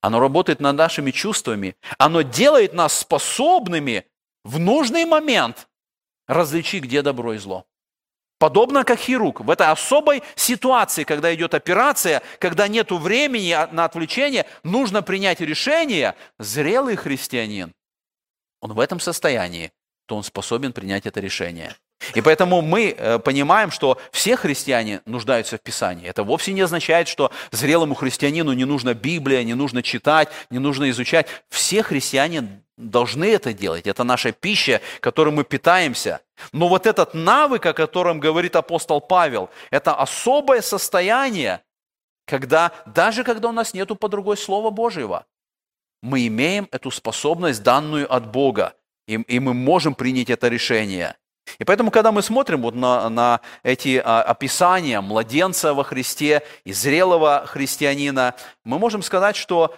оно 0.00 0.20
работает 0.20 0.60
над 0.60 0.76
нашими 0.76 1.10
чувствами, 1.10 1.76
оно 1.98 2.22
делает 2.22 2.72
нас 2.72 2.98
способными 2.98 4.06
в 4.44 4.58
нужный 4.58 5.04
момент 5.04 5.68
различить, 6.26 6.84
где 6.84 7.02
добро 7.02 7.34
и 7.34 7.38
зло. 7.38 7.66
Подобно 8.44 8.84
как 8.84 8.98
хирург, 8.98 9.40
в 9.40 9.48
этой 9.48 9.68
особой 9.68 10.22
ситуации, 10.36 11.04
когда 11.04 11.34
идет 11.34 11.54
операция, 11.54 12.22
когда 12.38 12.68
нет 12.68 12.90
времени 12.90 13.56
на 13.72 13.86
отвлечение, 13.86 14.44
нужно 14.62 15.02
принять 15.02 15.40
решение, 15.40 16.14
зрелый 16.38 16.96
христианин, 16.96 17.72
он 18.60 18.74
в 18.74 18.80
этом 18.80 19.00
состоянии, 19.00 19.72
то 20.04 20.14
он 20.14 20.22
способен 20.22 20.74
принять 20.74 21.06
это 21.06 21.20
решение. 21.20 21.74
И 22.14 22.20
поэтому 22.20 22.62
мы 22.62 22.94
э, 22.96 23.18
понимаем, 23.18 23.70
что 23.70 23.98
все 24.12 24.36
христиане 24.36 25.00
нуждаются 25.06 25.56
в 25.56 25.60
Писании. 25.60 26.08
Это 26.08 26.22
вовсе 26.22 26.52
не 26.52 26.60
означает, 26.60 27.08
что 27.08 27.30
зрелому 27.50 27.94
христианину 27.94 28.52
не 28.52 28.64
нужно 28.64 28.94
Библия, 28.94 29.42
не 29.44 29.54
нужно 29.54 29.82
читать, 29.82 30.28
не 30.50 30.58
нужно 30.58 30.90
изучать. 30.90 31.26
Все 31.48 31.82
христиане 31.82 32.60
должны 32.76 33.24
это 33.24 33.52
делать. 33.52 33.86
Это 33.86 34.04
наша 34.04 34.32
пища, 34.32 34.80
которой 35.00 35.32
мы 35.32 35.44
питаемся. 35.44 36.20
Но 36.52 36.68
вот 36.68 36.86
этот 36.86 37.14
навык, 37.14 37.66
о 37.66 37.72
котором 37.72 38.20
говорит 38.20 38.56
апостол 38.56 39.00
Павел, 39.00 39.50
это 39.70 39.94
особое 39.94 40.60
состояние, 40.60 41.62
когда 42.26 42.72
даже 42.86 43.22
когда 43.24 43.48
у 43.48 43.52
нас 43.52 43.74
нету 43.74 43.96
по 43.96 44.08
другой 44.08 44.36
Слова 44.36 44.70
Божьего, 44.70 45.26
мы 46.02 46.26
имеем 46.26 46.68
эту 46.70 46.90
способность, 46.90 47.62
данную 47.62 48.12
от 48.12 48.30
Бога, 48.30 48.74
и, 49.06 49.14
и 49.14 49.40
мы 49.40 49.54
можем 49.54 49.94
принять 49.94 50.30
это 50.30 50.48
решение. 50.48 51.16
И 51.58 51.64
поэтому, 51.64 51.90
когда 51.90 52.10
мы 52.10 52.22
смотрим 52.22 52.62
вот 52.62 52.74
на, 52.74 53.08
на 53.08 53.40
эти 53.62 54.00
а, 54.02 54.22
описания 54.22 55.00
младенца 55.00 55.74
во 55.74 55.84
Христе 55.84 56.42
и 56.64 56.72
зрелого 56.72 57.44
христианина, 57.46 58.34
мы 58.64 58.78
можем 58.78 59.02
сказать, 59.02 59.36
что 59.36 59.74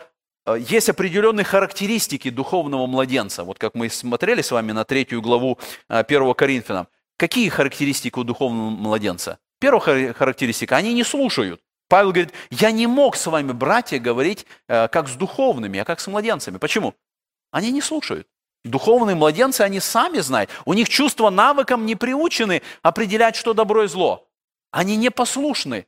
Э, 0.47 0.57
есть 0.59 0.89
определенные 0.89 1.45
характеристики 1.45 2.31
духовного 2.31 2.87
младенца. 2.87 3.45
Вот 3.45 3.59
как 3.59 3.75
мы 3.75 3.91
смотрели 3.91 4.43
с 4.43 4.51
вами 4.51 4.73
на 4.73 4.85
третью 4.85 5.21
главу 5.21 5.59
1 5.89 6.23
э, 6.23 6.35
Коринфянам. 6.35 6.89
Какие 7.19 7.49
характеристики 7.49 8.19
у 8.19 8.25
духовного 8.25 8.71
младенца? 8.71 9.39
Первая 9.59 10.13
характеристика– 10.13 10.77
они 10.79 10.93
не 10.93 11.03
слушают. 11.03 11.61
Павел 11.89 12.11
говорит, 12.11 12.33
я 12.51 12.71
не 12.71 12.87
мог 12.87 13.17
с 13.17 13.27
вами, 13.27 13.53
братья, 13.53 13.99
говорить 13.99 14.45
как 14.67 15.09
с 15.09 15.15
духовными, 15.15 15.79
а 15.79 15.85
как 15.85 16.01
с 16.01 16.09
младенцами. 16.09 16.59
Почему? 16.59 16.95
Они 17.53 17.71
не 17.71 17.81
слушают. 17.81 18.27
Духовные 18.67 19.15
младенцы, 19.15 19.61
они 19.61 19.81
сами 19.81 20.19
знают. 20.19 20.51
У 20.65 20.75
них 20.75 20.89
чувства 20.89 21.31
навыкам 21.31 21.87
не 21.87 21.95
приучены 21.95 22.63
определять, 22.83 23.37
что 23.37 23.55
добро 23.55 23.85
и 23.85 23.89
зло. 23.89 24.29
Они 24.71 24.97
непослушны. 24.97 25.87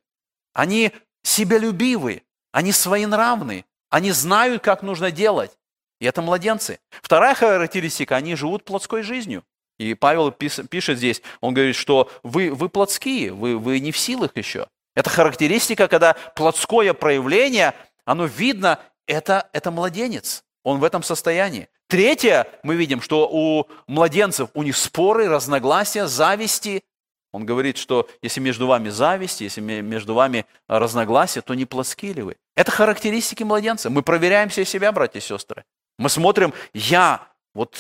Они 0.53 0.93
себялюбивы. 1.23 2.23
Они 2.53 2.73
своенравны. 2.73 3.65
Они 3.91 4.13
знают, 4.13 4.63
как 4.63 4.83
нужно 4.83 5.11
делать. 5.11 5.59
И 6.01 6.07
это 6.07 6.23
младенцы. 6.23 6.79
Вторая 7.03 7.35
характеристика, 7.35 8.17
они 8.17 8.37
живут 8.37 8.65
плотской 8.65 9.03
жизнью. 9.03 9.45
И 9.79 9.95
Павел 9.95 10.33
пишет 10.33 10.99
здесь, 10.99 11.23
он 11.41 11.55
говорит, 11.55 11.77
что 11.77 12.11
вы, 12.23 12.53
вы 12.53 12.69
плотские, 12.69 13.33
вы, 13.33 13.59
вы 13.59 13.79
не 13.81 13.93
в 13.93 13.99
силах 13.99 14.37
еще. 14.37 14.67
Это 14.95 15.11
характеристика, 15.11 15.87
когда 15.87 16.15
плотское 16.35 16.93
проявление, 16.95 17.75
оно 18.05 18.27
видно, 18.27 18.81
это, 19.07 19.49
это 19.53 19.71
младенец. 19.71 20.45
Он 20.65 20.79
в 20.79 20.85
этом 20.85 21.03
состоянии. 21.03 21.69
Третье, 21.87 22.47
мы 22.63 22.77
видим, 22.77 23.01
что 23.01 23.29
у 23.31 23.67
младенцев, 23.87 24.51
у 24.55 24.63
них 24.63 24.77
споры, 24.77 25.29
разногласия, 25.29 26.07
зависти. 26.07 26.85
Он 27.33 27.47
говорит, 27.47 27.77
что 27.77 28.09
если 28.23 28.41
между 28.41 28.67
вами 28.67 28.89
зависть, 28.89 29.41
если 29.41 29.61
между 29.61 30.15
вами 30.15 30.47
разногласия, 30.67 31.41
то 31.41 31.55
не 31.55 31.65
плоски 31.65 32.13
ли 32.13 32.23
вы? 32.23 32.37
Это 32.57 32.71
характеристики 32.71 33.43
младенца. 33.43 33.91
Мы 33.91 34.03
проверяем 34.03 34.49
все 34.49 34.65
себя, 34.65 34.93
братья 34.93 35.19
и 35.19 35.23
сестры. 35.23 35.65
Мы 35.99 36.09
смотрим, 36.09 36.53
я 36.73 37.27
вот 37.55 37.77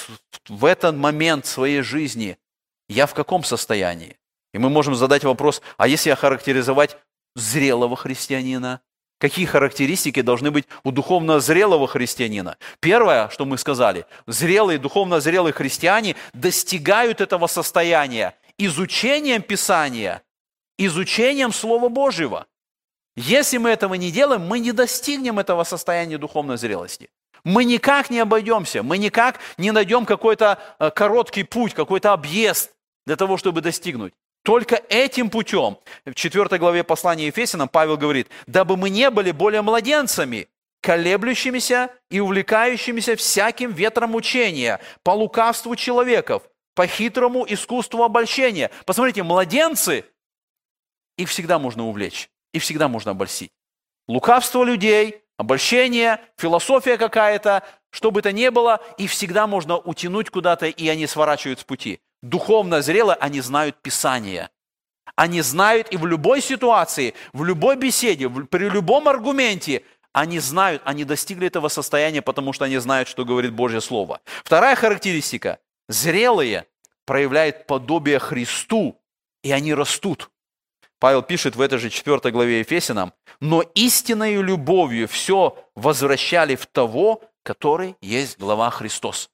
в 0.49 0.65
этот 0.65 0.97
момент 0.97 1.47
своей 1.47 1.83
жизни, 1.83 2.39
я 2.89 3.07
в 3.07 3.15
каком 3.15 3.45
состоянии? 3.45 4.19
И 4.53 4.59
мы 4.59 4.71
можем 4.71 4.95
задать 4.95 5.25
вопрос, 5.25 5.63
а 5.77 5.87
если 5.87 6.11
охарактеризовать 6.11 6.97
зрелого 7.35 7.97
христианина? 7.97 8.81
Какие 9.19 9.47
характеристики 9.47 10.23
должны 10.23 10.53
быть 10.53 10.67
у 10.85 10.93
духовно 10.93 11.41
зрелого 11.41 11.89
христианина? 11.89 12.57
Первое, 12.79 13.29
что 13.31 13.45
мы 13.45 13.59
сказали, 13.59 14.07
зрелые, 14.27 14.79
духовно 14.79 15.21
зрелые 15.21 15.53
христиане 15.53 16.15
достигают 16.33 17.21
этого 17.21 17.49
состояния 17.49 18.35
изучением 18.59 19.43
Писания, 19.43 20.23
изучением 20.77 21.53
Слова 21.53 21.89
Божьего. 21.89 22.47
Если 23.17 23.59
мы 23.59 23.71
этого 23.71 23.95
не 23.95 24.13
делаем, 24.13 24.43
мы 24.43 24.61
не 24.61 24.73
достигнем 24.73 25.41
этого 25.41 25.65
состояния 25.65 26.19
духовной 26.19 26.57
зрелости. 26.57 27.11
Мы 27.43 27.65
никак 27.65 28.11
не 28.11 28.21
обойдемся, 28.21 28.83
мы 28.83 28.99
никак 28.99 29.41
не 29.59 29.73
найдем 29.73 30.07
какой-то 30.07 30.59
э, 30.79 30.91
короткий 30.91 31.45
путь, 31.45 31.75
какой-то 31.75 32.13
объезд 32.13 32.73
для 33.07 33.17
того, 33.17 33.37
чтобы 33.37 33.61
достигнуть. 33.61 34.15
Только 34.49 34.77
этим 34.89 35.29
путем, 35.29 35.77
в 36.07 36.15
4 36.15 36.57
главе 36.57 36.83
послания 36.83 37.27
Ефесянам 37.27 37.69
Павел 37.69 37.99
говорит, 37.99 38.29
дабы 38.47 38.79
мы 38.79 38.89
не 38.89 39.11
были 39.11 39.31
более 39.31 39.61
младенцами, 39.61 40.49
колеблющимися 40.81 41.91
и 42.09 42.19
увлекающимися 42.21 43.15
всяким 43.17 43.73
ветром 43.73 44.15
учения, 44.15 44.81
по 45.03 45.11
лукавству 45.11 45.77
человеков, 45.77 46.45
по 46.75 46.87
хитрому 46.87 47.45
искусству 47.47 48.03
обольщения. 48.05 48.71
Посмотрите, 48.87 49.23
младенцы, 49.23 50.07
их 51.19 51.29
всегда 51.29 51.59
можно 51.59 51.87
увлечь, 51.87 52.31
их 52.55 52.63
всегда 52.63 52.89
можно 52.89 53.11
обольстить. 53.11 53.53
Лукавство 54.07 54.65
людей, 54.65 55.25
обольщение, 55.37 56.23
философия 56.39 56.97
какая-то, 56.97 57.65
что 57.91 58.11
бы 58.11 58.23
то 58.23 58.33
ни 58.33 58.49
было, 58.49 58.83
их 58.97 59.11
всегда 59.11 59.47
можно 59.47 59.77
утянуть 59.77 60.31
куда-то, 60.31 60.69
и 60.69 60.89
они 60.89 61.07
сворачивают 61.07 61.61
с 61.61 61.65
пути. 61.65 62.01
Духовно 62.23 62.83
зрело, 62.83 63.15
они 63.15 63.41
знают 63.41 63.81
Писание. 63.83 64.51
Они 65.17 65.41
знают 65.41 65.93
и 65.93 65.97
в 65.97 66.07
любой 66.07 66.41
ситуации, 66.41 67.15
в 67.33 67.45
любой 67.45 67.77
беседе, 67.77 68.29
при 68.29 68.69
любом 68.69 69.09
аргументе, 69.09 69.83
они 70.13 70.39
знают, 70.39 70.83
они 70.85 71.05
достигли 71.05 71.47
этого 71.47 71.69
состояния, 71.69 72.23
потому 72.23 72.53
что 72.53 72.65
они 72.65 72.79
знают, 72.79 73.09
что 73.09 73.25
говорит 73.25 73.53
Божье 73.53 73.81
Слово. 73.81 74.21
Вторая 74.45 74.77
характеристика 74.77 75.59
Зрелые 75.89 76.67
проявляют 77.07 77.67
подобие 77.67 78.19
Христу, 78.19 79.01
и 79.43 79.51
они 79.53 79.73
растут. 79.73 80.31
Павел 80.99 81.23
пишет 81.23 81.57
в 81.57 81.61
этой 81.61 81.79
же 81.79 81.91
4 81.91 82.31
главе 82.31 82.59
Ефесянам, 82.59 83.15
«Но 83.41 83.63
истинной 83.75 84.43
любовью 84.43 85.09
все 85.09 85.57
возвращали 85.75 86.57
в 86.57 86.67
того, 86.67 87.23
который 87.43 87.97
есть 88.03 88.39
глава 88.39 88.71
Христос». 88.71 89.31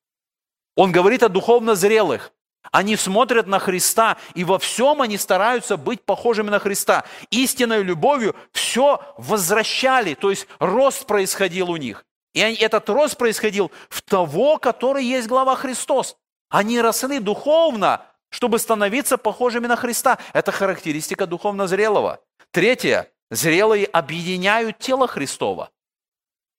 Он 0.76 0.92
говорит 0.92 1.22
о 1.22 1.28
духовно 1.28 1.74
зрелых. 1.74 2.32
Они 2.72 2.96
смотрят 2.96 3.46
на 3.46 3.58
Христа, 3.58 4.16
и 4.34 4.44
во 4.44 4.58
всем 4.58 5.02
они 5.02 5.18
стараются 5.18 5.76
быть 5.76 6.02
похожими 6.02 6.50
на 6.50 6.58
Христа. 6.58 7.04
Истинной 7.30 7.82
любовью 7.82 8.34
все 8.52 9.00
возвращали, 9.16 10.14
то 10.14 10.30
есть 10.30 10.46
рост 10.58 11.06
происходил 11.06 11.70
у 11.70 11.76
них. 11.76 12.04
И 12.32 12.40
этот 12.40 12.88
рост 12.88 13.16
происходил 13.16 13.70
в 13.88 14.02
того, 14.02 14.58
который 14.58 15.04
есть 15.04 15.28
глава 15.28 15.54
Христос. 15.54 16.16
Они 16.48 16.80
росли 16.80 17.20
духовно, 17.20 18.06
чтобы 18.28 18.58
становиться 18.58 19.18
похожими 19.18 19.66
на 19.66 19.76
Христа. 19.76 20.18
Это 20.32 20.50
характеристика 20.50 21.26
духовно 21.26 21.68
зрелого. 21.68 22.20
Третье. 22.50 23.10
Зрелые 23.30 23.86
объединяют 23.86 24.78
тело 24.78 25.06
Христова. 25.06 25.70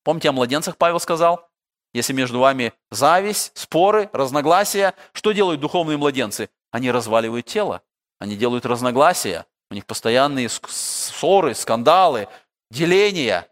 Помните, 0.04 0.30
о 0.30 0.32
младенцах 0.32 0.78
Павел 0.78 1.00
сказал? 1.00 1.50
Если 1.96 2.12
между 2.12 2.42
вами 2.42 2.74
зависть, 2.92 3.54
споры, 3.56 4.10
разногласия, 4.12 4.96
что 5.14 5.32
делают 5.32 5.62
духовные 5.62 5.98
младенцы? 5.98 6.50
Они 6.70 6.92
разваливают 6.92 7.46
тело, 7.46 7.84
они 8.20 8.36
делают 8.36 8.66
разногласия, 8.66 9.46
у 9.72 9.76
них 9.76 9.86
постоянные 9.86 10.50
ссоры, 10.50 11.56
скандалы, 11.56 12.28
деления. 12.70 13.48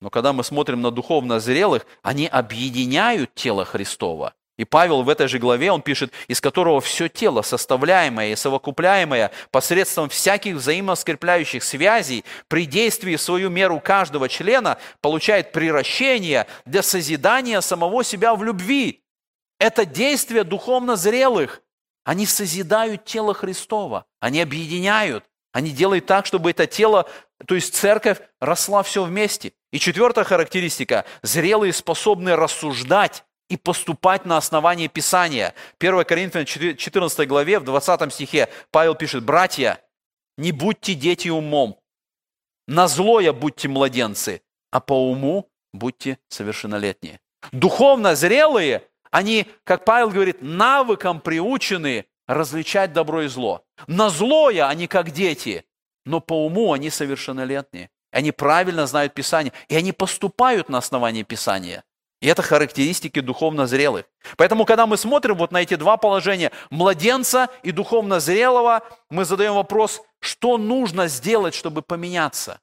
Но 0.00 0.08
когда 0.08 0.32
мы 0.32 0.44
смотрим 0.44 0.80
на 0.80 0.92
духовно 0.92 1.40
зрелых, 1.40 1.84
они 2.00 2.26
объединяют 2.26 3.34
тело 3.34 3.66
Христова. 3.66 4.32
И 4.56 4.64
Павел 4.64 5.02
в 5.02 5.08
этой 5.08 5.26
же 5.26 5.38
главе, 5.38 5.72
он 5.72 5.82
пишет, 5.82 6.12
из 6.28 6.40
которого 6.40 6.80
все 6.80 7.08
тело, 7.08 7.42
составляемое 7.42 8.32
и 8.32 8.36
совокупляемое 8.36 9.32
посредством 9.50 10.08
всяких 10.08 10.56
взаимоскрепляющих 10.56 11.64
связей, 11.64 12.24
при 12.46 12.66
действии 12.66 13.16
в 13.16 13.20
свою 13.20 13.50
меру 13.50 13.80
каждого 13.80 14.28
члена, 14.28 14.78
получает 15.00 15.50
приращение 15.50 16.46
для 16.66 16.82
созидания 16.82 17.60
самого 17.60 18.04
себя 18.04 18.36
в 18.36 18.44
любви. 18.44 19.02
Это 19.58 19.84
действие 19.84 20.44
духовно 20.44 20.94
зрелых. 20.94 21.62
Они 22.04 22.26
созидают 22.26 23.04
тело 23.04 23.34
Христова, 23.34 24.04
они 24.20 24.40
объединяют, 24.40 25.24
они 25.52 25.70
делают 25.70 26.06
так, 26.06 26.26
чтобы 26.26 26.50
это 26.50 26.66
тело, 26.66 27.08
то 27.46 27.54
есть 27.54 27.74
церковь, 27.74 28.18
росла 28.40 28.82
все 28.82 29.04
вместе. 29.04 29.52
И 29.72 29.78
четвертая 29.78 30.24
характеристика– 30.24 31.06
зрелые 31.22 31.72
способны 31.72 32.36
рассуждать 32.36 33.24
и 33.54 33.56
поступать 33.56 34.24
на 34.26 34.36
основании 34.36 34.88
Писания. 34.88 35.54
1 35.78 36.04
Коринфянам 36.04 36.44
14 36.44 37.28
главе, 37.28 37.60
в 37.60 37.64
20 37.64 38.12
стихе 38.12 38.48
Павел 38.72 38.96
пишет, 38.96 39.24
«Братья, 39.24 39.80
не 40.36 40.50
будьте 40.50 40.94
дети 40.94 41.28
умом, 41.28 41.78
на 42.66 42.88
злое 42.88 43.32
будьте 43.32 43.68
младенцы, 43.68 44.42
а 44.72 44.80
по 44.80 45.10
уму 45.10 45.48
будьте 45.72 46.18
совершеннолетние». 46.28 47.20
Духовно 47.52 48.16
зрелые, 48.16 48.82
они, 49.12 49.46
как 49.62 49.84
Павел 49.84 50.10
говорит, 50.10 50.38
навыкам 50.40 51.20
приучены 51.20 52.06
различать 52.26 52.92
добро 52.92 53.22
и 53.22 53.28
зло. 53.28 53.64
На 53.86 54.08
злое 54.10 54.66
они 54.66 54.88
как 54.88 55.12
дети, 55.12 55.64
но 56.04 56.20
по 56.20 56.44
уму 56.44 56.72
они 56.72 56.90
совершеннолетние. 56.90 57.90
Они 58.10 58.32
правильно 58.32 58.86
знают 58.86 59.14
Писание, 59.14 59.52
и 59.68 59.76
они 59.76 59.92
поступают 59.92 60.68
на 60.68 60.78
основании 60.78 61.22
Писания. 61.22 61.84
И 62.24 62.26
это 62.26 62.40
характеристики 62.40 63.20
духовно 63.20 63.66
зрелых. 63.66 64.06
Поэтому, 64.38 64.64
когда 64.64 64.86
мы 64.86 64.96
смотрим 64.96 65.34
вот 65.34 65.52
на 65.52 65.60
эти 65.60 65.74
два 65.74 65.98
положения, 65.98 66.52
младенца 66.70 67.50
и 67.62 67.70
духовно 67.70 68.18
зрелого, 68.18 68.80
мы 69.10 69.26
задаем 69.26 69.52
вопрос, 69.52 70.00
что 70.20 70.56
нужно 70.56 71.06
сделать, 71.08 71.52
чтобы 71.52 71.82
поменяться? 71.82 72.60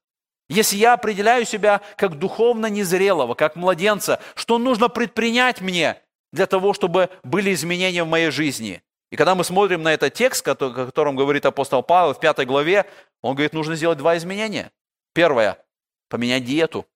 Если 0.49 0.77
я 0.77 0.93
определяю 0.93 1.45
себя 1.45 1.81
как 1.95 2.17
духовно 2.17 2.65
незрелого, 2.71 3.35
как 3.35 3.55
младенца, 3.55 4.19
что 4.33 4.57
нужно 4.57 4.89
предпринять 4.89 5.61
мне 5.61 6.01
для 6.33 6.47
того, 6.47 6.73
чтобы 6.73 7.11
были 7.23 7.53
изменения 7.53 8.03
в 8.03 8.09
моей 8.09 8.31
жизни? 8.31 8.81
И 9.11 9.15
когда 9.15 9.35
мы 9.35 9.43
смотрим 9.43 9.83
на 9.83 9.93
этот 9.93 10.11
текст, 10.15 10.47
о 10.47 10.55
котором 10.55 11.15
говорит 11.15 11.45
апостол 11.45 11.83
Павел 11.83 12.15
в 12.15 12.19
пятой 12.19 12.47
главе, 12.47 12.87
он 13.21 13.35
говорит, 13.35 13.53
нужно 13.53 13.75
сделать 13.75 13.99
два 13.99 14.17
изменения. 14.17 14.71
Первое– 15.13 15.63
поменять 16.09 16.45
диету. 16.45 16.87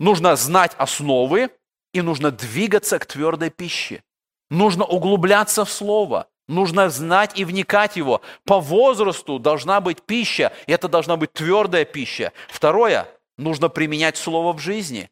Нужно 0.00 0.34
знать 0.34 0.72
основы, 0.76 1.50
и 1.92 2.00
нужно 2.00 2.30
двигаться 2.30 2.98
к 2.98 3.06
твердой 3.06 3.50
пище. 3.50 4.02
Нужно 4.50 4.84
углубляться 4.84 5.64
в 5.64 5.70
Слово. 5.70 6.28
Нужно 6.48 6.88
знать 6.88 7.38
и 7.38 7.44
вникать 7.44 7.96
его. 7.96 8.22
По 8.44 8.58
возрасту 8.58 9.38
должна 9.38 9.80
быть 9.80 10.02
пища, 10.02 10.52
и 10.66 10.72
это 10.72 10.88
должна 10.88 11.16
быть 11.16 11.32
твердая 11.34 11.84
пища. 11.84 12.32
Второе, 12.48 13.06
нужно 13.36 13.68
применять 13.68 14.16
Слово 14.16 14.54
в 14.54 14.58
жизни. 14.58 15.10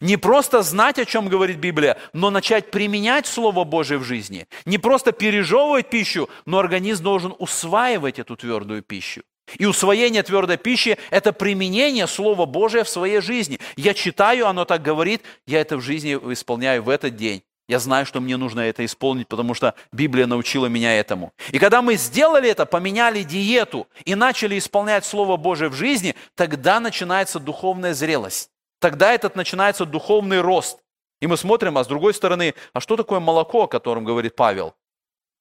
Не 0.00 0.18
просто 0.18 0.62
знать, 0.62 0.98
о 0.98 1.06
чем 1.06 1.28
говорит 1.28 1.56
Библия, 1.56 1.98
но 2.12 2.28
начать 2.28 2.70
применять 2.70 3.26
Слово 3.26 3.64
Божие 3.64 3.98
в 3.98 4.04
жизни. 4.04 4.46
Не 4.66 4.76
просто 4.76 5.12
пережевывать 5.12 5.88
пищу, 5.88 6.28
но 6.44 6.58
организм 6.58 7.04
должен 7.04 7.34
усваивать 7.38 8.18
эту 8.18 8.36
твердую 8.36 8.82
пищу. 8.82 9.22
И 9.56 9.66
усвоение 9.66 10.22
твердой 10.22 10.58
пищи– 10.58 10.98
это 11.10 11.32
применение 11.32 12.06
Слова 12.06 12.46
Божия 12.46 12.84
в 12.84 12.88
своей 12.88 13.20
жизни. 13.20 13.58
Я 13.76 13.94
читаю, 13.94 14.46
оно 14.46 14.64
так 14.64 14.82
говорит, 14.82 15.22
я 15.46 15.60
это 15.60 15.76
в 15.76 15.80
жизни 15.80 16.14
исполняю 16.32 16.82
в 16.82 16.88
этот 16.88 17.16
день. 17.16 17.42
Я 17.68 17.78
знаю, 17.78 18.06
что 18.06 18.20
мне 18.20 18.38
нужно 18.38 18.60
это 18.60 18.84
исполнить, 18.84 19.28
потому 19.28 19.52
что 19.52 19.74
Библия 19.92 20.26
научила 20.26 20.66
меня 20.66 20.98
этому. 20.98 21.34
И 21.50 21.58
когда 21.58 21.82
мы 21.82 21.96
сделали 21.96 22.48
это, 22.48 22.64
поменяли 22.64 23.22
диету 23.22 23.86
и 24.06 24.14
начали 24.14 24.58
исполнять 24.58 25.04
Слово 25.04 25.36
Божие 25.36 25.68
в 25.68 25.74
жизни, 25.74 26.14
тогда 26.34 26.80
начинается 26.80 27.38
духовная 27.38 27.92
зрелость. 27.92 28.50
Тогда 28.80 29.12
этот 29.12 29.36
начинается 29.36 29.84
духовный 29.84 30.40
рост. 30.40 30.78
И 31.20 31.26
мы 31.26 31.36
смотрим, 31.36 31.76
а 31.76 31.84
с 31.84 31.88
другой 31.88 32.14
стороны, 32.14 32.54
а 32.72 32.80
что 32.80 32.96
такое 32.96 33.20
молоко, 33.20 33.64
о 33.64 33.68
котором 33.68 34.04
говорит 34.04 34.34
Павел? 34.34 34.74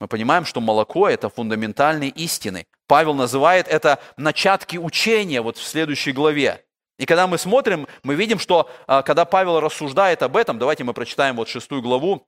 Мы 0.02 0.08
понимаем, 0.08 0.44
что 0.44 0.60
молоко– 0.60 1.08
это 1.10 1.30
фундаментальные 1.30 2.10
истины. 2.10 2.68
Павел 2.88 3.14
называет 3.14 3.68
это 3.68 4.00
начатки 4.16 4.78
учения 4.78 5.42
вот 5.42 5.58
в 5.58 5.64
следующей 5.64 6.14
главе. 6.14 6.64
И 6.98 7.06
когда 7.06 7.28
мы 7.28 7.38
смотрим, 7.38 7.88
мы 8.04 8.16
видим, 8.16 8.40
что 8.40 8.70
а, 8.88 9.04
когда 9.04 9.26
Павел 9.26 9.60
рассуждает 9.60 10.24
об 10.24 10.36
этом, 10.36 10.58
давайте 10.58 10.84
мы 10.84 10.94
прочитаем 10.94 11.36
вот 11.36 11.48
шестую 11.48 11.82
главу 11.82 12.26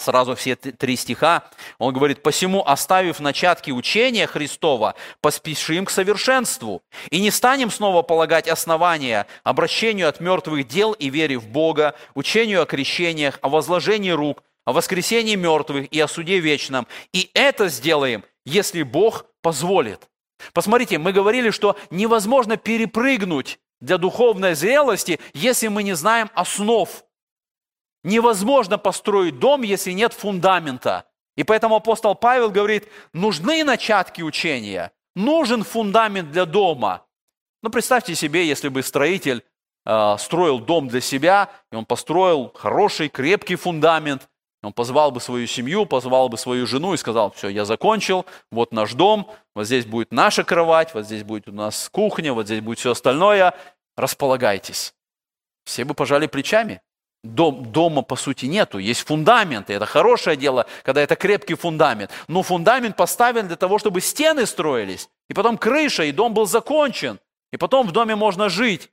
сразу 0.00 0.34
все 0.34 0.56
три 0.56 0.96
стиха, 0.96 1.44
он 1.78 1.92
говорит, 1.92 2.22
«Посему, 2.22 2.62
оставив 2.64 3.20
начатки 3.20 3.70
учения 3.70 4.26
Христова, 4.26 4.94
поспешим 5.20 5.84
к 5.84 5.90
совершенству, 5.90 6.82
и 7.10 7.20
не 7.20 7.30
станем 7.30 7.70
снова 7.70 8.02
полагать 8.02 8.48
основания 8.48 9.26
обращению 9.44 10.08
от 10.08 10.20
мертвых 10.20 10.66
дел 10.66 10.92
и 10.92 11.10
вере 11.10 11.38
в 11.38 11.48
Бога, 11.48 11.94
учению 12.14 12.62
о 12.62 12.66
крещениях, 12.66 13.38
о 13.42 13.48
возложении 13.48 14.10
рук, 14.10 14.42
о 14.64 14.72
воскресении 14.72 15.34
мертвых 15.34 15.90
и 15.92 16.00
о 16.00 16.08
суде 16.08 16.38
вечном. 16.40 16.86
И 17.12 17.30
это 17.34 17.68
сделаем, 17.68 18.24
если 18.48 18.82
Бог 18.82 19.26
позволит». 19.42 20.08
Посмотрите, 20.52 20.98
мы 20.98 21.12
говорили, 21.12 21.50
что 21.50 21.76
невозможно 21.90 22.56
перепрыгнуть 22.56 23.58
для 23.80 23.98
духовной 23.98 24.54
зрелости, 24.54 25.20
если 25.34 25.68
мы 25.68 25.82
не 25.82 25.94
знаем 25.94 26.30
основ– 26.34 26.88
Невозможно 28.04 28.78
построить 28.78 29.38
дом, 29.38 29.62
если 29.62 29.92
нет 29.92 30.12
фундамента. 30.12 31.04
И 31.36 31.44
поэтому 31.44 31.76
апостол 31.76 32.14
Павел 32.14 32.50
говорит, 32.50 32.88
нужны 33.12 33.64
начатки 33.64 34.22
учения, 34.22 34.92
нужен 35.14 35.64
фундамент 35.64 36.30
для 36.30 36.44
дома. 36.44 37.04
Ну, 37.62 37.70
представьте 37.70 38.14
себе, 38.14 38.46
если 38.46 38.68
бы 38.68 38.82
строитель 38.82 39.44
э, 39.84 40.16
строил 40.18 40.60
дом 40.60 40.88
для 40.88 41.00
себя, 41.00 41.50
и 41.72 41.76
он 41.76 41.84
построил 41.84 42.52
хороший, 42.54 43.08
крепкий 43.08 43.56
фундамент, 43.56 44.28
он 44.62 44.72
позвал 44.72 45.10
бы 45.10 45.20
свою 45.20 45.46
семью, 45.46 45.86
позвал 45.86 46.28
бы 46.28 46.36
свою 46.36 46.66
жену 46.66 46.94
и 46.94 46.96
сказал, 46.96 47.30
все, 47.30 47.48
я 47.48 47.64
закончил, 47.64 48.26
вот 48.50 48.72
наш 48.72 48.94
дом, 48.94 49.30
вот 49.54 49.66
здесь 49.66 49.86
будет 49.86 50.12
наша 50.12 50.42
кровать, 50.42 50.94
вот 50.94 51.04
здесь 51.04 51.22
будет 51.22 51.48
у 51.48 51.52
нас 51.52 51.88
кухня, 51.90 52.32
вот 52.32 52.46
здесь 52.46 52.60
будет 52.60 52.78
все 52.78 52.90
остальное, 52.90 53.54
располагайтесь. 53.96 54.94
Все 55.64 55.84
бы 55.84 55.94
пожали 55.94 56.26
плечами. 56.26 56.80
Дом, 57.24 57.72
дома, 57.72 58.02
по 58.02 58.16
сути, 58.16 58.46
нету. 58.46 58.78
Есть 58.78 59.06
фундамент, 59.06 59.70
и 59.70 59.72
это 59.72 59.86
хорошее 59.86 60.36
дело, 60.36 60.66
когда 60.82 61.02
это 61.02 61.14
крепкий 61.16 61.54
фундамент. 61.54 62.10
Но 62.26 62.42
фундамент 62.42 62.96
поставлен 62.96 63.48
для 63.48 63.56
того, 63.56 63.78
чтобы 63.78 64.00
стены 64.00 64.46
строились, 64.46 65.08
и 65.28 65.34
потом 65.34 65.58
крыша, 65.58 66.04
и 66.04 66.12
дом 66.12 66.32
был 66.32 66.46
закончен, 66.46 67.18
и 67.52 67.56
потом 67.56 67.86
в 67.86 67.92
доме 67.92 68.14
можно 68.14 68.48
жить. 68.48 68.90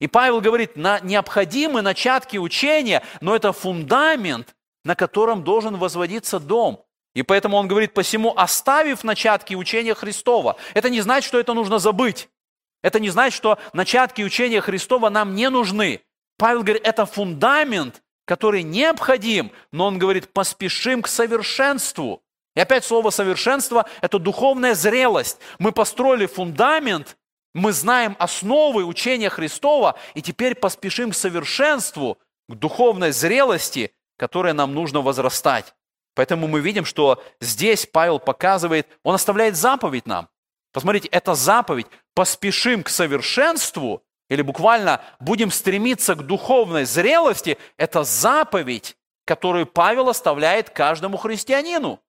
И 0.00 0.06
Павел 0.06 0.40
говорит, 0.40 0.76
на 0.76 1.00
необходимы 1.00 1.82
начатки 1.82 2.36
учения, 2.36 3.02
но 3.20 3.34
это 3.34 3.52
фундамент, 3.52 4.54
на 4.84 4.94
котором 4.94 5.44
должен 5.44 5.76
возводиться 5.76 6.38
дом. 6.38 6.84
И 7.14 7.22
поэтому 7.22 7.56
он 7.56 7.68
говорит, 7.68 7.94
посему 7.94 8.32
оставив 8.36 9.02
начатки 9.04 9.54
учения 9.54 9.94
Христова. 9.94 10.56
Это 10.74 10.90
не 10.90 11.00
значит, 11.00 11.28
что 11.28 11.40
это 11.40 11.54
нужно 11.54 11.78
забыть. 11.78 12.28
Это 12.82 13.00
не 13.00 13.10
значит, 13.10 13.36
что 13.36 13.58
начатки 13.72 14.22
учения 14.22 14.60
Христова 14.60 15.08
нам 15.08 15.34
не 15.34 15.50
нужны. 15.50 16.02
Павел 16.36 16.62
говорит, 16.62 16.86
это 16.86 17.06
фундамент, 17.06 18.02
который 18.24 18.62
необходим, 18.62 19.50
но 19.72 19.86
он 19.86 19.98
говорит, 19.98 20.32
поспешим 20.32 21.02
к 21.02 21.08
совершенству. 21.08 22.22
И 22.54 22.60
опять 22.60 22.84
слово 22.84 23.10
совершенство– 23.10 23.86
это 24.00 24.18
духовная 24.18 24.74
зрелость. 24.74 25.38
Мы 25.58 25.72
построили 25.72 26.26
фундамент, 26.26 27.16
мы 27.54 27.72
знаем 27.72 28.16
основы 28.18 28.84
учения 28.84 29.30
Христова, 29.30 29.96
и 30.14 30.22
теперь 30.22 30.54
поспешим 30.54 31.10
к 31.10 31.16
совершенству, 31.16 32.18
к 32.48 32.54
духовной 32.54 33.12
зрелости, 33.12 33.92
которой 34.18 34.52
нам 34.52 34.74
нужно 34.74 35.00
возрастать. 35.00 35.74
Поэтому 36.14 36.48
мы 36.48 36.60
видим, 36.60 36.84
что 36.84 37.22
здесь 37.40 37.86
Павел 37.86 38.18
показывает, 38.18 38.86
он 39.02 39.14
оставляет 39.14 39.56
заповедь 39.56 40.06
нам. 40.06 40.28
Посмотрите, 40.72 41.08
это 41.08 41.34
заповедь. 41.34 41.86
Поспешим 42.14 42.82
к 42.82 42.88
совершенству, 42.88 44.02
или 44.28 44.42
буквально 44.42 45.00
будем 45.20 45.50
стремиться 45.50 46.14
к 46.14 46.26
духовной 46.26 46.84
зрелости, 46.84 47.56
это 47.76 48.04
заповедь, 48.04 48.96
которую 49.24 49.66
Павел 49.66 50.08
оставляет 50.08 50.70
каждому 50.70 51.16
христианину. 51.16 52.00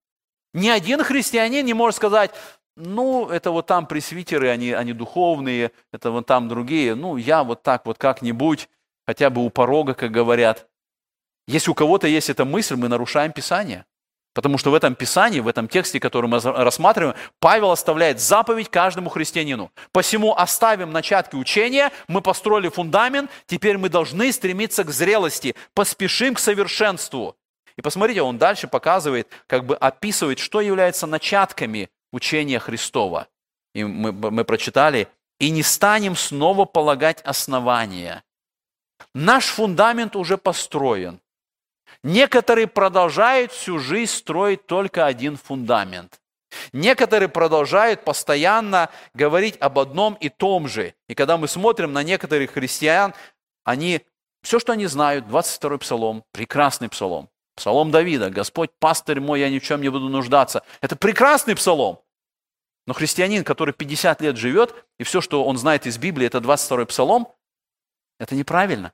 Ни 0.54 0.70
один 0.70 1.04
христианин 1.04 1.66
не 1.66 1.74
может 1.74 1.98
сказать, 1.98 2.32
ну, 2.76 3.30
это 3.30 3.52
вот 3.52 3.68
там 3.68 3.86
пресвитеры, 3.86 4.50
они, 4.50 4.72
они 4.72 4.94
духовные, 4.94 5.72
это 5.92 6.12
вот 6.12 6.26
там 6.26 6.48
другие, 6.48 6.96
ну, 6.96 7.18
я 7.18 7.44
вот 7.44 7.62
так 7.62 7.86
вот 7.86 7.98
как-нибудь, 7.98 8.70
хотя 9.06 9.30
бы 9.30 9.46
у 9.46 9.50
порога, 9.50 9.94
как 9.94 10.12
говорят. 10.12 10.68
Если 11.50 11.72
у 11.72 11.74
кого-то 11.74 12.08
есть 12.08 12.30
эта 12.30 12.46
мысль, 12.46 12.76
мы 12.76 12.90
нарушаем 12.90 13.32
Писание. 13.32 13.86
Потому 14.36 14.60
что 14.60 14.70
в 14.70 14.76
этом 14.76 14.94
Писании, 14.94 15.40
в 15.40 15.48
этом 15.48 15.68
тексте, 15.68 16.00
который 16.00 16.28
мы 16.28 16.40
рассматриваем, 16.40 17.16
Павел 17.40 17.72
оставляет 17.72 18.22
заповедь 18.22 18.70
каждому 18.70 19.10
христианину. 19.10 19.72
Посему 19.92 20.36
оставим 20.36 20.92
начатки 20.92 21.36
учения, 21.36 21.92
мы 22.08 22.22
построили 22.22 22.70
фундамент, 22.70 23.32
теперь 23.48 23.80
мы 23.80 23.90
должны 23.90 24.32
стремиться 24.32 24.84
к 24.84 24.92
зрелости, 24.92 25.56
поспешим 25.74 26.36
к 26.36 26.40
совершенству. 26.40 27.36
И 27.78 27.82
посмотрите, 27.82 28.22
он 28.22 28.38
дальше 28.38 28.68
показывает, 28.68 29.28
как 29.48 29.66
бы 29.66 29.76
описывает, 29.76 30.38
что 30.38 30.62
является 30.62 31.08
начатками 31.08 31.90
учения 32.12 32.60
Христова. 32.60 33.28
И 33.74 33.84
мы, 33.84 34.12
мы 34.12 34.46
прочитали, 34.46 35.08
«И 35.40 35.50
не 35.50 35.64
станем 35.64 36.16
снова 36.16 36.66
полагать 36.66 37.22
основания». 37.24 38.24
Наш 39.16 39.48
фундамент 39.48 40.16
уже 40.16 40.38
построен– 40.38 41.20
Некоторые 42.04 42.68
продолжают 42.68 43.52
всю 43.52 43.80
жизнь 43.80 44.12
строить 44.12 44.66
только 44.66 45.06
один 45.06 45.36
фундамент. 45.36 46.20
Некоторые 46.72 47.30
продолжают 47.30 48.04
постоянно 48.04 48.90
говорить 49.14 49.58
об 49.60 49.78
одном 49.80 50.16
и 50.16 50.30
том 50.30 50.68
же. 50.68 50.96
И 51.08 51.16
когда 51.16 51.38
мы 51.38 51.48
смотрим 51.48 51.94
на 51.94 52.04
некоторых 52.04 52.52
христиан, 52.52 53.14
они, 53.64 54.02
все, 54.42 54.60
что 54.60 54.74
они 54.74 54.88
знают, 54.88 55.26
22-й 55.26 55.78
псалом, 55.80 56.24
прекрасный 56.32 56.90
псалом. 56.90 57.30
Псалом 57.56 57.92
Давида, 57.92 58.30
Господь, 58.30 58.72
пастырь 58.80 59.20
мой, 59.20 59.42
я 59.42 59.50
ни 59.50 59.60
в 59.60 59.64
чем 59.64 59.82
не 59.82 59.90
буду 59.90 60.08
нуждаться. 60.08 60.64
Это 60.82 60.96
прекрасный 60.96 61.56
псалом. 61.56 62.00
Но 62.88 62.94
христианин, 62.94 63.44
который 63.44 63.74
50 63.74 64.22
лет 64.22 64.38
живет, 64.38 64.74
и 64.98 65.04
все, 65.04 65.22
что 65.22 65.44
он 65.44 65.58
знает 65.58 65.86
из 65.86 65.98
Библии, 65.98 66.26
это 66.26 66.40
22-й 66.40 66.86
псалом, 66.88 67.28
это 68.18 68.34
неправильно. 68.36 68.94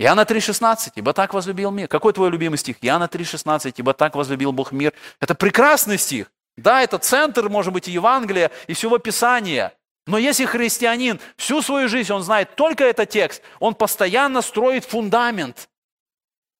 Иоанна 0.00 0.22
3,16, 0.22 0.92
ибо 0.94 1.12
так 1.12 1.34
возлюбил 1.34 1.70
мир. 1.70 1.86
Какой 1.86 2.14
твой 2.14 2.30
любимый 2.30 2.56
стих? 2.56 2.78
Иоанна 2.80 3.04
3,16, 3.04 3.74
ибо 3.76 3.92
так 3.92 4.14
возлюбил 4.14 4.50
Бог 4.50 4.72
мир. 4.72 4.94
Это 5.20 5.34
прекрасный 5.34 5.98
стих. 5.98 6.32
Да, 6.56 6.80
это 6.82 6.96
центр, 6.96 7.50
может 7.50 7.74
быть, 7.74 7.86
и 7.86 7.92
Евангелия, 7.92 8.50
и 8.66 8.72
всего 8.72 8.96
Писания. 8.96 9.74
Но 10.06 10.16
если 10.16 10.46
христианин 10.46 11.20
всю 11.36 11.60
свою 11.60 11.86
жизнь, 11.90 12.10
он 12.14 12.22
знает 12.22 12.56
только 12.56 12.84
этот 12.84 13.10
текст, 13.10 13.42
он 13.58 13.74
постоянно 13.74 14.40
строит 14.40 14.86
фундамент. 14.86 15.68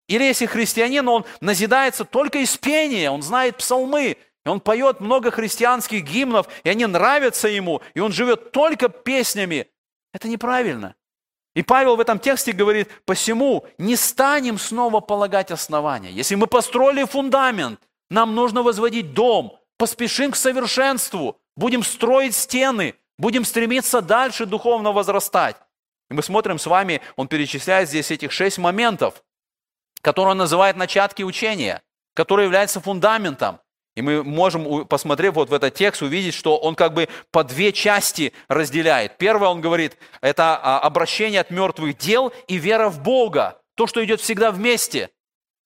Или 0.07 0.25
если 0.25 0.45
христианин, 0.45 1.09
он 1.09 1.25
назидается 1.41 2.05
только 2.05 2.41
из 2.41 2.59
пения, 2.59 3.11
он 3.11 3.23
знает 3.23 3.57
псалмы, 3.57 4.19
и 4.45 4.49
он 4.51 4.61
поет 4.61 5.01
много 5.01 5.31
христианских 5.31 6.05
гимнов, 6.05 6.47
и 6.63 6.69
они 6.69 6.85
нравятся 6.85 7.49
ему, 7.49 7.81
и 7.95 8.01
он 8.01 8.13
живет 8.13 8.53
только 8.53 8.91
песнями. 8.91 9.67
Это 10.13 10.29
неправильно. 10.29 10.95
И 11.55 11.63
Павел 11.63 11.97
в 11.97 12.01
этом 12.01 12.19
тексте 12.19 12.53
говорит, 12.53 12.89
посему 13.05 13.67
не 13.79 13.97
станем 13.97 14.59
снова 14.59 15.01
полагать 15.01 15.51
основания. 15.51 16.11
Если 16.11 16.37
мы 16.37 16.47
построили 16.47 17.05
фундамент, 17.05 17.81
нам 18.09 18.35
нужно 18.35 18.63
возводить 18.63 19.15
дом, 19.15 19.59
поспешим 19.77 20.31
к 20.31 20.37
совершенству, 20.37 21.41
будем 21.57 21.83
строить 21.83 22.35
стены, 22.35 22.95
будем 23.19 23.45
стремиться 23.45 24.01
дальше 24.01 24.47
духовно 24.47 24.93
возрастать. 24.93 25.57
И 26.11 26.15
мы 26.15 26.23
смотрим 26.23 26.59
с 26.59 26.67
вами, 26.67 27.01
он 27.17 27.29
перечисляет 27.29 27.89
здесь 27.89 28.11
этих 28.11 28.33
шесть 28.33 28.59
моментов, 28.59 29.23
которые 30.03 30.33
он 30.33 30.39
называет 30.39 30.77
начатки 30.77 31.23
учения, 31.23 31.83
которые 32.15 32.47
являются 32.47 32.81
фундаментом. 32.81 33.61
И 33.97 34.03
мы 34.03 34.23
можем, 34.23 34.87
посмотрев 34.87 35.35
вот 35.35 35.51
в 35.51 35.55
этот 35.55 35.75
текст, 35.75 36.03
увидеть, 36.03 36.35
что 36.35 36.57
он 36.57 36.75
как 36.75 36.95
бы 36.95 37.09
по 37.33 37.43
две 37.43 37.73
части 37.73 38.33
разделяет. 38.49 39.19
Первое, 39.19 39.49
он 39.49 39.61
говорит, 39.61 39.97
это 40.21 40.57
а, 40.57 40.79
обращение 40.81 41.41
от 41.41 41.51
мертвых 41.51 41.97
дел 41.99 42.33
и 42.47 42.57
вера 42.57 42.89
в 42.89 43.03
Бога. 43.03 43.61
То, 43.75 43.87
что 43.87 44.05
идет 44.05 44.21
всегда 44.21 44.53
вместе. 44.53 45.11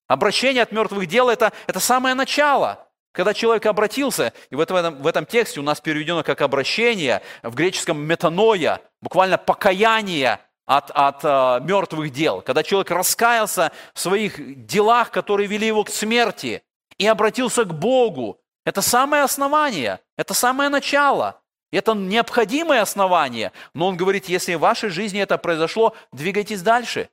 Обращение 0.07 0.63
от 0.63 0.71
мертвых 0.71 1.07
дел 1.07 1.29
это,– 1.29 1.53
это 1.67 1.79
самое 1.79 2.15
начало. 2.15 2.87
Когда 3.11 3.33
человек 3.33 3.65
обратился, 3.65 4.33
и 4.49 4.55
в 4.55 4.59
этом, 4.59 5.01
в 5.01 5.07
этом 5.07 5.25
тексте 5.25 5.59
у 5.59 5.63
нас 5.63 5.79
переведено 5.79 6.21
как 6.23 6.41
обращение, 6.41 7.21
в 7.43 7.55
греческом 7.55 7.99
метаноя, 8.01 8.81
буквально 9.01 9.37
покаяние 9.37 10.39
от, 10.65 10.91
от 10.91 11.23
uh, 11.23 11.63
мертвых 11.63 12.11
дел. 12.11 12.41
Когда 12.41 12.63
человек 12.63 12.91
раскаялся 12.91 13.71
в 13.93 13.99
своих 13.99 14.65
делах, 14.65 15.11
которые 15.11 15.47
вели 15.47 15.67
его 15.67 15.83
к 15.83 15.89
смерти, 15.89 16.61
и 16.97 17.07
обратился 17.07 17.63
к 17.65 17.73
Богу. 17.73 18.39
Это 18.65 18.81
самое 18.81 19.23
основание, 19.23 19.99
это 20.17 20.33
самое 20.33 20.69
начало. 20.69 21.41
Это 21.71 21.93
необходимое 21.93 22.81
основание. 22.81 23.51
Но 23.73 23.87
он 23.87 23.97
говорит, 23.97 24.29
если 24.29 24.53
в 24.55 24.61
вашей 24.61 24.89
жизни 24.89 25.19
это 25.19 25.37
произошло, 25.37 25.95
двигайтесь 26.11 26.61
дальше. 26.61 27.09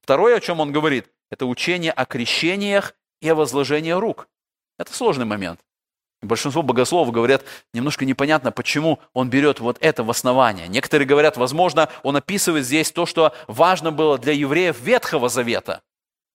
Второе, 0.00 0.36
о 0.36 0.40
чем 0.40 0.60
он 0.60 0.72
говорит, 0.72 1.10
это 1.30 1.46
учение 1.46 1.92
о 1.92 2.06
крещениях 2.06 2.94
и 3.20 3.28
о 3.28 3.34
возложении 3.34 3.90
рук. 3.90 4.28
Это 4.78 4.94
сложный 4.94 5.26
момент. 5.26 5.60
Большинство 6.22 6.62
богословов 6.62 7.12
говорят, 7.12 7.44
немножко 7.74 8.04
непонятно, 8.04 8.50
почему 8.50 9.00
он 9.12 9.28
берет 9.28 9.60
вот 9.60 9.76
это 9.80 10.02
в 10.02 10.10
основание. 10.10 10.66
Некоторые 10.66 11.06
говорят, 11.06 11.36
возможно, 11.36 11.88
он 12.02 12.16
описывает 12.16 12.64
здесь 12.64 12.90
то, 12.90 13.04
что 13.04 13.34
важно 13.46 13.92
было 13.92 14.18
для 14.18 14.32
евреев 14.32 14.80
Ветхого 14.80 15.28
Завета. 15.28 15.82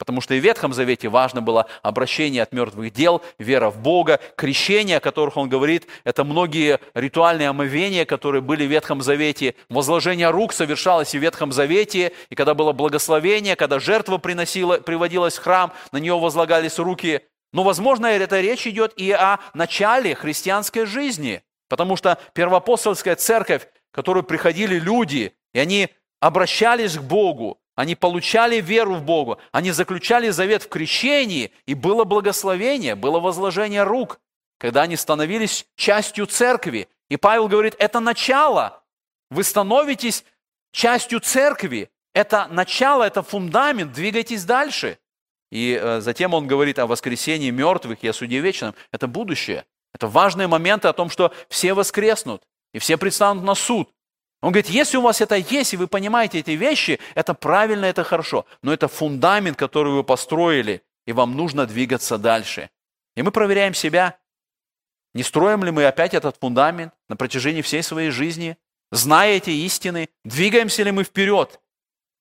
Потому 0.02 0.20
что 0.20 0.34
и 0.34 0.40
в 0.40 0.44
Ветхом 0.44 0.74
Завете 0.74 1.10
важно 1.10 1.44
было 1.44 1.68
обращение 1.84 2.42
от 2.42 2.54
мертвых 2.54 2.92
дел, 2.92 3.22
вера 3.38 3.70
в 3.70 3.78
Бога, 3.78 4.20
крещение, 4.36 4.98
о 4.98 5.00
которых 5.00 5.38
он 5.38 5.48
говорит, 5.48 5.86
это 6.04 6.24
многие 6.24 6.80
ритуальные 6.96 7.50
омовения, 7.50 8.04
которые 8.06 8.42
были 8.42 8.66
в 8.66 8.72
Ветхом 8.72 9.04
Завете. 9.04 9.54
Возложение 9.70 10.32
рук 10.32 10.54
совершалось 10.54 11.14
и 11.14 11.20
в 11.20 11.22
Ветхом 11.22 11.52
Завете, 11.52 12.14
и 12.32 12.36
когда 12.36 12.56
было 12.56 12.72
благословение, 12.72 13.56
когда 13.56 13.80
жертва 13.80 14.18
приносила, 14.18 14.80
приводилась 14.80 15.38
в 15.38 15.44
храм, 15.44 15.72
на 15.92 16.00
нее 16.00 16.18
возлагались 16.18 16.80
руки. 16.80 17.22
Но, 17.54 17.62
возможно, 17.62 18.08
эта 18.08 18.42
речь 18.42 18.66
идет 18.66 18.94
и 18.98 19.12
о 19.12 19.38
начале 19.54 20.16
христианской 20.16 20.88
жизни, 20.88 21.44
потому 21.70 21.96
что 21.96 22.18
первоапостольская 22.34 23.18
церковь, 23.18 23.68
в 23.92 23.96
которую 23.96 24.24
приходили 24.24 24.80
люди, 24.80 25.36
и 25.54 25.60
они 25.60 25.90
обращались 26.20 26.98
к 26.98 27.02
Богу, 27.02 27.61
они 27.82 27.96
получали 27.96 28.62
веру 28.62 28.94
в 28.94 29.04
Богу, 29.04 29.40
они 29.52 29.72
заключали 29.72 30.30
завет 30.30 30.62
в 30.62 30.70
крещении, 30.70 31.52
и 31.66 31.74
было 31.74 32.04
благословение, 32.04 32.94
было 32.94 33.20
возложение 33.20 33.82
рук, 33.82 34.20
когда 34.60 34.84
они 34.84 34.96
становились 34.96 35.66
частью 35.76 36.28
церкви. 36.28 36.90
И 37.10 37.18
Павел 37.18 37.48
говорит, 37.48 37.76
это 37.80 38.00
начало. 38.00 38.84
Вы 39.32 39.44
становитесь 39.44 40.24
частью 40.72 41.22
церкви. 41.22 41.90
Это 42.14 42.48
начало, 42.52 43.02
это 43.02 43.24
фундамент, 43.24 43.94
двигайтесь 43.94 44.46
дальше. 44.46 45.00
И 45.50 45.76
э, 45.82 46.02
затем 46.02 46.36
он 46.36 46.46
говорит 46.46 46.78
о 46.78 46.86
воскресении 46.86 47.50
мертвых 47.50 48.04
и 48.04 48.08
о 48.08 48.14
суде 48.14 48.42
вечном. 48.42 48.76
Это 48.92 49.08
будущее. 49.08 49.66
Это 49.92 50.06
важные 50.08 50.48
моменты 50.48 50.88
о 50.88 50.94
том, 50.94 51.10
что 51.10 51.34
все 51.50 51.74
воскреснут, 51.74 52.44
и 52.76 52.78
все 52.78 52.96
предстанут 52.96 53.44
на 53.44 53.56
суд. 53.56 53.90
Он 54.42 54.52
говорит, 54.52 54.70
если 54.70 54.98
у 54.98 55.02
вас 55.02 55.22
это 55.22 55.36
есть, 55.36 55.74
и 55.74 55.78
вы 55.78 55.88
понимаете 55.88 56.40
эти 56.40 56.52
вещи, 56.52 57.00
это 57.14 57.36
правильно, 57.36 57.86
это 57.86 58.04
хорошо. 58.04 58.46
Но 58.64 58.74
это 58.74 58.88
фундамент, 58.88 59.56
который 59.56 59.94
вы 59.94 60.04
построили, 60.04 60.82
и 61.06 61.14
вам 61.14 61.38
нужно 61.38 61.68
двигаться 61.68 62.18
дальше. 62.18 62.72
И 63.16 63.22
мы 63.22 63.32
проверяем 63.32 63.76
себя, 63.76 64.18
не 65.14 65.22
строим 65.22 65.64
ли 65.64 65.70
мы 65.70 65.86
опять 65.86 66.16
этот 66.16 66.38
фундамент 66.38 66.94
на 67.08 67.16
протяжении 67.16 67.62
всей 67.62 67.84
своей 67.84 68.10
жизни, 68.10 68.58
зная 68.92 69.38
эти 69.38 69.52
истины, 69.52 70.10
двигаемся 70.26 70.82
ли 70.84 70.92
мы 70.92 71.04
вперед. 71.04 71.60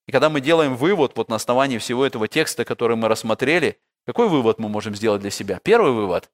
И 0.07 0.12
когда 0.12 0.29
мы 0.29 0.43
делаем 0.43 0.77
вывод 0.77 1.12
вот 1.16 1.31
на 1.31 1.37
основании 1.37 1.79
всего 1.79 2.05
этого 2.05 2.29
текста, 2.29 2.66
который 2.66 2.97
мы 2.97 3.09
рассмотрели, 3.09 3.79
какой 4.07 4.29
вывод 4.29 4.59
мы 4.59 4.68
можем 4.68 4.95
сделать 4.95 5.23
для 5.23 5.31
себя? 5.31 5.59
Первый 5.62 5.93
вывод. 5.93 6.31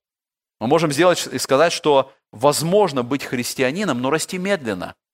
Мы 0.59 0.66
можем 0.66 0.91
сделать 0.91 1.28
и 1.30 1.39
сказать, 1.39 1.72
что 1.72 2.12
возможно 2.32 3.05
быть 3.05 3.22
христианином, 3.22 4.01
но 4.01 4.11
расти 4.11 4.37
медленно– 4.37 4.97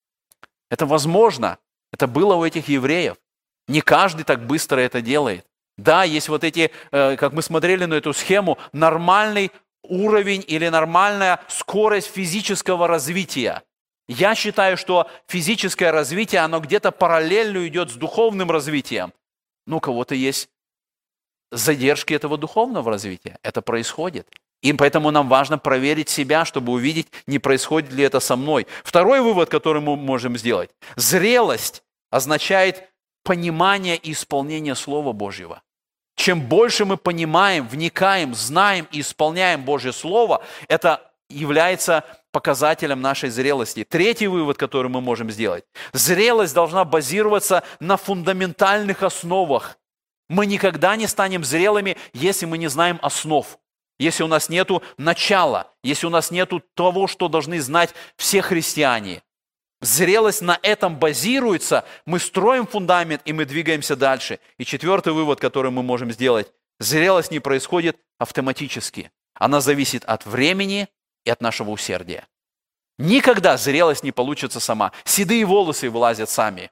это 0.73 0.87
возможно. 0.87 1.59
Это 1.93 2.07
было 2.07 2.35
у 2.35 2.45
этих 2.47 2.69
евреев. 2.69 3.17
Не 3.69 3.83
каждый 3.83 4.25
так 4.25 4.47
быстро 4.47 4.81
это 4.81 5.03
делает. 5.03 5.47
Да, 5.77 6.05
есть 6.05 6.31
вот 6.31 6.45
эти, 6.45 6.71
э, 6.91 7.17
как 7.17 7.35
мы 7.35 7.43
смотрели 7.43 7.85
на 7.85 7.95
эту 7.95 8.15
схему, 8.15 8.57
нормальный 8.73 9.53
уровень 9.83 10.43
или 10.47 10.69
нормальная 10.69 11.41
скорость 11.49 12.11
физического 12.11 12.89
развития. 12.89 13.63
Я 14.09 14.35
считаю, 14.35 14.79
что 14.79 15.11
физическое 15.27 15.91
развитие, 15.91 16.41
оно 16.41 16.59
где-то 16.59 16.91
параллельно 16.91 17.69
идет 17.69 17.91
с 17.91 17.95
духовным 17.95 18.51
развитием. 18.51 19.13
Ну, 19.67 19.77
у 19.77 19.81
кого-то 19.81 20.15
есть 20.15 20.49
задержки 21.51 22.15
этого 22.15 22.39
духовного 22.39 22.91
развития. 22.91 23.39
Это 23.43 23.61
происходит. 23.61 24.27
И 24.63 24.73
поэтому 24.73 25.11
нам 25.11 25.29
важно 25.29 25.59
проверить 25.59 26.09
себя, 26.09 26.45
чтобы 26.45 26.73
увидеть, 26.73 27.09
не 27.27 27.41
происходит 27.41 27.93
ли 27.93 28.05
это 28.05 28.21
со 28.21 28.37
мной. 28.37 28.67
Второй 28.85 29.21
вывод, 29.21 29.51
который 29.51 29.83
мы 29.83 29.97
можем 29.97 30.39
сделать. 30.39 30.71
Зрелость 30.95 31.83
означает 32.11 32.89
понимание 33.25 33.97
и 33.97 34.13
исполнение 34.13 34.77
Слова 34.77 35.13
Божьего. 35.13 35.63
Чем 36.15 36.41
больше 36.41 36.85
мы 36.85 36.97
понимаем, 36.97 37.67
вникаем, 37.67 38.35
знаем 38.35 38.87
и 38.93 39.01
исполняем 39.01 39.65
Божье 39.65 39.93
Слово, 39.93 40.45
это 40.69 41.11
является 41.29 42.05
показателем 42.31 43.01
нашей 43.01 43.31
зрелости. 43.31 43.85
Третий 43.89 44.29
вывод, 44.29 44.59
который 44.59 44.89
мы 44.89 45.01
можем 45.01 45.31
сделать. 45.31 45.65
Зрелость 45.93 46.55
должна 46.55 46.85
базироваться 46.85 47.65
на 47.81 47.97
фундаментальных 47.97 49.03
основах. 49.03 49.79
Мы 50.29 50.47
никогда 50.47 50.95
не 50.97 51.09
станем 51.09 51.43
зрелыми, 51.43 51.97
если 52.13 52.47
мы 52.47 52.59
не 52.59 52.69
знаем 52.69 53.01
основ 53.03 53.59
если 54.03 54.25
у 54.25 54.27
нас 54.27 54.49
нет 54.49 54.69
начала, 54.99 55.73
если 55.83 56.07
у 56.07 56.11
нас 56.11 56.31
нет 56.31 56.51
того, 56.75 57.07
что 57.07 57.29
должны 57.29 57.61
знать 57.61 57.95
все 58.17 58.43
христиане. 58.43 59.23
Зрелость 59.81 60.43
на 60.43 60.59
этом 60.63 60.97
базируется, 60.97 61.85
мы 62.07 62.19
строим 62.19 62.67
фундамент 62.67 63.23
и 63.25 63.33
мы 63.33 63.45
двигаемся 63.45 63.97
дальше. 63.97 64.39
И 64.59 64.65
четвертый 64.65 65.13
вывод, 65.13 65.41
который 65.41 65.71
мы 65.71 65.83
можем 65.83 66.13
сделать, 66.13 66.53
зрелость 66.79 67.31
не 67.31 67.41
происходит 67.41 67.97
автоматически. 68.19 69.11
Она 69.35 69.61
зависит 69.61 70.05
от 70.05 70.25
времени 70.27 70.89
и 71.25 71.31
от 71.31 71.41
нашего 71.41 71.71
усердия. 71.71 72.27
Никогда 72.99 73.57
зрелость 73.57 74.05
не 74.05 74.13
получится 74.13 74.61
сама. 74.61 74.93
Седые 75.05 75.45
волосы 75.45 75.91
вылазят 75.91 76.31
сами. 76.31 76.71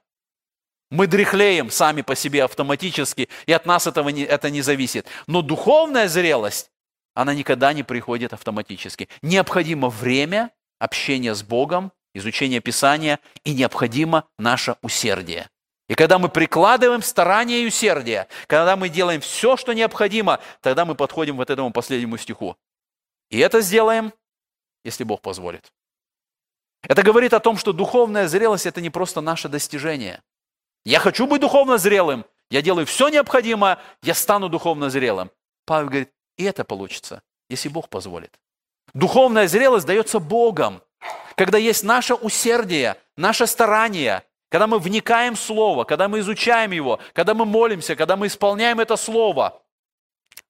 Мы 0.89 1.07
дряхлеем 1.07 1.71
сами 1.71 2.01
по 2.01 2.15
себе 2.15 2.43
автоматически, 2.43 3.29
и 3.45 3.53
от 3.53 3.65
нас 3.65 3.87
этого 3.87 4.09
не, 4.09 4.23
это 4.23 4.49
не 4.49 4.61
зависит. 4.61 5.07
Но 5.25 5.41
духовная 5.41 6.07
зрелость, 6.07 6.69
она 7.13 7.33
никогда 7.33 7.73
не 7.73 7.83
приходит 7.83 8.33
автоматически. 8.33 9.09
Необходимо 9.21 9.89
время 9.89 10.51
общения 10.79 11.35
с 11.35 11.43
Богом, 11.43 11.91
изучение 12.13 12.59
Писания, 12.59 13.19
и 13.43 13.53
необходимо 13.53 14.27
наше 14.37 14.75
усердие. 14.81 15.49
И 15.87 15.95
когда 15.95 16.19
мы 16.19 16.29
прикладываем 16.29 17.01
старание 17.01 17.63
и 17.63 17.67
усердие, 17.67 18.27
когда 18.47 18.77
мы 18.77 18.87
делаем 18.87 19.19
все, 19.19 19.57
что 19.57 19.73
необходимо, 19.73 20.39
тогда 20.61 20.85
мы 20.85 20.95
подходим 20.95 21.35
вот 21.35 21.49
этому 21.49 21.71
последнему 21.73 22.17
стиху. 22.17 22.55
И 23.29 23.39
это 23.39 23.61
сделаем, 23.61 24.13
если 24.85 25.03
Бог 25.03 25.21
позволит. 25.21 25.71
Это 26.83 27.03
говорит 27.03 27.33
о 27.33 27.39
том, 27.39 27.57
что 27.57 27.73
духовная 27.73 28.27
зрелость– 28.27 28.65
это 28.67 28.81
не 28.81 28.89
просто 28.89 29.21
наше 29.21 29.49
достижение. 29.49 30.21
Я 30.85 30.99
хочу 30.99 31.27
быть 31.27 31.41
духовно 31.41 31.77
зрелым, 31.77 32.25
я 32.49 32.61
делаю 32.61 32.85
все 32.85 33.09
необходимое, 33.09 33.77
я 34.01 34.13
стану 34.13 34.49
духовно 34.49 34.89
зрелым. 34.89 35.29
Павел 35.65 35.89
говорит, 35.89 36.09
и 36.41 36.43
это 36.43 36.63
получится, 36.63 37.21
если 37.49 37.69
Бог 37.69 37.87
позволит. 37.87 38.39
Духовная 38.95 39.47
зрелость 39.47 39.85
дается 39.85 40.19
Богом, 40.19 40.81
когда 41.35 41.59
есть 41.59 41.83
наше 41.83 42.15
усердие, 42.15 42.97
наше 43.15 43.45
старание, 43.45 44.23
когда 44.49 44.65
мы 44.65 44.79
вникаем 44.79 45.35
в 45.35 45.39
Слово, 45.39 45.83
когда 45.83 46.07
мы 46.07 46.19
изучаем 46.19 46.71
его, 46.71 46.99
когда 47.13 47.35
мы 47.35 47.45
молимся, 47.45 47.95
когда 47.95 48.15
мы 48.15 48.25
исполняем 48.25 48.79
это 48.79 48.97
Слово. 48.97 49.61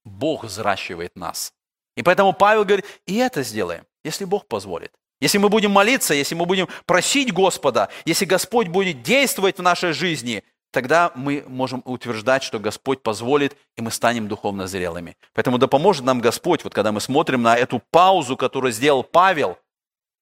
Бог 0.06 0.46
взращивает 0.46 1.16
нас. 1.18 1.54
И 1.98 2.04
поэтому 2.04 2.32
Павел 2.32 2.64
говорит, 2.64 2.86
и 3.06 3.18
это 3.18 3.44
сделаем, 3.44 3.86
если 4.06 4.24
Бог 4.24 4.48
позволит. 4.48 4.94
Если 5.20 5.40
мы 5.40 5.50
будем 5.50 5.72
молиться, 5.72 6.14
если 6.14 6.36
мы 6.36 6.46
будем 6.46 6.70
просить 6.86 7.34
Господа, 7.34 7.90
если 8.06 8.24
Господь 8.24 8.70
будет 8.70 9.04
действовать 9.04 9.58
в 9.58 9.62
нашей 9.62 9.92
жизни, 9.92 10.44
тогда 10.72 11.12
мы 11.16 11.44
можем 11.48 11.82
утверждать, 11.86 12.44
что 12.44 12.60
Господь 12.60 13.04
позволит, 13.04 13.56
и 13.78 13.82
мы 13.82 13.92
станем 13.92 14.28
духовно 14.28 14.68
зрелыми. 14.68 15.18
Поэтому 15.34 15.58
да 15.58 15.68
поможет 15.68 16.04
нам 16.04 16.20
Господь, 16.20 16.64
вот 16.64 16.74
когда 16.74 16.92
мы 16.92 17.02
смотрим 17.02 17.42
на 17.42 17.56
эту 17.56 17.82
паузу, 17.92 18.38
которую 18.38 18.72
сделал 18.72 19.04
Павел, 19.04 19.58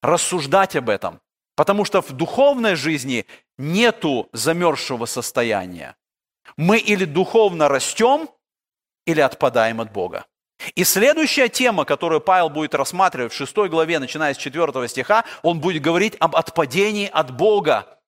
рассуждать 0.02 0.76
об 0.76 0.89
этом. 0.89 1.22
Потому 1.56 1.86
что 1.86 2.02
в 2.02 2.12
духовной 2.12 2.76
жизни 2.76 3.26
нету 3.58 4.30
замерзшего 4.32 5.06
состояния. 5.06 5.95
Мы 6.58 6.78
или 6.78 7.06
духовно 7.06 7.68
растем, 7.68 8.30
или 9.06 9.20
отпадаем 9.22 9.82
от 9.82 9.91
Бога. 9.91 10.26
И 10.76 10.84
следующая 10.84 11.50
тема, 11.50 11.86
которую 11.86 12.22
Павел 12.22 12.50
будет 12.50 12.76
рассматривать 12.76 13.34
в 13.34 13.36
6 13.36 13.56
главе, 13.70 14.00
начиная 14.00 14.34
с 14.34 14.38
4 14.38 14.88
стиха, 14.88 15.24
он 15.41 15.60
будет 15.60 15.82
говорить 15.82 16.16
об 16.20 16.36
отпадении 16.36 17.10
от 17.12 17.36
Бога. 17.36 17.99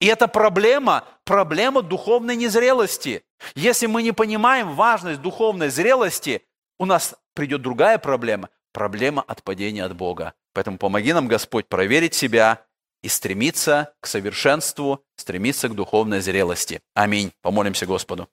И 0.00 0.06
это 0.06 0.28
проблема, 0.28 1.04
проблема 1.24 1.82
духовной 1.82 2.36
незрелости. 2.36 3.24
Если 3.54 3.86
мы 3.86 4.02
не 4.02 4.12
понимаем 4.12 4.74
важность 4.74 5.22
духовной 5.22 5.70
зрелости, 5.70 6.42
у 6.78 6.84
нас 6.84 7.14
придет 7.34 7.62
другая 7.62 7.98
проблема, 7.98 8.50
проблема 8.72 9.22
отпадения 9.22 9.84
от 9.84 9.96
Бога. 9.96 10.34
Поэтому 10.52 10.78
помоги 10.78 11.12
нам, 11.12 11.28
Господь, 11.28 11.68
проверить 11.68 12.14
себя 12.14 12.62
и 13.02 13.08
стремиться 13.08 13.94
к 14.00 14.06
совершенству, 14.06 15.04
стремиться 15.16 15.68
к 15.68 15.74
духовной 15.74 16.20
зрелости. 16.20 16.80
Аминь. 16.94 17.32
Помолимся 17.40 17.86
Господу. 17.86 18.28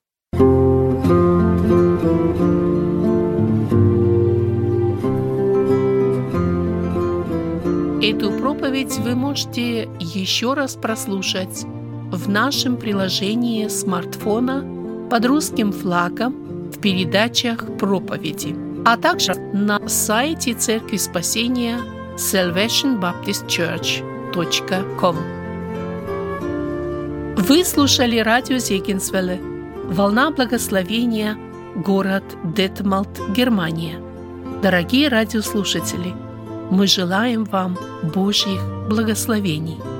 Эту 8.06 8.32
проповедь 8.32 8.98
вы 8.98 9.14
можете 9.14 9.88
еще 9.98 10.52
раз 10.52 10.76
прослушать 10.76 11.64
в 12.10 12.28
нашем 12.28 12.76
приложении 12.76 13.66
смартфона 13.68 14.62
под 15.10 15.24
русским 15.24 15.72
флагом 15.72 16.68
в 16.70 16.78
передачах 16.80 17.64
проповеди, 17.78 18.54
а 18.84 18.98
также 18.98 19.32
на 19.54 19.88
сайте 19.88 20.52
Церкви 20.52 20.98
Спасения 20.98 21.78
salvationbaptistchurch.com. 22.16 25.16
Вы 27.38 27.64
слушали 27.64 28.18
радио 28.18 28.58
Зегенсвелле 28.58 29.40
«Волна 29.86 30.30
благословения» 30.30 31.38
город 31.74 32.24
Детмалт, 32.54 33.18
Германия. 33.34 33.98
Дорогие 34.62 35.08
радиослушатели, 35.08 36.12
мы 36.74 36.86
желаем 36.86 37.44
вам 37.44 37.78
Божьих 38.02 38.60
благословений. 38.88 39.93